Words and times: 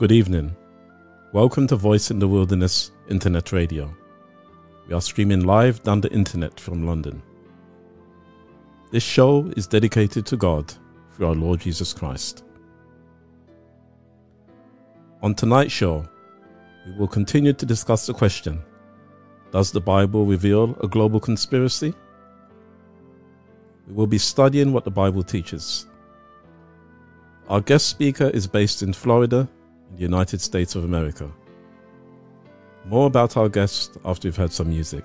Good 0.00 0.12
evening. 0.12 0.56
Welcome 1.34 1.66
to 1.66 1.76
Voice 1.76 2.10
in 2.10 2.18
the 2.18 2.26
Wilderness 2.26 2.90
Internet 3.10 3.52
Radio. 3.52 3.94
We 4.88 4.94
are 4.94 5.00
streaming 5.02 5.44
live 5.44 5.82
down 5.82 6.00
the 6.00 6.10
internet 6.10 6.58
from 6.58 6.86
London. 6.86 7.22
This 8.90 9.02
show 9.02 9.52
is 9.58 9.66
dedicated 9.66 10.24
to 10.24 10.38
God 10.38 10.72
through 11.12 11.26
our 11.26 11.34
Lord 11.34 11.60
Jesus 11.60 11.92
Christ. 11.92 12.44
On 15.22 15.34
tonight's 15.34 15.74
show, 15.74 16.08
we 16.86 16.92
will 16.94 17.06
continue 17.06 17.52
to 17.52 17.66
discuss 17.66 18.06
the 18.06 18.14
question 18.14 18.62
Does 19.52 19.70
the 19.70 19.82
Bible 19.82 20.24
reveal 20.24 20.78
a 20.82 20.88
global 20.88 21.20
conspiracy? 21.20 21.92
We 23.86 23.92
will 23.92 24.06
be 24.06 24.16
studying 24.16 24.72
what 24.72 24.84
the 24.84 24.90
Bible 24.90 25.22
teaches. 25.22 25.84
Our 27.50 27.60
guest 27.60 27.88
speaker 27.88 28.30
is 28.30 28.46
based 28.46 28.82
in 28.82 28.94
Florida, 28.94 29.46
in 29.90 29.96
the 29.96 30.02
United 30.02 30.40
States 30.40 30.74
of 30.74 30.84
America. 30.84 31.30
More 32.86 33.06
about 33.06 33.36
our 33.36 33.48
guest 33.48 33.98
after 34.04 34.28
we've 34.28 34.36
heard 34.36 34.52
some 34.52 34.70
music. 34.70 35.04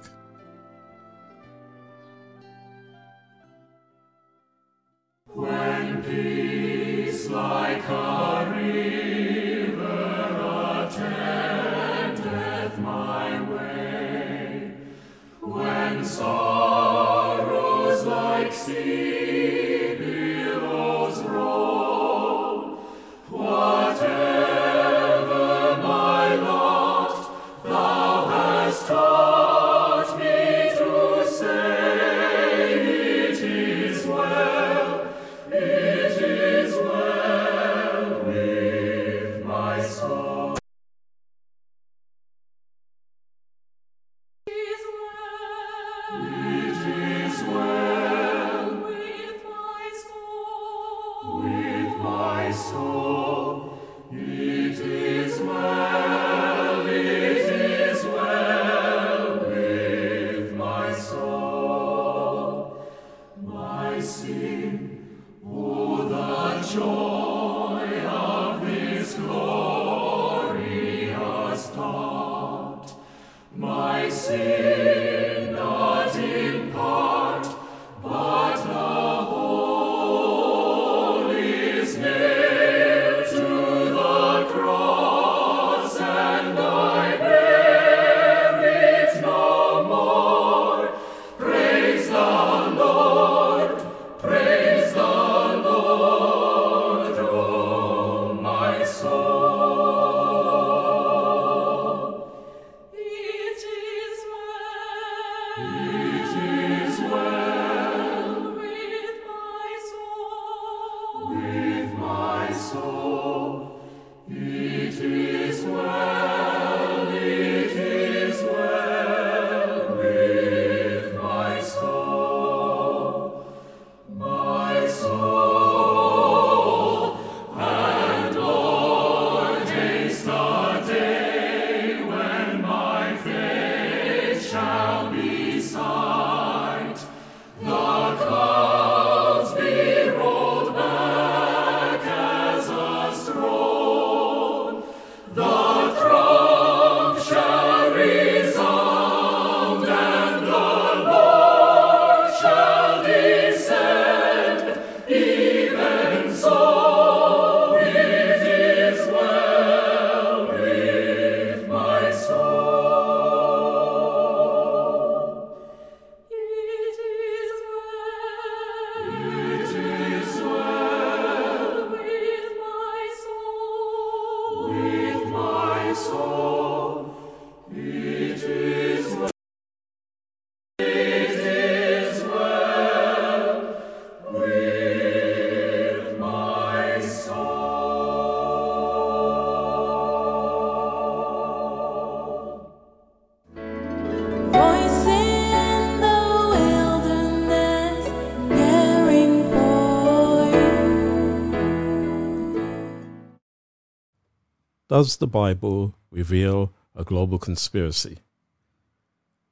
Does 204.95 205.17
the 205.17 205.27
Bible 205.27 205.93
reveal 206.09 206.71
a 206.95 207.03
global 207.03 207.37
conspiracy? 207.37 208.19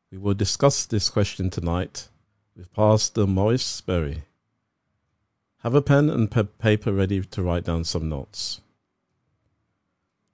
We 0.10 0.18
will 0.18 0.36
discuss 0.36 0.86
this 0.86 1.10
question 1.10 1.50
tonight 1.50 2.07
with 2.56 2.72
Pastor 2.72 3.28
Maurice 3.28 3.81
Berry. 3.81 4.24
Have 5.57 5.75
a 5.75 5.81
pen 5.81 6.10
and 6.10 6.31
pa- 6.31 6.44
paper 6.44 6.94
ready 6.94 7.19
to 7.19 7.44
write 7.44 7.66
down 7.66 7.84
some 7.84 8.07
notes. 8.07 8.62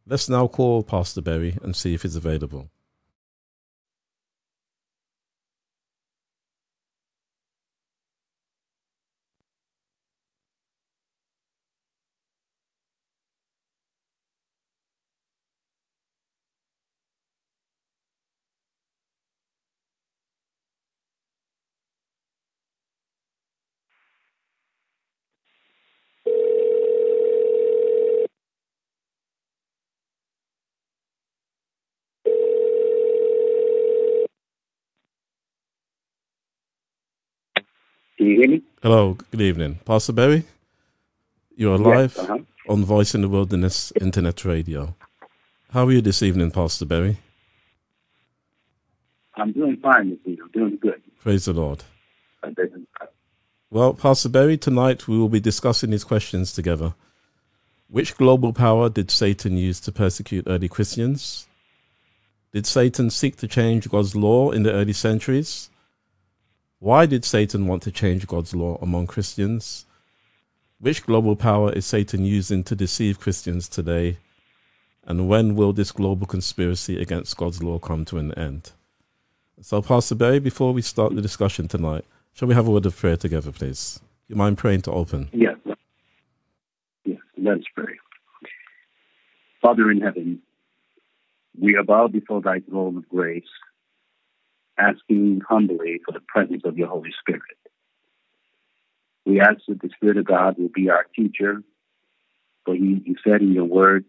Let's 0.06 0.30
now 0.30 0.46
call 0.46 0.84
Pastor 0.84 1.24
Berry 1.24 1.58
and 1.64 1.76
see 1.76 1.96
if 1.96 2.04
he's 2.04 2.16
available. 2.16 2.70
Can 38.20 38.28
you 38.28 38.36
hear 38.36 38.50
me? 38.50 38.62
Hello, 38.84 39.14
good 39.32 39.40
evening. 39.40 39.80
Pastor 39.86 40.12
Berry, 40.12 40.44
you're 41.56 41.78
Yes, 41.78 41.86
live 41.86 42.18
uh-huh. 42.18 42.40
on 42.68 42.84
Voice 42.84 43.16
in 43.16 43.22
the 43.22 43.30
Wilderness 43.30 43.94
Internet 44.02 44.44
Radio. 44.44 44.94
How 45.72 45.86
are 45.86 45.92
you 45.94 46.02
this 46.02 46.22
evening, 46.22 46.52
Pastor 46.52 46.86
Berry? 46.86 47.18
I'm 49.36 49.54
doing 49.54 49.78
fine 49.78 50.10
this 50.10 50.20
evening. 50.26 50.40
I'm 50.44 50.52
doing 50.52 50.78
good. 50.82 51.02
Praise 51.22 51.46
the 51.46 51.54
Lord. 51.54 51.86
Well, 53.70 53.94
Pastor 53.94 54.28
Berry, 54.28 54.58
tonight 54.58 55.08
we 55.08 55.18
will 55.18 55.30
be 55.30 55.40
discussing 55.40 55.92
these 55.92 56.04
questions 56.04 56.52
together. 56.52 56.96
Which 57.88 58.18
global 58.18 58.52
power 58.52 58.90
did 58.90 59.12
Satan 59.12 59.56
use 59.56 59.80
to 59.80 59.94
persecute 59.94 60.44
early 60.46 60.68
Christians? 60.68 61.48
Did 62.52 62.66
Satan 62.66 63.12
seek 63.12 63.38
to 63.38 63.48
change 63.48 63.90
God's 63.90 64.14
law 64.14 64.52
in 64.52 64.64
the 64.64 64.74
early 64.74 64.92
centuries? 64.92 65.70
Why 66.82 67.06
did 67.06 67.26
Satan 67.26 67.68
want 67.68 67.84
to 67.84 67.92
change 67.92 68.26
God's 68.26 68.56
law 68.56 68.78
among 68.82 69.08
Christians? 69.08 69.86
Which 70.80 71.06
global 71.06 71.36
power 71.36 71.74
is 71.74 71.86
Satan 71.86 72.24
using 72.24 72.64
to 72.64 72.74
deceive 72.74 73.20
Christians 73.20 73.68
today? 73.68 74.16
And 75.06 75.28
when 75.28 75.56
will 75.56 75.74
this 75.74 75.92
global 75.92 76.26
conspiracy 76.26 77.02
against 77.02 77.36
God's 77.36 77.62
law 77.62 77.80
come 77.80 78.06
to 78.06 78.18
an 78.18 78.34
end? 78.36 78.72
So, 79.60 79.82
Pastor 79.82 80.16
Berry, 80.16 80.40
before 80.40 80.72
we 80.72 80.82
start 80.82 81.14
the 81.14 81.22
discussion 81.22 81.68
tonight, 81.68 82.06
shall 82.34 82.48
we 82.48 82.56
have 82.56 82.68
a 82.68 82.72
word 82.72 82.86
of 82.86 82.96
prayer 82.96 83.18
together, 83.18 83.52
please? 83.52 84.00
You 84.30 84.38
mind 84.38 84.58
praying 84.58 84.84
to 84.84 84.92
open? 84.92 85.28
Yes. 85.34 85.58
Yes. 87.04 87.20
Let 87.38 87.58
us 87.58 87.64
pray. 87.76 88.00
Father 89.62 89.92
in 89.92 90.00
heaven, 90.00 90.42
we 91.60 91.76
are 91.76 91.84
bowed 91.84 92.14
before 92.14 92.40
thy 92.40 92.62
throne 92.62 92.96
of 92.96 93.10
grace, 93.10 93.44
asking 94.80 95.42
humbly 95.48 96.00
for 96.06 96.12
the 96.12 96.22
presence 96.28 96.64
of 96.66 96.78
your 96.78 96.88
Holy 96.88 97.12
Spirit. 97.20 97.42
We 99.26 99.42
ask 99.42 99.60
that 99.68 99.82
the 99.82 99.90
Spirit 99.96 100.18
of 100.18 100.26
God 100.26 100.58
will 100.58 100.70
be 100.74 100.90
our 100.90 101.06
teacher, 101.16 101.62
for 102.66 102.76
you, 102.76 103.02
you 103.06 103.16
said 103.24 103.42
in 103.42 103.54
your 103.54 103.66
word, 103.66 104.06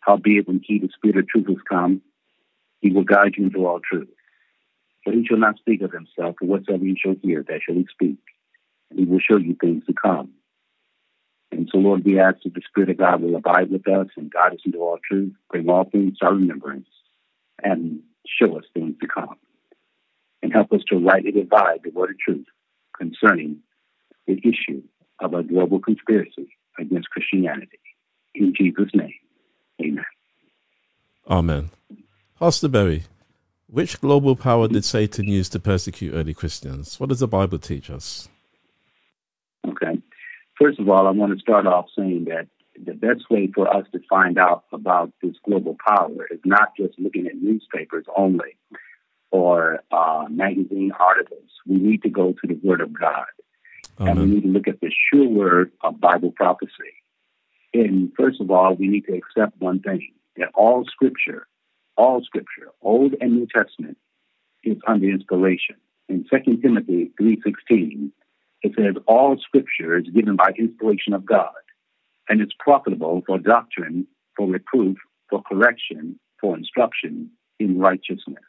howbeit 0.00 0.46
when 0.46 0.60
he, 0.62 0.78
the 0.78 0.90
Spirit 0.94 1.16
of 1.16 1.28
truth, 1.28 1.48
has 1.48 1.56
come, 1.68 2.02
he 2.80 2.92
will 2.92 3.04
guide 3.04 3.34
you 3.36 3.46
into 3.46 3.66
all 3.66 3.80
truth. 3.80 4.08
For 5.02 5.12
he 5.12 5.26
shall 5.26 5.38
not 5.38 5.58
speak 5.58 5.82
of 5.82 5.92
himself, 5.92 6.36
but 6.40 6.48
whatsoever 6.48 6.84
he 6.84 6.96
shall 7.02 7.16
hear, 7.22 7.42
that 7.42 7.60
shall 7.64 7.74
he 7.74 7.86
speak. 7.90 8.18
And 8.90 8.98
he 8.98 9.06
will 9.06 9.20
show 9.20 9.38
you 9.38 9.56
things 9.60 9.84
to 9.86 9.92
come. 9.92 10.32
And 11.50 11.68
so, 11.70 11.78
Lord, 11.78 12.04
we 12.04 12.18
ask 12.18 12.38
that 12.44 12.54
the 12.54 12.62
Spirit 12.68 12.90
of 12.90 12.98
God 12.98 13.22
will 13.22 13.36
abide 13.36 13.70
with 13.70 13.86
us 13.88 14.08
and 14.16 14.30
guide 14.30 14.54
us 14.54 14.60
into 14.64 14.78
all 14.78 14.98
truth, 15.08 15.32
bring 15.50 15.68
all 15.68 15.84
things 15.84 16.18
to 16.18 16.26
our 16.26 16.34
remembrance, 16.34 16.88
and 17.62 18.00
show 18.26 18.58
us 18.58 18.64
things 18.74 18.96
to 19.00 19.06
come. 19.06 19.36
And 20.44 20.52
help 20.52 20.74
us 20.74 20.82
to 20.90 20.98
rightly 20.98 21.32
divide 21.32 21.80
the 21.82 21.90
word 21.90 22.10
of 22.10 22.18
truth 22.18 22.44
concerning 22.98 23.60
the 24.26 24.38
issue 24.44 24.82
of 25.20 25.32
a 25.32 25.42
global 25.42 25.80
conspiracy 25.80 26.54
against 26.78 27.08
Christianity. 27.08 27.80
In 28.34 28.52
Jesus' 28.54 28.90
name, 28.92 29.14
amen. 29.80 30.04
Amen. 31.30 31.70
Pastor 32.38 32.68
Berry, 32.68 33.04
which 33.68 33.98
global 34.02 34.36
power 34.36 34.68
did 34.68 34.84
Satan 34.84 35.28
use 35.28 35.48
to 35.48 35.58
persecute 35.58 36.12
early 36.12 36.34
Christians? 36.34 37.00
What 37.00 37.08
does 37.08 37.20
the 37.20 37.26
Bible 37.26 37.58
teach 37.58 37.88
us? 37.88 38.28
Okay. 39.66 39.98
First 40.60 40.78
of 40.78 40.90
all, 40.90 41.06
I 41.06 41.10
want 41.10 41.32
to 41.32 41.40
start 41.40 41.66
off 41.66 41.86
saying 41.96 42.26
that 42.26 42.48
the 42.84 42.92
best 42.92 43.30
way 43.30 43.50
for 43.54 43.74
us 43.74 43.86
to 43.92 44.00
find 44.10 44.36
out 44.36 44.64
about 44.74 45.10
this 45.22 45.36
global 45.42 45.74
power 45.86 46.26
is 46.30 46.40
not 46.44 46.76
just 46.76 46.98
looking 46.98 47.26
at 47.28 47.36
newspapers 47.36 48.04
only 48.14 48.58
or 49.34 49.80
uh, 49.90 50.26
magazine 50.30 50.92
articles. 50.96 51.50
We 51.66 51.78
need 51.78 52.02
to 52.04 52.08
go 52.08 52.34
to 52.34 52.46
the 52.46 52.56
Word 52.62 52.80
of 52.80 52.92
God. 52.92 53.26
And 53.98 54.20
we 54.20 54.26
need 54.26 54.42
to 54.42 54.48
look 54.48 54.68
at 54.68 54.80
the 54.80 54.92
sure 55.10 55.26
word 55.26 55.72
of 55.82 56.00
Bible 56.00 56.30
prophecy. 56.30 56.94
And 57.72 58.12
first 58.16 58.40
of 58.40 58.52
all, 58.52 58.76
we 58.76 58.86
need 58.86 59.06
to 59.06 59.16
accept 59.16 59.60
one 59.60 59.80
thing 59.80 60.12
that 60.36 60.50
all 60.54 60.84
scripture, 60.84 61.48
all 61.96 62.22
scripture, 62.22 62.68
Old 62.80 63.14
and 63.20 63.32
New 63.32 63.48
Testament, 63.52 63.98
is 64.62 64.76
under 64.86 65.10
inspiration. 65.10 65.76
In 66.08 66.24
2 66.32 66.58
Timothy 66.58 67.10
3.16, 67.20 68.10
it 68.62 68.72
says, 68.76 68.94
all 69.08 69.36
scripture 69.38 69.98
is 69.98 70.06
given 70.14 70.36
by 70.36 70.52
inspiration 70.56 71.12
of 71.12 71.26
God, 71.26 71.50
and 72.28 72.40
it's 72.40 72.54
profitable 72.60 73.22
for 73.26 73.38
doctrine, 73.38 74.06
for 74.36 74.46
reproof, 74.46 74.96
for 75.28 75.42
correction, 75.42 76.20
for 76.40 76.56
instruction 76.56 77.30
in 77.58 77.80
righteousness. 77.80 78.44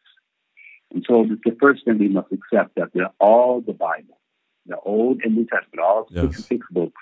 And 0.95 1.05
so 1.05 1.25
the 1.25 1.57
first 1.61 1.83
thing 1.83 1.99
we 1.99 2.07
must 2.07 2.31
accept 2.31 2.75
that 2.75 2.91
they're 2.93 3.11
all 3.19 3.59
the 3.59 3.73
Bible, 3.73 4.17
the 4.65 4.79
Old 4.79 5.19
and 5.25 5.35
New 5.35 5.45
Testament, 5.45 5.79
all 5.83 6.07
Yes. 6.09 6.37
66 6.37 6.65
books 6.71 7.01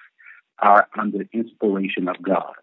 are 0.58 0.88
under 0.98 1.26
inspiration 1.32 2.08
of 2.08 2.20
God. 2.22 2.56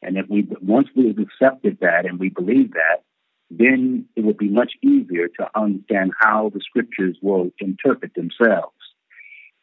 And 0.00 0.16
if 0.16 0.26
we 0.30 0.48
once 0.62 0.88
we've 0.96 1.18
accepted 1.18 1.78
that 1.82 2.06
and 2.06 2.18
we 2.18 2.30
believe 2.30 2.72
that, 2.72 3.02
then 3.50 4.06
it 4.16 4.24
will 4.24 4.32
be 4.46 4.48
much 4.48 4.72
easier 4.82 5.28
to 5.28 5.50
understand 5.54 6.12
how 6.18 6.50
the 6.54 6.60
scriptures 6.60 7.18
will 7.20 7.50
interpret 7.60 8.14
themselves. 8.14 8.72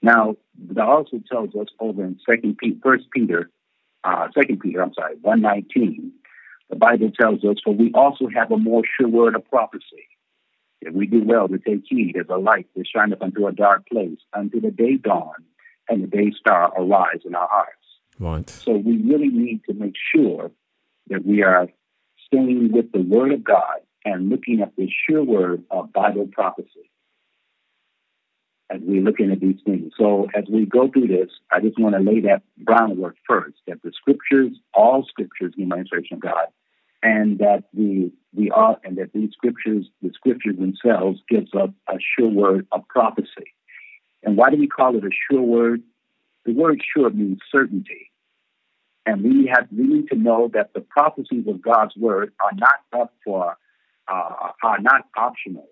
Now, 0.03 0.35
that 0.69 0.85
also 0.85 1.21
tells 1.31 1.55
us 1.55 1.67
over 1.79 2.03
in 2.03 2.19
Second 2.29 2.57
Peter, 2.59 2.77
First 2.83 3.05
Peter, 3.11 3.49
uh, 4.03 4.27
Second 4.35 4.59
Peter, 4.59 4.83
I'm 4.83 4.93
sorry, 4.93 5.15
one 5.21 5.41
nineteen. 5.41 6.11
The 6.69 6.75
Bible 6.75 7.09
tells 7.19 7.43
us, 7.43 7.57
"For 7.63 7.73
we 7.73 7.91
also 7.93 8.27
have 8.27 8.51
a 8.51 8.57
more 8.57 8.83
sure 8.95 9.07
word 9.07 9.35
of 9.35 9.49
prophecy. 9.49 10.07
If 10.85 10.93
we 10.93 11.07
do 11.07 11.23
well 11.23 11.47
to 11.47 11.57
take 11.57 11.83
heed 11.87 12.17
as 12.17 12.27
a 12.29 12.37
light 12.37 12.67
that 12.75 12.87
shineth 12.87 13.21
unto 13.21 13.47
a 13.47 13.51
dark 13.51 13.87
place, 13.87 14.19
until 14.33 14.61
the 14.61 14.71
day 14.71 14.97
dawn 14.97 15.35
and 15.89 16.03
the 16.03 16.07
day 16.07 16.31
star 16.31 16.71
arise 16.77 17.21
in 17.25 17.35
our 17.35 17.47
hearts." 17.49 17.99
Right. 18.19 18.49
So 18.49 18.73
we 18.73 18.97
really 18.97 19.29
need 19.29 19.63
to 19.65 19.73
make 19.73 19.95
sure 20.15 20.51
that 21.07 21.25
we 21.25 21.43
are 21.43 21.67
staying 22.25 22.71
with 22.71 22.91
the 22.91 23.01
Word 23.01 23.31
of 23.31 23.43
God 23.43 23.81
and 24.05 24.29
looking 24.29 24.61
at 24.61 24.75
the 24.75 24.89
sure 25.07 25.23
word 25.23 25.63
of 25.71 25.93
Bible 25.93 26.27
prophecy 26.27 26.89
as 28.69 28.81
we're 28.81 29.01
looking 29.01 29.31
at 29.31 29.39
these 29.39 29.59
things. 29.65 29.93
So 29.97 30.27
as 30.33 30.45
we 30.49 30.65
go 30.65 30.87
through 30.87 31.07
this, 31.07 31.29
I 31.51 31.59
just 31.59 31.79
want 31.79 31.95
to 31.95 32.01
lay 32.01 32.21
that 32.21 32.41
groundwork 32.63 33.15
first 33.27 33.57
that 33.67 33.81
the 33.83 33.91
scriptures, 33.93 34.51
all 34.73 35.05
scriptures, 35.05 35.53
in 35.57 35.67
my 35.67 35.77
inspiration 35.77 36.15
of 36.15 36.21
God, 36.21 36.47
and 37.01 37.37
that 37.39 37.65
the 37.73 38.11
we 38.35 38.49
are 38.51 38.77
and 38.83 38.97
that 38.97 39.13
these 39.13 39.31
scriptures, 39.31 39.85
the 40.01 40.11
scriptures 40.13 40.55
themselves, 40.57 41.19
gives 41.29 41.53
us 41.53 41.69
a 41.87 41.97
sure 41.99 42.29
word 42.29 42.67
of 42.71 42.87
prophecy. 42.87 43.53
And 44.23 44.37
why 44.37 44.49
do 44.49 44.57
we 44.57 44.67
call 44.67 44.95
it 44.95 45.03
a 45.03 45.09
sure 45.29 45.41
word? 45.41 45.83
The 46.45 46.53
word 46.53 46.81
sure 46.95 47.09
means 47.09 47.39
certainty. 47.51 48.11
And 49.05 49.21
we 49.21 49.51
have 49.53 49.67
we 49.71 49.85
need 49.85 50.07
to 50.09 50.15
know 50.15 50.49
that 50.53 50.73
the 50.73 50.81
prophecies 50.81 51.45
of 51.47 51.61
God's 51.61 51.95
word 51.95 52.33
are 52.39 52.55
not 52.55 53.01
up 53.01 53.13
for 53.23 53.57
uh, 54.07 54.51
are 54.63 54.79
not 54.79 55.05
optional. 55.17 55.67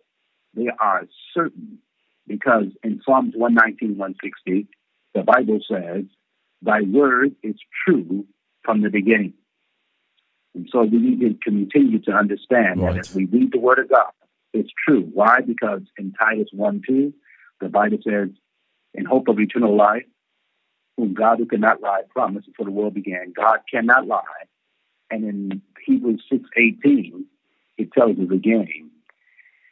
They 0.53 0.67
are 0.79 1.07
certain 1.33 1.79
because 2.27 2.65
in 2.83 3.01
Psalms 3.05 3.33
119, 3.35 3.97
160, 3.97 4.67
the 5.13 5.23
Bible 5.23 5.59
says, 5.69 6.05
Thy 6.61 6.81
word 6.81 7.35
is 7.41 7.55
true 7.85 8.25
from 8.63 8.81
the 8.81 8.89
beginning. 8.89 9.33
And 10.53 10.67
so 10.71 10.83
we 10.83 10.97
need 10.97 11.19
to 11.21 11.33
continue 11.43 11.99
to 11.99 12.11
understand 12.11 12.81
Right. 12.81 12.93
that 12.95 12.99
as 13.07 13.15
we 13.15 13.25
read 13.25 13.51
the 13.51 13.59
word 13.59 13.79
of 13.79 13.89
God, 13.89 14.11
it's 14.53 14.71
true. 14.85 15.09
Why? 15.13 15.39
Because 15.41 15.81
in 15.97 16.13
Titus 16.13 16.49
1 16.51 16.81
2, 16.87 17.13
the 17.61 17.69
Bible 17.69 17.99
says, 18.05 18.29
In 18.93 19.05
hope 19.05 19.27
of 19.29 19.39
eternal 19.39 19.75
life, 19.75 20.05
whom 20.97 21.13
God 21.13 21.39
who 21.39 21.45
cannot 21.45 21.81
lie 21.81 22.01
promised 22.09 22.47
before 22.47 22.65
the 22.65 22.71
world 22.71 22.93
began. 22.93 23.33
God 23.35 23.59
cannot 23.71 24.07
lie. 24.07 24.21
And 25.09 25.23
in 25.23 25.61
Hebrews 25.85 26.23
6 26.29 26.43
18, 26.57 27.25
it 27.77 27.91
tells 27.93 28.17
us 28.17 28.29
again, 28.31 28.91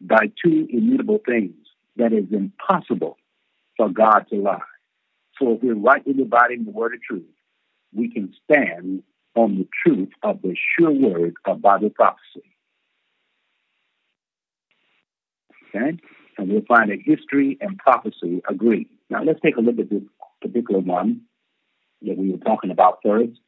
by 0.02 0.32
two 0.44 0.68
immutable 0.70 1.20
things 1.26 1.56
that 1.98 2.14
is 2.14 2.26
impossible 2.32 3.18
for 3.76 3.90
God 3.90 4.26
to 4.30 4.36
lie. 4.38 4.60
So 5.38 5.54
if 5.54 5.64
we're 5.64 5.76
rightly 5.76 6.14
dividing 6.14 6.66
the 6.66 6.72
word 6.72 6.94
of 6.94 7.02
truth, 7.02 7.24
we 7.94 8.10
can 8.12 8.34
stand 8.44 9.04
on 9.36 9.58
the 9.58 9.68
truth 9.84 10.10
of 10.24 10.42
the 10.42 10.56
sure 10.78 10.92
word 10.92 11.36
of 11.46 11.62
Bible 11.62 11.90
prophecy. 11.90 12.44
Okay? 15.70 15.98
And 16.38 16.50
we'll 16.50 16.66
find 16.68 16.90
that 16.90 17.00
history 17.04 17.58
and 17.62 17.78
prophecy 17.78 18.42
agree. 18.50 18.88
Now 19.10 19.24
let's 19.24 19.42
take 19.42 19.58
a 19.58 19.62
look 19.62 19.80
at 19.80 19.90
this 19.90 20.04
particular 20.42 20.80
one 20.80 21.22
that 22.02 22.18
we 22.18 22.32
were 22.32 22.38
talking 22.38 22.72
about 22.72 23.00
first. 23.04 23.40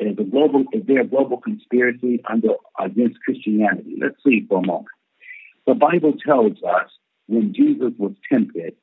Is 0.00 0.18
a 0.18 0.24
global 0.24 0.64
is 0.72 0.82
there 0.86 1.02
a 1.02 1.06
global 1.06 1.36
conspiracy 1.36 2.20
under 2.28 2.54
against 2.78 3.20
Christianity? 3.24 3.96
Let's 4.00 4.16
see 4.24 4.44
for 4.48 4.58
a 4.58 4.66
moment. 4.66 4.88
The 5.66 5.74
Bible 5.74 6.14
tells 6.24 6.56
us 6.62 6.90
when 7.26 7.54
Jesus 7.54 7.92
was 7.98 8.12
tempted, 8.30 8.74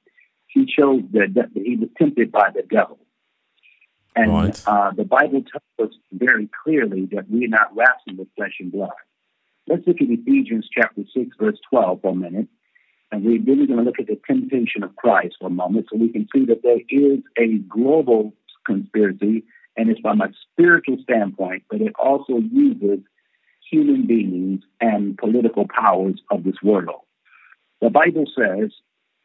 he 0.47 0.65
that, 1.13 1.33
that 1.35 1.49
he 1.53 1.75
was 1.75 1.89
tempted 1.97 2.31
by 2.31 2.49
the 2.53 2.63
devil. 2.63 2.99
And 4.19 4.31
Right. 4.33 4.63
uh, 4.67 4.91
the 4.91 5.05
Bible 5.05 5.43
tells 5.43 5.91
us 5.91 5.97
very 6.11 6.49
clearly 6.63 7.05
that 7.13 7.29
we're 7.29 7.47
not 7.47 7.73
wrestling 7.73 8.17
with 8.17 8.27
flesh 8.35 8.55
and 8.59 8.69
blood. 8.69 8.91
Let's 9.65 9.87
look 9.87 10.01
at 10.01 10.09
Ephesians 10.09 10.67
chapter 10.69 11.03
6, 11.13 11.37
verse 11.39 11.57
12 11.69 12.01
for 12.01 12.11
a 12.11 12.15
minute. 12.15 12.47
And 13.11 13.23
we're 13.23 13.41
really 13.41 13.65
going 13.65 13.79
to 13.79 13.85
look 13.85 13.99
at 13.99 14.07
the 14.07 14.19
temptation 14.27 14.83
of 14.83 14.95
Christ 14.97 15.37
for 15.39 15.47
a 15.47 15.51
moment 15.51 15.87
so 15.89 15.97
we 15.97 16.09
can 16.09 16.27
see 16.35 16.43
that 16.45 16.63
there 16.63 16.81
is 16.89 17.19
a 17.37 17.59
global 17.69 18.33
conspiracy 18.65 19.43
and 19.77 19.89
it's 19.89 20.01
from 20.01 20.19
a 20.19 20.29
spiritual 20.51 20.97
standpoint, 21.01 21.63
but 21.69 21.79
it 21.79 21.93
also 21.97 22.37
uses 22.51 22.99
human 23.71 24.05
beings 24.05 24.63
and 24.81 25.17
political 25.17 25.65
powers 25.67 26.21
of 26.29 26.43
this 26.43 26.61
world. 26.61 27.01
The 27.79 27.89
Bible 27.89 28.25
says 28.37 28.71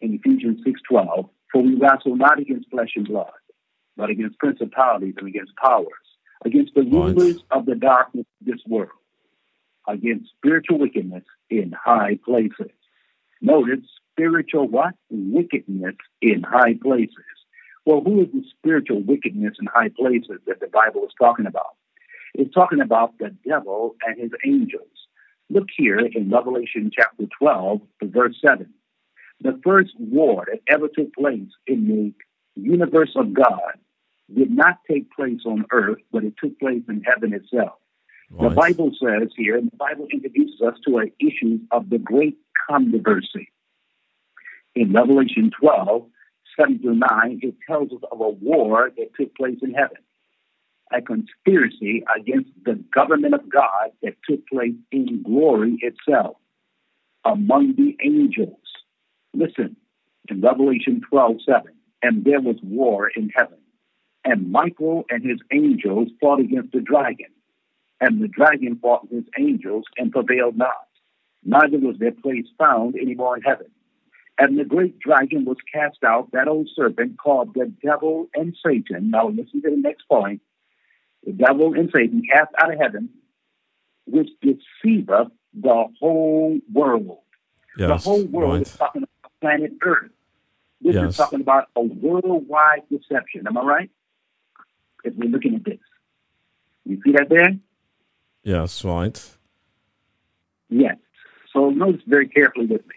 in 0.00 0.14
Ephesians 0.14 0.62
6:12, 0.62 1.28
"For 1.50 1.62
we 1.62 1.74
wrestle 1.74 2.14
not 2.14 2.38
against 2.38 2.70
flesh 2.70 2.94
and 2.94 3.08
blood, 3.08 3.32
but 3.96 4.10
against 4.10 4.38
principalities 4.38 5.14
and 5.18 5.28
against 5.28 5.54
powers, 5.56 5.88
against 6.44 6.74
the 6.74 6.82
rulers 6.82 7.42
of 7.50 7.66
the 7.66 7.74
darkness 7.74 8.26
of 8.40 8.46
this 8.46 8.64
world, 8.66 8.90
against 9.86 10.30
spiritual 10.30 10.78
wickedness 10.78 11.24
in 11.50 11.72
high 11.72 12.18
places." 12.24 12.72
Notice 13.40 13.84
spiritual 14.12 14.68
what? 14.68 14.94
Wickedness 15.10 15.96
in 16.22 16.42
high 16.42 16.74
places. 16.74 17.16
Well, 17.84 18.00
who 18.00 18.22
is 18.22 18.32
the 18.32 18.42
spiritual 18.56 19.02
wickedness 19.02 19.56
in 19.60 19.66
high 19.66 19.90
places 19.90 20.40
that 20.46 20.60
the 20.60 20.68
Bible 20.68 21.04
is 21.06 21.12
talking 21.18 21.46
about? 21.46 21.76
It's 22.34 22.54
talking 22.54 22.80
about 22.80 23.18
the 23.18 23.34
devil 23.46 23.96
and 24.06 24.18
his 24.18 24.32
angels. 24.44 24.88
Look 25.50 25.68
here 25.76 25.98
in 25.98 26.30
Revelation 26.30 26.90
chapter 26.92 27.24
12, 27.38 27.82
verse 28.02 28.40
7. 28.40 28.72
The 29.40 29.60
first 29.62 29.92
war 29.98 30.46
that 30.50 30.60
ever 30.66 30.88
took 30.88 31.12
place 31.12 31.50
in 31.66 31.86
the 31.86 32.12
universe 32.60 33.14
of 33.14 33.34
God 33.34 33.74
did 34.33 34.50
not 34.50 34.78
take 34.88 35.11
place 35.12 35.40
on 35.45 35.66
earth, 35.73 35.99
but 36.12 36.25
it 36.25 36.35
took 36.43 36.59
place 36.59 36.83
in 36.88 37.02
heaven 37.02 37.33
itself. 37.33 37.75
The 38.31 38.50
Bible 38.50 38.90
says 39.00 39.28
here, 39.37 39.57
and 39.57 39.71
the 39.71 39.76
Bible 39.76 40.09
introduces 40.12 40.61
us 40.61 40.75
to 40.87 40.99
an 40.99 41.12
issue 41.21 41.61
of 41.71 41.90
the 41.90 41.99
great 41.99 42.37
controversy. 42.69 43.52
In 44.75 44.93
Revelation 44.93 45.52
12, 45.61 46.07
7 46.59 46.78
through 46.81 46.97
9, 46.97 47.40
it 47.43 47.54
tells 47.69 47.93
us 47.93 48.00
of 48.11 48.21
a 48.21 48.28
war 48.28 48.90
that 48.97 49.11
took 49.19 49.37
place 49.37 49.59
in 49.62 49.73
heaven, 49.73 49.99
a 50.93 51.00
conspiracy 51.00 52.02
against 52.16 52.50
the 52.64 52.83
government 52.93 53.35
of 53.35 53.49
God 53.49 53.93
that 54.02 54.16
took 54.28 54.47
place 54.49 54.75
in 54.90 55.23
glory 55.23 55.78
itself 55.81 56.37
among 57.25 57.75
the 57.76 57.97
angels. 58.04 58.59
Listen, 59.33 59.76
in 60.28 60.40
Revelation 60.40 61.02
12, 61.09 61.37
7, 61.47 61.62
and 62.02 62.25
there 62.25 62.40
was 62.40 62.57
war 62.62 63.11
in 63.14 63.31
heaven, 63.35 63.59
and 64.25 64.50
Michael 64.50 65.04
and 65.11 65.25
his 65.25 65.40
angels 65.52 66.09
fought 66.21 66.40
against 66.40 66.73
the 66.73 66.81
dragon, 66.81 67.26
and 68.00 68.23
the 68.23 68.28
dragon 68.28 68.78
fought 68.81 69.02
with 69.11 69.25
his 69.25 69.33
angels 69.38 69.85
and 69.99 70.11
prevailed 70.12 70.57
not. 70.57 70.73
Neither 71.45 71.78
was 71.78 71.99
their 71.99 72.12
place 72.12 72.47
found 72.59 72.95
any 73.00 73.14
more 73.14 73.37
in 73.37 73.43
heaven. 73.43 73.66
And 74.38 74.59
the 74.59 74.64
great 74.64 74.99
dragon 74.99 75.45
was 75.45 75.59
cast 75.73 76.02
out, 76.04 76.33
that 76.33 76.49
old 76.49 76.69
serpent 76.75 77.19
called 77.19 77.54
the 77.54 77.73
devil 77.85 78.28
and 78.35 78.57
Satan. 78.66 79.11
Now 79.11 79.28
listen 79.28 79.62
to 79.62 79.71
the 79.71 79.76
next 79.76 80.09
point. 80.09 80.40
The 81.25 81.33
devil 81.33 81.75
and 81.75 81.90
Satan 81.95 82.23
cast 82.31 82.50
out 82.59 82.73
of 82.73 82.81
heaven, 82.81 83.11
which 84.07 84.31
deceiveth 84.43 85.28
the 85.54 85.85
whole 86.00 86.59
world. 86.73 87.19
the 87.76 87.97
whole 87.97 88.25
world 88.26 88.62
is 88.62 88.76
talking 88.76 89.02
about 89.02 89.33
planet 89.40 89.73
Earth. 89.83 90.11
This 90.81 90.95
Yes. 90.95 91.11
is 91.11 91.16
talking 91.16 91.40
about 91.40 91.69
a 91.76 91.81
worldwide 91.83 92.83
deception. 92.88 93.47
Am 93.47 93.57
I 93.59 93.62
right? 93.62 93.90
If 95.04 95.14
we're 95.16 95.30
looking 95.30 95.54
at 95.54 95.64
this. 95.64 95.78
You 96.84 97.00
see 97.04 97.12
that 97.12 97.28
there? 97.28 97.58
Yes. 98.42 98.84
Right. 98.84 99.20
Yes. 100.68 100.96
So 101.52 101.70
notice 101.70 102.02
very 102.06 102.28
carefully 102.28 102.66
with 102.66 102.87
me. 102.87 102.96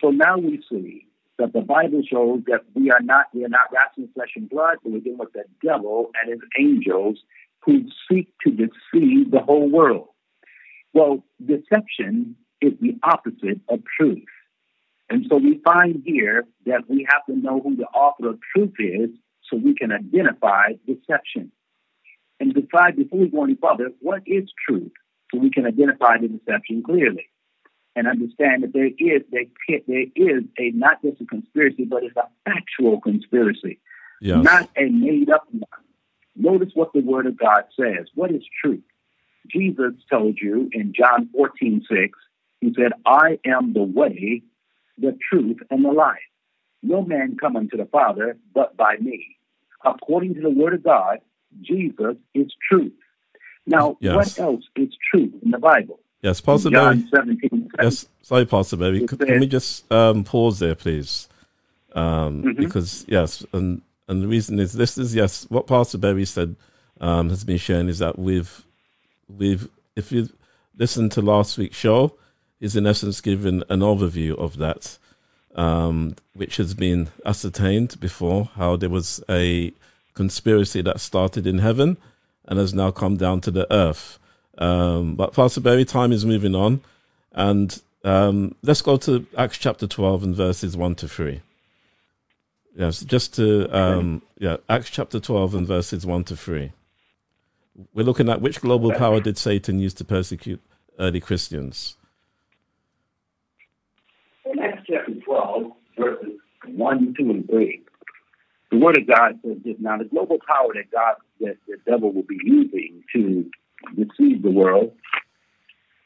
So 0.00 0.10
now 0.10 0.36
we 0.38 0.62
see 0.70 1.06
that 1.38 1.52
the 1.52 1.60
Bible 1.60 2.02
shows 2.08 2.42
that 2.46 2.62
we 2.74 2.90
are 2.90 3.00
not 3.00 3.26
we 3.32 3.44
are 3.44 3.48
not 3.48 3.72
wrestling 3.72 4.08
flesh 4.14 4.30
and 4.36 4.48
blood, 4.48 4.78
but 4.82 4.92
we're 4.92 5.00
dealing 5.00 5.18
with 5.18 5.32
the 5.32 5.44
devil 5.64 6.10
and 6.20 6.30
his 6.32 6.40
angels 6.58 7.18
who 7.64 7.84
seek 8.10 8.28
to 8.44 8.50
deceive 8.50 9.30
the 9.30 9.40
whole 9.40 9.68
world. 9.68 10.08
Well, 10.92 11.22
deception 11.44 12.36
is 12.60 12.72
the 12.80 12.98
opposite 13.02 13.60
of 13.68 13.80
truth. 13.98 14.24
And 15.10 15.26
so 15.28 15.36
we 15.36 15.60
find 15.64 16.02
here 16.04 16.44
that 16.66 16.88
we 16.88 17.06
have 17.10 17.24
to 17.26 17.36
know 17.36 17.60
who 17.60 17.76
the 17.76 17.86
author 17.86 18.30
of 18.30 18.38
truth 18.54 18.74
is 18.78 19.10
so 19.50 19.56
we 19.56 19.74
can 19.74 19.92
identify 19.92 20.72
deception. 20.86 21.52
And 22.40 22.54
decide 22.54 22.96
before 22.96 23.18
we 23.18 23.28
go 23.28 23.42
any 23.44 23.56
further, 23.56 23.90
what 24.00 24.22
is 24.26 24.48
truth? 24.66 24.92
So 25.32 25.40
we 25.40 25.50
can 25.50 25.66
identify 25.66 26.18
the 26.18 26.28
deception 26.28 26.82
clearly 26.84 27.28
and 27.96 28.06
understand 28.06 28.62
that 28.62 28.72
there 28.72 28.86
is 28.86 29.22
there, 29.32 29.44
there 29.88 30.04
is 30.14 30.44
a 30.58 30.70
not 30.70 31.02
just 31.02 31.20
a 31.20 31.24
conspiracy, 31.26 31.84
but 31.84 32.04
it's 32.04 32.16
a 32.16 32.28
factual 32.44 33.00
conspiracy, 33.00 33.80
Yes. 34.20 34.44
not 34.44 34.70
a 34.76 34.88
made 34.88 35.30
up 35.30 35.48
one. 35.50 35.64
Notice 36.36 36.70
what 36.74 36.92
the 36.92 37.00
Word 37.00 37.26
of 37.26 37.36
God 37.36 37.64
says. 37.76 38.06
What 38.14 38.30
is 38.30 38.42
truth? 38.64 38.84
Jesus 39.50 39.94
told 40.10 40.38
you 40.40 40.70
in 40.72 40.92
John 40.96 41.28
14, 41.34 41.84
6, 41.90 42.18
he 42.60 42.72
said, 42.76 42.92
I 43.04 43.38
am 43.44 43.72
the 43.72 43.82
way, 43.82 44.42
the 44.96 45.16
truth, 45.28 45.58
and 45.70 45.84
the 45.84 45.90
life. 45.90 46.18
No 46.82 47.02
man 47.02 47.36
come 47.40 47.56
unto 47.56 47.76
the 47.76 47.86
Father 47.86 48.36
but 48.54 48.76
by 48.76 48.96
me. 49.00 49.37
According 49.84 50.34
to 50.34 50.40
the 50.40 50.50
Word 50.50 50.74
of 50.74 50.82
God, 50.82 51.18
Jesus 51.62 52.16
is 52.34 52.52
truth. 52.68 52.92
Now, 53.66 53.96
Yes. 54.00 54.14
what 54.16 54.38
else 54.40 54.64
is 54.76 54.88
truth 55.10 55.32
in 55.42 55.50
the 55.50 55.58
Bible? 55.58 56.00
Yes. 56.22 56.40
Pastor 56.40 56.70
Berry. 56.70 56.96
John 56.96 57.08
17, 57.14 57.70
Yes, 57.80 58.06
sorry, 58.22 58.44
Pastor 58.46 58.76
Berry. 58.76 59.06
Could, 59.06 59.18
says- 59.20 59.28
can 59.28 59.40
we 59.40 59.46
just 59.46 59.90
um, 59.92 60.24
pause 60.24 60.58
there, 60.58 60.74
please? 60.74 61.28
Um, 61.94 62.42
Mhm. 62.42 62.56
Because 62.56 63.04
yes, 63.08 63.44
and 63.52 63.82
and 64.08 64.22
the 64.22 64.26
reason 64.28 64.58
is 64.58 64.72
this 64.72 64.98
is 64.98 65.14
yes, 65.14 65.46
what 65.48 65.66
Pastor 65.66 65.98
Berry 65.98 66.24
said 66.24 66.56
um, 67.00 67.28
has 67.30 67.44
been 67.44 67.56
shown 67.58 67.88
is 67.88 67.98
that 68.00 68.18
we've 68.18 68.64
we've 69.28 69.68
if 69.96 70.10
you 70.12 70.28
listen 70.76 71.08
to 71.10 71.22
last 71.22 71.56
week's 71.58 71.76
show, 71.76 72.14
is 72.60 72.74
in 72.76 72.86
essence 72.86 73.20
given 73.20 73.62
an 73.68 73.80
overview 73.80 74.36
of 74.36 74.56
that, 74.58 74.98
um, 75.58 76.14
which 76.34 76.56
has 76.56 76.72
been 76.72 77.08
ascertained 77.26 77.98
before 78.00 78.50
how 78.54 78.76
there 78.76 78.88
was 78.88 79.22
a 79.28 79.72
conspiracy 80.14 80.80
that 80.82 81.00
started 81.00 81.46
in 81.46 81.58
heaven 81.58 81.96
and 82.46 82.58
has 82.58 82.72
now 82.72 82.90
come 82.90 83.16
down 83.16 83.40
to 83.40 83.50
the 83.50 83.70
earth. 83.72 84.18
Um, 84.56 85.16
but 85.16 85.34
Pastor 85.34 85.60
Berry, 85.60 85.84
time 85.84 86.12
is 86.12 86.24
moving 86.24 86.54
on, 86.54 86.80
and 87.32 87.80
um, 88.04 88.54
let's 88.62 88.82
go 88.82 88.96
to 88.98 89.26
Acts 89.36 89.58
chapter 89.58 89.86
twelve 89.86 90.22
and 90.22 90.34
verses 90.34 90.76
one 90.76 90.94
to 90.96 91.08
three. 91.08 91.42
Yes, 92.74 93.00
just 93.00 93.34
to 93.34 93.68
um, 93.76 94.22
yeah, 94.38 94.56
Acts 94.68 94.90
chapter 94.90 95.20
twelve 95.20 95.54
and 95.54 95.66
verses 95.66 96.06
one 96.06 96.24
to 96.24 96.36
three. 96.36 96.72
We're 97.94 98.04
looking 98.04 98.28
at 98.28 98.40
which 98.40 98.60
global 98.60 98.92
power 98.92 99.20
did 99.20 99.38
Satan 99.38 99.78
use 99.78 99.94
to 99.94 100.04
persecute 100.04 100.60
early 100.98 101.20
Christians? 101.20 101.96
In 104.44 104.58
Acts 104.58 104.82
chapter 104.86 105.14
12, 105.14 105.72
verses 105.98 106.32
1, 106.66 107.14
2, 107.18 107.30
and 107.30 107.48
3, 107.48 107.82
the 108.70 108.78
Word 108.78 108.98
of 108.98 109.06
God 109.06 109.38
says 109.44 109.56
this. 109.64 109.76
Now, 109.80 109.98
the 109.98 110.04
global 110.04 110.38
power 110.46 110.72
that 110.74 110.90
God, 110.90 111.14
that 111.40 111.56
the 111.66 111.76
devil 111.90 112.12
will 112.12 112.22
be 112.24 112.38
using 112.42 113.02
to 113.14 113.50
deceive 113.96 114.42
the 114.42 114.50
world 114.50 114.92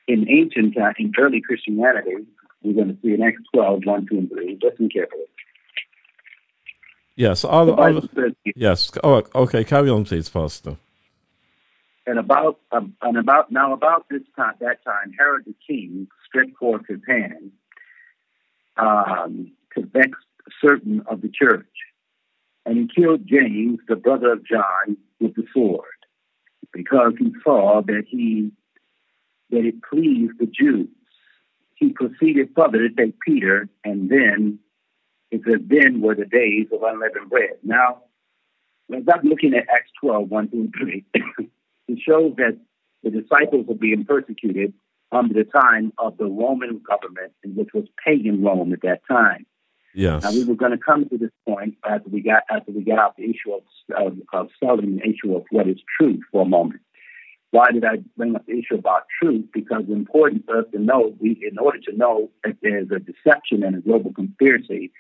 in 0.09 0.29
ancient 0.29 0.75
time, 0.77 0.95
in 0.99 1.13
early 1.19 1.41
Christianity, 1.41 2.27
we're 2.63 2.75
going 2.75 2.89
to 2.89 2.99
see 3.03 3.15
in 3.15 3.23
Acts 3.23 3.43
12, 3.55 3.83
1, 3.85 4.07
2, 4.11 4.19
and 4.19 4.29
3. 4.31 4.59
Listen 4.63 4.89
carefully. 4.89 5.25
Yes, 7.17 7.43
The 7.43 7.49
I'll, 7.49 7.75
Bible 7.77 8.09
I'll, 8.17 8.23
says, 8.23 8.33
yes. 8.57 8.91
Oh, 9.05 9.23
okay. 9.35 9.65
Carry 9.65 9.91
on, 9.91 10.05
please, 10.05 10.29
Pastor. 10.29 10.77
and 12.07 12.19
about 12.19 12.59
um, 12.73 12.95
and 13.03 13.17
about 13.17 13.53
now 13.53 13.73
about 13.73 14.07
this 14.11 14.23
time 14.37 14.55
that 14.61 14.83
time 14.85 15.13
Herod 15.19 15.45
the 15.47 15.55
king 15.69 16.09
stretched 16.27 16.57
forth 16.57 16.83
his 16.89 17.01
hand 17.07 17.53
um, 18.77 19.53
to 19.75 19.87
vex 19.87 20.19
certain 20.61 21.03
of 21.07 21.23
the 21.23 21.29
church, 21.29 21.67
And 22.65 22.77
he 22.79 23.03
killed 23.03 23.27
James, 23.27 23.79
the 23.89 23.97
brother 23.97 24.33
of 24.33 24.47
John, 24.47 24.97
with 25.21 25.35
the 25.35 25.45
sword, 25.53 25.85
because 26.73 27.15
he 27.19 27.33
saw 27.45 27.83
that 27.83 28.05
he 28.09 28.53
that 29.51 29.67
it 29.67 29.83
pleased 29.83 30.39
the 30.39 30.47
Jews. 30.47 30.89
He 31.75 31.91
proceeded 31.91 32.51
further 32.57 32.89
to 32.89 32.95
take 32.95 33.21
Peter, 33.21 33.69
and 33.85 34.09
then 34.09 34.61
it 35.31 35.43
says, 35.45 35.61
then 35.67 36.01
were 36.01 36.15
the 36.15 36.25
days 36.25 36.69
of 36.73 36.83
unleavened 36.83 37.29
bread. 37.29 37.59
Now, 37.63 38.03
as 38.95 39.03
I'm 39.13 39.29
looking 39.29 39.55
at 39.55 39.69
Acts 39.69 39.91
12, 40.01 40.31
1 40.31 40.49
through 40.49 40.71
3, 40.79 41.05
it 41.89 41.99
shows 42.07 42.35
that 42.37 42.59
the 43.03 43.11
disciples 43.11 43.67
were 43.67 43.75
being 43.75 44.05
persecuted 44.05 44.73
under 45.11 45.35
the 45.35 45.45
time 45.45 45.93
of 45.99 46.17
the 46.17 46.25
Roman 46.25 46.81
government, 46.87 47.33
which 47.45 47.71
was 47.75 47.85
pagan 48.05 48.43
Rome 48.43 48.73
at 48.73 48.83
that 48.83 49.03
time. 49.09 49.47
Yes. 49.95 50.23
Now 50.23 50.33
we 50.33 50.45
were 50.45 50.55
going 50.55 50.73
to 50.73 50.79
come 50.79 51.09
to 51.09 51.19
this 51.19 51.31
point 51.47 51.77
after 51.85 52.09
we 52.09 52.23
got 52.23 52.45
after 52.51 52.73
we 52.73 52.83
got 52.83 52.99
out 52.99 53.17
the 53.17 53.25
issue 53.25 53.53
of, 53.53 53.63
of, 53.95 54.19
of 54.33 54.49
selling 54.59 54.97
the 54.97 55.03
issue 55.03 55.37
of 55.37 55.45
what 55.51 55.69
is 55.69 55.79
truth 55.99 56.21
for 56.31 56.43
a 56.43 56.49
moment. 56.49 56.81
Why 57.51 57.71
did 57.71 57.85
I 57.85 57.97
bring 58.17 58.35
up 58.35 58.47
the 58.47 58.53
issue 58.53 58.77
about 58.77 59.03
truth? 59.21 59.45
Because 59.53 59.83
it's 59.83 59.93
important 59.93 60.47
for 60.47 60.61
us 60.61 60.65
to 60.73 60.79
know 60.79 61.15
we 61.21 61.39
in 61.49 61.59
order 61.59 61.79
to 61.81 61.97
know 61.97 62.31
if 62.45 62.57
there's 62.63 62.89
a 62.91 62.99
deception 62.99 63.63
and 63.63 63.77
a 63.77 63.81
global 63.81 64.13
conspiracy, 64.15 64.91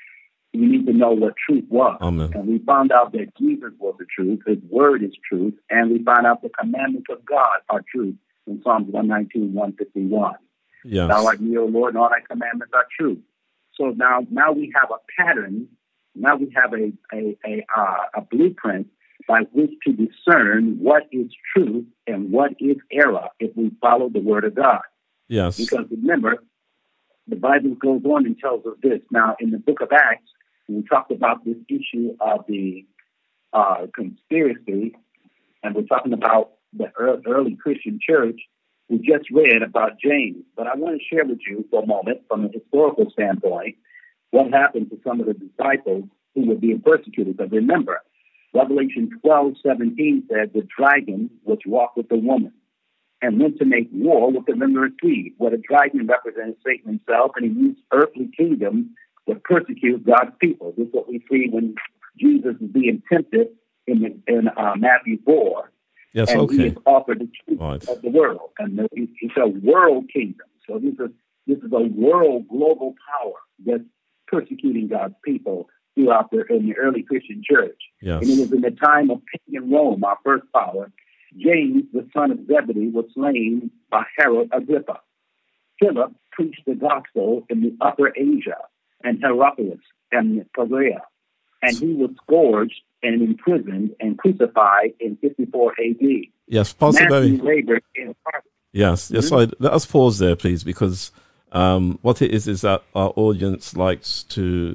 we 0.52 0.66
need 0.66 0.86
to 0.86 0.92
know 0.92 1.12
what 1.12 1.34
truth 1.48 1.64
was. 1.70 1.96
Amen. 2.02 2.30
And 2.34 2.46
we 2.46 2.58
found 2.58 2.92
out 2.92 3.12
that 3.12 3.34
Jesus 3.38 3.72
was 3.78 3.94
the 3.98 4.04
truth, 4.04 4.40
his 4.46 4.58
word 4.68 5.02
is 5.02 5.12
truth, 5.26 5.54
and 5.70 5.90
we 5.90 6.02
found 6.02 6.26
out 6.26 6.42
the 6.42 6.50
commandments 6.50 7.06
of 7.10 7.24
God 7.24 7.60
are 7.70 7.82
truth 7.90 8.16
in 8.46 8.60
Psalms 8.62 8.88
119, 8.90 9.54
151. 9.54 10.34
Yes. 10.84 11.08
Thou 11.08 11.26
art 11.26 11.40
me, 11.40 11.56
O 11.56 11.64
Lord, 11.64 11.94
and 11.94 12.02
all 12.02 12.10
thy 12.10 12.20
commandments 12.20 12.72
are 12.74 12.86
true. 12.98 13.18
So 13.76 13.90
now, 13.96 14.20
now 14.30 14.52
we 14.52 14.72
have 14.80 14.90
a 14.90 15.22
pattern. 15.22 15.68
Now 16.14 16.36
we 16.36 16.52
have 16.54 16.72
a 16.74 16.92
a 17.14 17.38
a, 17.46 17.66
uh, 17.76 18.04
a 18.16 18.20
blueprint 18.20 18.88
by 19.26 19.42
which 19.52 19.70
to 19.86 19.92
discern 19.92 20.78
what 20.78 21.04
is 21.12 21.30
truth 21.54 21.86
and 22.06 22.30
what 22.30 22.52
is 22.60 22.76
error 22.90 23.28
if 23.38 23.56
we 23.56 23.70
follow 23.80 24.08
the 24.08 24.20
Word 24.20 24.44
of 24.44 24.54
God. 24.54 24.82
Yes. 25.28 25.56
Because 25.56 25.86
remember, 25.90 26.42
the 27.26 27.36
Bible 27.36 27.74
goes 27.74 28.02
on 28.04 28.26
and 28.26 28.38
tells 28.38 28.66
us 28.66 28.74
this. 28.82 29.00
Now, 29.10 29.36
in 29.40 29.50
the 29.50 29.58
Book 29.58 29.80
of 29.80 29.88
Acts, 29.92 30.28
we 30.68 30.82
talked 30.82 31.12
about 31.12 31.44
this 31.44 31.56
issue 31.68 32.16
of 32.20 32.44
the 32.48 32.84
uh, 33.52 33.86
conspiracy, 33.94 34.94
and 35.62 35.74
we're 35.74 35.82
talking 35.82 36.12
about 36.12 36.52
the 36.72 36.90
early 36.98 37.56
Christian 37.56 37.98
church. 38.06 38.40
We 38.92 38.98
just 38.98 39.30
read 39.30 39.62
about 39.62 39.98
James, 39.98 40.44
but 40.54 40.66
I 40.66 40.76
want 40.76 41.00
to 41.00 41.04
share 41.08 41.24
with 41.24 41.38
you 41.48 41.64
for 41.70 41.82
a 41.82 41.86
moment, 41.86 42.20
from 42.28 42.44
a 42.44 42.48
historical 42.48 43.10
standpoint, 43.10 43.76
what 44.32 44.52
happened 44.52 44.90
to 44.90 44.98
some 45.02 45.18
of 45.18 45.24
the 45.24 45.32
disciples 45.32 46.04
who 46.34 46.46
were 46.46 46.56
being 46.56 46.82
persecuted. 46.84 47.38
But 47.38 47.52
remember, 47.52 48.02
Revelation 48.52 49.08
12, 49.22 49.54
17 49.66 50.24
said 50.28 50.52
the 50.52 50.68
dragon 50.76 51.30
which 51.44 51.62
walked 51.64 51.96
with 51.96 52.10
the 52.10 52.18
woman 52.18 52.52
and 53.22 53.40
went 53.40 53.56
to 53.60 53.64
make 53.64 53.88
war 53.94 54.30
with 54.30 54.44
the 54.44 54.56
member 54.56 54.84
of 54.84 54.92
seed, 55.02 55.32
where 55.38 55.52
the 55.52 55.62
dragon 55.66 56.06
represented 56.06 56.56
Satan 56.62 57.00
himself, 57.00 57.30
and 57.36 57.46
he 57.46 57.58
used 57.58 57.80
earthly 57.94 58.28
kingdoms 58.36 58.88
to 59.26 59.36
persecute 59.36 60.04
God's 60.04 60.36
people. 60.38 60.74
This 60.76 60.88
is 60.88 60.92
what 60.92 61.08
we 61.08 61.24
see 61.30 61.48
when 61.50 61.76
Jesus 62.20 62.56
is 62.60 62.68
being 62.70 63.02
tempted 63.10 63.48
in, 63.86 64.22
in 64.26 64.48
uh, 64.48 64.74
Matthew 64.76 65.16
4 65.24 65.71
Yes. 66.12 66.30
and 66.30 66.40
he 66.50 66.56
Okay. 66.58 66.68
is 66.68 66.76
offered 66.86 67.20
the 67.20 67.28
truth 67.44 67.60
Right. 67.60 67.88
of 67.88 68.02
the 68.02 68.10
world. 68.10 68.50
And 68.58 68.88
it's 68.92 69.36
a 69.36 69.46
world 69.48 70.08
kingdom. 70.12 70.46
So 70.66 70.78
this 70.78 70.94
is 70.98 71.10
this 71.46 71.58
is 71.58 71.72
a 71.72 71.80
world 71.82 72.46
global 72.48 72.94
power 73.10 73.34
that's 73.66 73.82
persecuting 74.28 74.86
God's 74.88 75.14
people 75.24 75.68
throughout 75.94 76.30
the 76.30 76.44
in 76.46 76.66
the 76.66 76.76
early 76.76 77.02
Christian 77.02 77.42
church. 77.44 77.80
Yes. 78.00 78.22
And 78.22 78.30
it 78.30 78.40
was 78.40 78.52
in 78.52 78.60
the 78.60 78.70
time 78.70 79.10
of 79.10 79.22
pagan 79.26 79.70
Rome, 79.70 80.04
our 80.04 80.18
first 80.24 80.44
power. 80.52 80.92
James, 81.36 81.84
the 81.92 82.06
son 82.14 82.30
of 82.30 82.46
Zebedee, 82.46 82.88
was 82.88 83.06
slain 83.14 83.70
by 83.90 84.04
Herod 84.18 84.50
Agrippa. 84.52 85.00
Philip 85.80 86.12
preached 86.30 86.62
the 86.66 86.74
gospel 86.74 87.44
in 87.48 87.62
the 87.62 87.74
Upper 87.80 88.12
Asia 88.16 88.58
and 89.02 89.20
Hierapolis 89.20 89.80
and 90.12 90.44
Perea, 90.54 91.02
and 91.62 91.76
he 91.76 91.94
was 91.94 92.10
scourged 92.22 92.82
and 93.02 93.22
imprisoned 93.22 93.94
and 94.00 94.18
crucified 94.18 94.92
in 95.00 95.16
54 95.16 95.72
A.D. 95.80 96.30
Yes. 96.46 96.72
Pastor 96.72 97.08
Berry. 97.08 97.32
Matthew 97.32 97.44
labored 97.44 97.82
in. 97.94 98.14
Yes, 98.72 99.10
yes. 99.10 99.28
So 99.28 99.36
let 99.58 99.72
us 99.72 99.84
pause 99.86 100.18
there, 100.18 100.34
please, 100.36 100.64
because 100.64 101.10
um, 101.52 101.98
what 102.02 102.22
it 102.22 102.30
is 102.30 102.48
is 102.48 102.62
that 102.62 102.82
our 102.94 103.12
audience 103.16 103.76
likes 103.76 104.22
to 104.24 104.74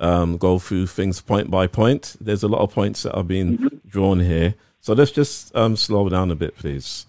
um, 0.00 0.36
go 0.36 0.58
through 0.58 0.86
things 0.88 1.20
point 1.20 1.50
by 1.50 1.66
point. 1.66 2.16
There's 2.20 2.42
a 2.42 2.48
lot 2.48 2.60
of 2.60 2.72
points 2.72 3.02
that 3.04 3.14
are 3.14 3.24
being 3.24 3.80
drawn 3.88 4.20
here, 4.20 4.54
so 4.80 4.92
let's 4.92 5.10
just 5.10 5.54
um, 5.56 5.76
slow 5.76 6.08
down 6.08 6.30
a 6.30 6.34
bit, 6.34 6.56
please. 6.56 7.06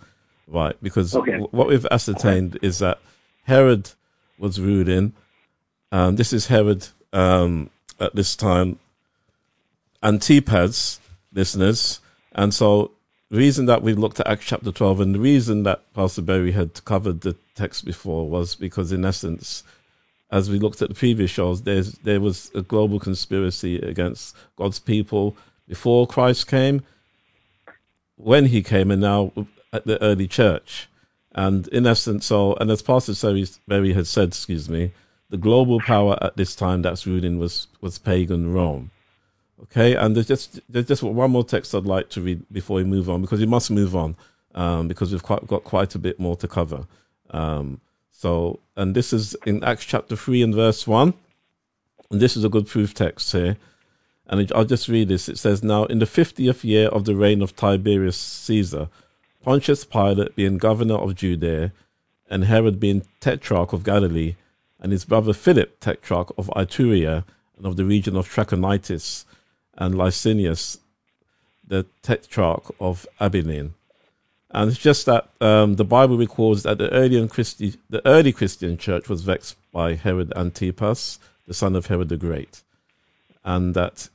Right, 0.47 0.75
because 0.81 1.15
Okay. 1.15 1.31
w- 1.31 1.49
what 1.51 1.67
we've 1.67 1.85
ascertained 1.91 2.59
is 2.61 2.79
that 2.79 2.99
Herod 3.43 3.91
was 4.37 4.59
ruling. 4.59 5.13
Um, 5.93 6.15
this 6.17 6.31
is 6.33 6.47
Herod 6.47 6.87
um, 7.13 7.69
at 7.99 8.15
this 8.15 8.35
time. 8.35 8.79
Antipas, 10.03 10.99
listeners, 11.33 11.99
and 12.33 12.53
so 12.53 12.91
the 13.29 13.37
reason 13.37 13.65
that 13.67 13.81
we 13.81 13.93
looked 13.93 14.19
at 14.19 14.27
Acts 14.27 14.45
chapter 14.45 14.71
12 14.71 14.99
and 14.99 15.15
the 15.15 15.19
reason 15.19 15.63
that 15.63 15.93
Pastor 15.93 16.21
Berry 16.21 16.51
had 16.51 16.83
covered 16.83 17.21
the 17.21 17.35
text 17.55 17.85
before 17.85 18.29
was 18.29 18.55
because, 18.55 18.91
in 18.91 19.05
essence, 19.05 19.63
as 20.29 20.49
we 20.49 20.59
looked 20.59 20.81
at 20.81 20.89
the 20.89 20.95
previous 20.95 21.31
shows, 21.31 21.61
there's, 21.61 21.93
there 21.99 22.19
was 22.19 22.51
a 22.53 22.61
global 22.61 22.99
conspiracy 22.99 23.77
against 23.77 24.35
God's 24.57 24.79
people 24.79 25.37
before 25.67 26.07
Christ 26.07 26.47
came, 26.47 26.81
when 28.15 28.47
he 28.47 28.61
came, 28.61 28.91
and 28.91 29.01
now 29.01 29.31
at 29.71 29.85
the 29.85 30.01
early 30.01 30.27
church. 30.27 30.89
And 31.33 31.67
in 31.69 31.87
essence, 31.87 32.25
so, 32.25 32.55
and 32.55 32.69
as 32.69 32.81
Pastor 32.81 33.13
Berry- 33.67 33.93
had 33.93 34.07
said, 34.07 34.29
excuse 34.29 34.69
me, 34.69 34.91
the 35.29 35.37
global 35.37 35.79
power 35.79 36.17
at 36.21 36.35
this 36.35 36.53
time 36.55 36.81
that's 36.81 37.07
ruling 37.07 37.39
was, 37.39 37.67
was 37.79 37.97
pagan 37.97 38.51
Rome. 38.51 38.91
Okay, 39.63 39.95
and 39.95 40.15
there's 40.15 40.27
just 40.27 40.59
there's 40.67 40.87
just 40.87 41.03
one 41.03 41.31
more 41.31 41.43
text 41.43 41.75
I'd 41.75 41.85
like 41.85 42.09
to 42.09 42.21
read 42.21 42.43
before 42.51 42.77
we 42.77 42.83
move 42.83 43.09
on 43.09 43.21
because 43.21 43.39
we 43.39 43.45
must 43.45 43.69
move 43.69 43.95
on 43.95 44.15
um, 44.55 44.87
because 44.87 45.11
we've 45.11 45.21
quite, 45.21 45.45
got 45.45 45.63
quite 45.63 45.93
a 45.93 45.99
bit 45.99 46.19
more 46.19 46.35
to 46.37 46.47
cover. 46.47 46.87
Um, 47.29 47.79
so, 48.11 48.59
and 48.75 48.95
this 48.95 49.13
is 49.13 49.35
in 49.45 49.63
Acts 49.63 49.85
chapter 49.85 50.15
three 50.15 50.41
and 50.41 50.53
verse 50.53 50.87
one, 50.87 51.13
and 52.09 52.19
this 52.19 52.35
is 52.35 52.43
a 52.43 52.49
good 52.49 52.67
proof 52.67 52.93
text 52.93 53.31
here. 53.31 53.57
And 54.27 54.51
I'll 54.55 54.65
just 54.65 54.87
read 54.87 55.09
this. 55.09 55.29
It 55.29 55.37
says, 55.37 55.61
"Now 55.61 55.85
in 55.85 55.99
the 55.99 56.05
fiftieth 56.05 56.63
year 56.63 56.87
of 56.87 57.05
the 57.05 57.15
reign 57.15 57.41
of 57.41 57.55
Tiberius 57.55 58.17
Caesar, 58.17 58.89
Pontius 59.43 59.85
Pilate 59.85 60.35
being 60.35 60.57
governor 60.57 60.95
of 60.95 61.15
Judea, 61.15 61.71
and 62.29 62.45
Herod 62.45 62.79
being 62.79 63.05
tetrarch 63.19 63.73
of 63.73 63.83
Galilee, 63.83 64.35
and 64.79 64.91
his 64.91 65.05
brother 65.05 65.33
Philip 65.33 65.79
tetrarch 65.79 66.33
of 66.37 66.49
Iturea 66.55 67.25
and 67.57 67.65
of 67.65 67.75
the 67.75 67.85
region 67.85 68.15
of 68.15 68.27
Trachonitis." 68.27 69.25
And 69.77 69.95
Lysanias, 69.95 70.79
the 71.67 71.85
tetrarch 72.01 72.73
of 72.79 73.07
Abilene. 73.19 73.73
And 74.51 74.69
it's 74.69 74.79
just 74.79 75.05
that 75.05 75.29
um, 75.39 75.75
the 75.75 75.85
Bible 75.85 76.17
records 76.17 76.63
that 76.63 76.77
the 76.77 76.89
early, 76.91 77.25
Christi- 77.27 77.77
the 77.89 78.05
early 78.05 78.33
Christian 78.33 78.77
church 78.77 79.07
was 79.07 79.21
vexed 79.21 79.55
by 79.71 79.95
Herod 79.95 80.33
Antipas, 80.35 81.19
the 81.47 81.53
son 81.53 81.75
of 81.75 81.87
Herod 81.87 82.09
the 82.09 82.17
Great, 82.17 82.61
and 83.45 83.73
that 83.73 84.09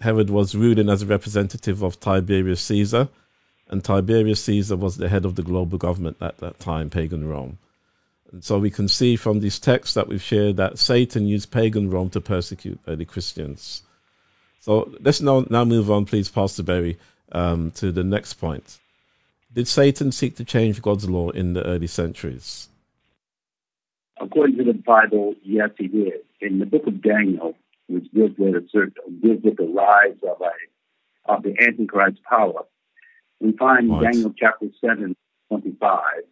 Herod 0.00 0.30
was 0.30 0.54
ruling 0.54 0.88
as 0.88 1.02
a 1.02 1.06
representative 1.06 1.82
of 1.82 1.98
Tiberius 1.98 2.62
Caesar, 2.62 3.08
and 3.68 3.84
Tiberius 3.84 4.42
Caesar 4.44 4.76
was 4.76 4.96
the 4.96 5.08
head 5.08 5.24
of 5.24 5.34
the 5.34 5.42
global 5.42 5.78
government 5.78 6.16
at 6.20 6.38
that 6.38 6.60
time, 6.60 6.88
pagan 6.88 7.28
Rome. 7.28 7.58
And 8.32 8.44
so 8.44 8.58
we 8.58 8.70
can 8.70 8.88
see 8.88 9.16
from 9.16 9.40
these 9.40 9.58
texts 9.58 9.94
that 9.94 10.08
we've 10.08 10.22
shared 10.22 10.56
that 10.56 10.78
Satan 10.78 11.26
used 11.26 11.50
pagan 11.50 11.90
Rome 11.90 12.10
to 12.10 12.20
persecute 12.20 12.78
early 12.86 13.04
Christians. 13.04 13.82
So 14.60 14.92
let's 15.00 15.20
now, 15.22 15.46
now 15.48 15.64
move 15.64 15.90
on, 15.90 16.04
please, 16.04 16.28
Pastor 16.28 16.62
Berry, 16.62 16.98
um, 17.32 17.70
to 17.72 17.90
the 17.90 18.04
next 18.04 18.34
point. 18.34 18.78
Did 19.52 19.66
Satan 19.66 20.12
seek 20.12 20.36
to 20.36 20.44
change 20.44 20.80
God's 20.82 21.08
law 21.08 21.30
in 21.30 21.54
the 21.54 21.64
early 21.64 21.86
centuries? 21.86 22.68
According 24.20 24.58
to 24.58 24.64
the 24.64 24.74
Bible, 24.74 25.34
yes, 25.42 25.70
he 25.78 25.88
did. 25.88 26.20
In 26.42 26.58
the 26.58 26.66
book 26.66 26.86
of 26.86 27.02
Daniel, 27.02 27.56
which 27.88 28.10
deals 28.12 28.32
with 28.38 28.54
a 28.54 28.68
certain, 28.70 29.20
deals 29.22 29.42
with 29.42 29.56
the 29.56 29.64
rise 29.64 30.16
of 30.22 30.40
a 30.40 31.32
of 31.32 31.42
the 31.42 31.54
Antichrist 31.60 32.22
power, 32.22 32.64
we 33.40 33.52
find 33.52 33.90
Right. 33.90 34.12
Daniel 34.12 34.32
chapter 34.38 34.66
seven 34.80 35.16
twenty 35.48 35.74
five. 35.80 36.24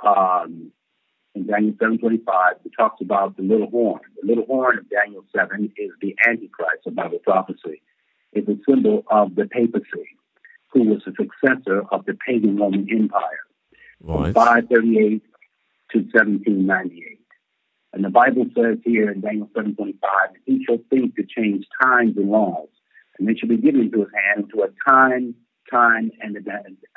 Um, 0.00 0.72
in 1.34 1.46
Daniel 1.46 1.74
seven 1.80 1.98
twenty 1.98 2.18
five, 2.18 2.54
it 2.64 2.72
talks 2.78 3.00
about 3.00 3.36
the 3.36 3.42
little 3.42 3.68
horn. 3.68 4.00
The 4.20 4.28
little 4.28 4.46
horn 4.46 4.78
of 4.78 4.88
Daniel 4.88 5.24
seven 5.34 5.72
is 5.76 5.90
the 6.00 6.14
Antichrist, 6.26 6.86
of 6.86 6.94
Bible 6.94 7.18
prophecy. 7.18 7.82
It's 8.32 8.48
a 8.48 8.56
symbol 8.68 9.04
of 9.10 9.34
the 9.34 9.46
papacy, 9.46 10.16
who 10.72 10.84
was 10.84 11.02
the 11.04 11.12
successor 11.12 11.82
of 11.90 12.04
the 12.04 12.16
pagan 12.26 12.56
Roman 12.56 12.86
Empire 12.90 13.44
from 14.04 14.32
538 14.32 15.22
to 15.92 15.98
1798. 15.98 17.18
And 17.92 18.04
the 18.04 18.10
Bible 18.10 18.46
says 18.56 18.78
here 18.84 19.10
in 19.10 19.20
Daniel 19.20 19.48
7.25, 19.56 19.94
he 20.44 20.64
shall 20.64 20.78
think 20.90 21.14
to 21.14 21.22
change 21.22 21.64
times 21.80 22.16
and 22.16 22.28
laws, 22.28 22.68
and 23.18 23.28
they 23.28 23.36
shall 23.36 23.48
be 23.48 23.56
given 23.56 23.82
into 23.82 24.00
his 24.00 24.08
hand 24.12 24.50
to 24.52 24.62
a 24.62 24.68
time, 24.88 25.36
time, 25.70 26.10
and 26.20 26.36
a, 26.36 26.40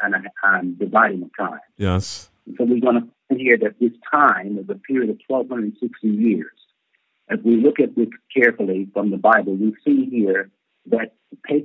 and 0.02 0.16
a 0.16 0.48
um, 0.48 0.76
dividing 0.80 1.22
of 1.22 1.30
time. 1.38 1.60
Yes. 1.78 2.32
So 2.58 2.64
we're 2.64 2.82
going 2.82 3.02
to 3.02 3.08
here 3.36 3.58
that 3.58 3.80
this 3.80 3.92
time 4.12 4.58
is 4.58 4.70
a 4.70 4.76
period 4.76 5.10
of 5.10 5.20
1,260 5.28 6.08
years. 6.08 6.52
As 7.30 7.40
we 7.44 7.58
look 7.58 7.80
at 7.80 7.96
this 7.96 8.08
carefully 8.34 8.88
from 8.94 9.12
the 9.12 9.18
Bible, 9.18 9.56
we 9.56 9.76
see 9.86 10.06
here 10.10 10.50
that 10.88 11.14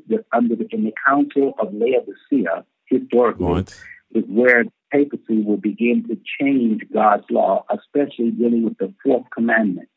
that 0.09 0.25
under 0.33 0.57
the, 0.57 0.67
in 0.73 0.83
the 0.85 0.93
Council 1.07 1.55
of 1.61 1.73
Laodicea, 1.73 2.65
historically, 2.87 3.47
Right. 3.47 3.81
is 4.13 4.25
where 4.27 4.65
papacy 4.91 5.41
will 5.43 5.57
begin 5.57 6.05
to 6.09 6.19
change 6.41 6.83
God's 6.93 7.25
law, 7.31 7.65
especially 7.71 8.33
dealing 8.33 8.65
with 8.65 8.77
the 8.79 8.93
fourth 9.05 9.27
commandment. 9.33 9.89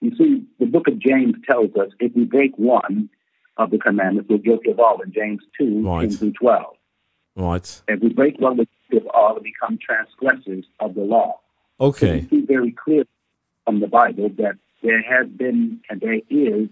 You 0.00 0.14
see, 0.16 0.44
the 0.58 0.66
book 0.66 0.88
of 0.88 0.98
James 0.98 1.36
tells 1.48 1.70
us 1.76 1.90
if 2.00 2.14
we 2.16 2.24
break 2.24 2.58
one 2.58 3.08
of 3.56 3.70
the 3.70 3.78
commandments, 3.78 4.28
we're 4.28 4.38
guilty 4.38 4.70
of 4.72 4.80
all 4.80 5.00
in 5.00 5.12
James 5.12 5.42
2, 5.58 5.82
Right. 5.86 6.10
10 6.10 6.18
through 6.18 6.32
12. 6.32 6.75
Right. 7.36 7.82
If 7.86 8.00
we 8.00 8.08
break 8.08 8.40
one, 8.40 8.58
of 8.58 8.66
all 9.14 9.38
become 9.40 9.78
transgressors 9.78 10.64
of 10.80 10.94
the 10.94 11.02
law. 11.02 11.40
So 11.78 11.86
Okay. 11.86 12.20
we 12.20 12.28
see 12.40 12.46
very 12.46 12.72
clear 12.72 13.04
from 13.64 13.80
the 13.80 13.86
Bible 13.86 14.30
that 14.38 14.56
there 14.82 15.02
has 15.02 15.28
been 15.28 15.80
and 15.90 16.00
there 16.00 16.20
is 16.30 16.68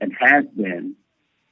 and 0.00 0.12
has 0.20 0.44
been 0.56 0.94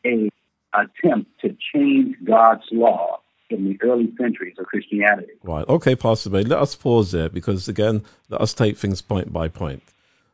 a 0.04 0.28
attempt 0.74 1.30
to 1.40 1.56
change 1.74 2.16
God's 2.24 2.64
law 2.70 3.20
in 3.48 3.64
the 3.64 3.78
early 3.82 4.12
centuries 4.18 4.56
of 4.58 4.66
Christianity. 4.66 5.32
Right. 5.42 5.66
Okay, 5.68 5.96
Pastor 5.96 6.30
Bay, 6.30 6.42
let 6.44 6.60
us 6.60 6.76
pause 6.76 7.10
there 7.10 7.28
because, 7.28 7.66
again, 7.68 8.02
let 8.28 8.40
us 8.40 8.54
take 8.54 8.76
things 8.76 9.02
point 9.02 9.32
by 9.32 9.48
point. 9.48 9.82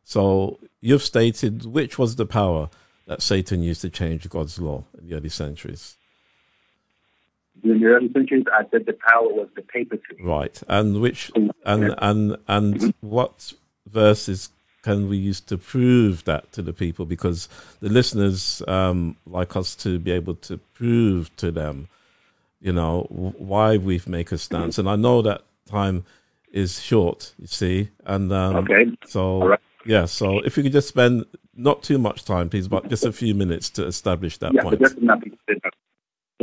So, 0.04 0.58
you've 0.80 1.02
stated 1.02 1.64
which 1.64 1.98
was 1.98 2.16
the 2.16 2.26
power 2.26 2.68
that 3.06 3.22
Satan 3.22 3.62
used 3.62 3.80
to 3.82 3.90
change 3.90 4.28
God's 4.28 4.58
law 4.58 4.84
in 4.98 5.08
the 5.08 5.16
early 5.16 5.28
centuries. 5.30 5.96
In 7.62 7.80
the 7.80 7.86
early 7.86 8.12
centuries, 8.12 8.44
I 8.52 8.64
said 8.70 8.86
the 8.86 8.92
power 8.92 9.28
was 9.28 9.48
the 9.56 9.62
papacy. 9.62 10.02
Right. 10.20 10.62
And 10.68 11.00
which, 11.00 11.32
and, 11.64 11.94
and, 11.98 12.36
and 12.46 12.94
what 13.00 13.52
verses 13.90 14.50
can 14.82 15.08
we 15.08 15.16
use 15.16 15.40
to 15.40 15.58
prove 15.58 16.24
that 16.24 16.52
to 16.52 16.62
the 16.62 16.72
people? 16.72 17.06
Because 17.06 17.48
the 17.80 17.88
listeners 17.88 18.62
um, 18.68 19.16
like 19.26 19.56
us 19.56 19.74
to 19.76 19.98
be 19.98 20.12
able 20.12 20.34
to 20.36 20.58
prove 20.58 21.34
to 21.36 21.50
them, 21.50 21.88
you 22.60 22.72
know, 22.72 23.06
why 23.10 23.76
we 23.76 24.00
make 24.06 24.30
a 24.32 24.38
stance. 24.38 24.78
And 24.78 24.88
I 24.88 24.96
know 24.96 25.22
that 25.22 25.42
time 25.66 26.04
is 26.52 26.80
short, 26.80 27.34
you 27.38 27.46
see. 27.46 27.88
And 28.04 28.32
um, 28.32 28.56
Okay. 28.58 28.86
so, 29.04 29.48
right. 29.48 29.60
yeah, 29.84 30.04
so 30.04 30.40
if 30.40 30.56
you 30.56 30.62
could 30.62 30.72
just 30.72 30.88
spend 30.88 31.24
not 31.56 31.82
too 31.82 31.98
much 31.98 32.24
time, 32.24 32.48
please, 32.48 32.68
but 32.68 32.88
just 32.88 33.04
a 33.04 33.12
few 33.12 33.34
minutes 33.34 33.70
to 33.70 33.86
establish 33.86 34.38
that 34.38 34.54
Yeah, 34.54 34.62
point. 34.62 34.80
that's 34.80 34.94
nothing. 35.00 35.25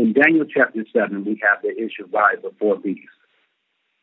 In 0.04 0.12
Daniel 0.12 0.46
chapter 0.46 0.86
seven, 0.92 1.24
we 1.24 1.40
have 1.48 1.62
the 1.62 1.72
issue 1.82 2.04
of 2.04 2.12
rise 2.12 2.44
of 2.44 2.52
four 2.58 2.78
beasts. 2.78 3.06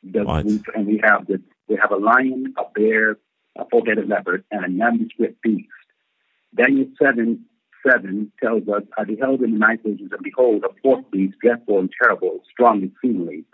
The- 0.02 0.24
we- 0.24 0.62
and 0.74 0.86
we 0.86 0.98
have 1.04 1.26
the 1.26 1.42
we 1.68 1.76
have 1.76 1.92
a 1.92 1.96
lion, 1.96 2.54
a 2.56 2.62
bear, 2.74 3.18
a 3.56 3.66
four-headed 3.70 4.08
leopard, 4.08 4.42
and 4.50 4.64
a 4.64 4.68
nondescript 4.68 5.42
beast. 5.42 5.68
Daniel 6.54 6.88
seven 7.00 7.44
seven 7.86 8.32
tells 8.42 8.66
us, 8.66 8.84
"I 8.96 9.04
beheld 9.04 9.42
in 9.42 9.52
the 9.52 9.58
night 9.58 9.82
visions, 9.82 10.10
and 10.10 10.22
behold, 10.22 10.64
a 10.64 10.70
fourth 10.82 11.04
beast, 11.10 11.38
dreadful 11.38 11.78
and 11.80 11.90
terrible, 12.02 12.42
strong 12.50 12.82
exceedingly. 12.82 13.44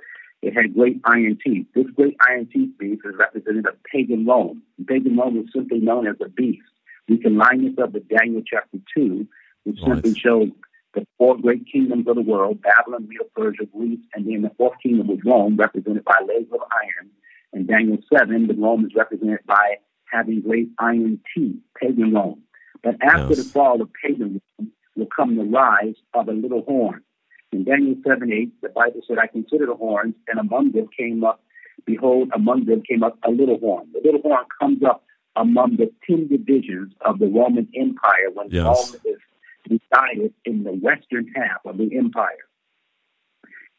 It 0.41 0.55
had 0.55 0.75
great 0.75 1.01
iron 1.03 1.39
teeth. 1.45 1.67
This 1.75 1.91
great 1.99 2.17
iron 2.29 2.47
teeth 2.47 2.79
beast 2.79 3.03
is 3.05 3.17
represented 3.17 3.67
of 3.67 3.83
pagan 3.83 4.25
Rome. 4.25 4.63
Pagan 4.87 5.17
Rome 5.17 5.39
was 5.39 5.53
simply 5.53 5.81
known 5.81 6.07
as 6.07 6.21
a 6.21 6.29
beast. 6.29 6.69
We 7.09 7.19
can 7.19 7.37
line 7.37 7.65
this 7.65 7.77
up 7.79 7.91
with 7.93 8.07
Daniel 8.07 8.45
chapter 8.47 8.79
two, 8.95 9.27
which 9.65 9.81
Right. 9.81 9.95
simply 9.95 10.15
shows 10.15 10.51
the 10.97 11.07
four 11.19 11.37
great 11.39 11.65
kingdoms 11.71 12.09
of 12.09 12.17
the 12.17 12.23
world 12.23 12.61
Babylon, 12.63 13.07
Medo 13.09 13.25
Persia, 13.37 13.67
Greece, 13.67 14.01
and 14.15 14.27
then 14.27 14.43
the 14.43 14.51
fourth 14.57 14.75
kingdom 14.83 15.07
was 15.07 15.19
Rome, 15.25 15.57
represented 15.57 16.05
by 16.05 16.19
legs 16.27 16.49
of 16.53 16.61
iron. 16.73 17.11
In 17.53 17.67
Daniel 17.67 17.99
7, 18.13 18.47
the 18.49 18.55
Rome 18.55 18.85
is 18.87 18.93
represented 18.97 19.41
by 19.47 19.77
having 20.11 20.41
great 20.41 20.69
iron 20.79 21.21
teeth, 21.35 21.57
pagan 21.81 22.13
Rome. 22.15 22.43
But 22.83 22.97
after 23.03 23.35
Yes. 23.35 23.45
the 23.45 23.51
fall 23.53 23.81
of 23.81 23.91
pagan 24.03 24.41
Rome 24.59 24.73
will 24.97 25.07
come 25.15 25.37
the 25.37 25.45
rise 25.45 25.97
of 26.15 26.29
a 26.29 26.33
little 26.33 26.63
horn. 26.63 27.03
In 27.53 27.65
Daniel 27.65 27.97
7 28.07 28.33
8, 28.33 28.61
the 28.63 28.69
Bible 28.71 29.01
said, 29.07 29.19
I 29.19 29.27
considered 29.27 29.69
the 29.69 29.75
horns, 29.75 30.15
and 30.29 30.39
among 30.41 30.73
them 30.73 30.89
came 30.97 31.23
up, 31.25 31.43
behold, 31.85 32.31
among 32.35 32.65
them 32.65 32.83
came 32.89 33.03
up 33.03 33.19
a 33.23 33.31
little 33.31 33.59
horn. 33.59 33.87
The 33.93 34.01
little 34.03 34.23
horn 34.23 34.45
comes 34.61 34.83
up 34.83 35.05
among 35.37 35.77
the 35.77 35.93
10 36.07 36.29
divisions 36.29 36.95
of 37.03 37.19
the 37.19 37.27
Roman 37.27 37.69
Empire 37.75 38.31
when 38.33 38.49
Yes. 38.51 38.65
Rome 38.65 39.01
is 39.05 39.21
resided 39.69 40.33
in 40.45 40.65
the 40.65 40.73
western 40.73 41.33
half 41.35 41.65
of 41.65 41.79
the 41.79 41.97
empire. 41.97 42.47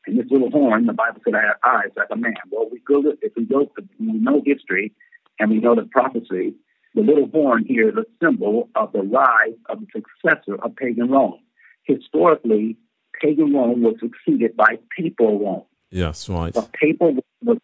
And 0.06 0.18
this 0.18 0.28
little 0.32 0.50
horn, 0.50 0.86
the 0.86 0.94
Bible 0.94 1.20
said, 1.24 1.36
I 1.36 1.42
had 1.42 1.56
eyes 1.64 1.92
like 1.98 2.08
a 2.12 2.16
man. 2.16 2.34
Well, 2.50 2.70
we 2.72 2.80
go 2.80 3.04
if 3.22 3.34
we 3.36 3.46
go, 3.46 3.66
to, 3.66 3.88
we 4.00 4.14
know 4.14 4.42
history 4.46 4.94
and 5.38 5.52
we 5.52 5.58
know 5.58 5.76
the 5.76 5.84
prophecy. 5.84 6.56
The 6.96 7.02
little 7.02 7.28
horn 7.28 7.66
here 7.66 7.90
is 7.90 7.96
a 7.96 8.06
symbol 8.24 8.70
of 8.76 8.94
the 8.94 9.02
rise 9.02 9.58
of 9.70 9.82
the 9.82 9.88
successor 9.94 10.56
of 10.64 10.76
pagan 10.76 11.12
Rome. 11.12 11.40
Historically, 11.84 12.78
pagan 13.22 13.54
Rome 13.54 13.82
was 13.82 13.96
succeeded 14.00 14.56
by 14.56 14.80
papal 14.98 15.40
Rome. 15.40 15.64
yes, 15.92 16.30
right. 16.30 16.56
Papal 16.74 17.18
was 17.44 17.58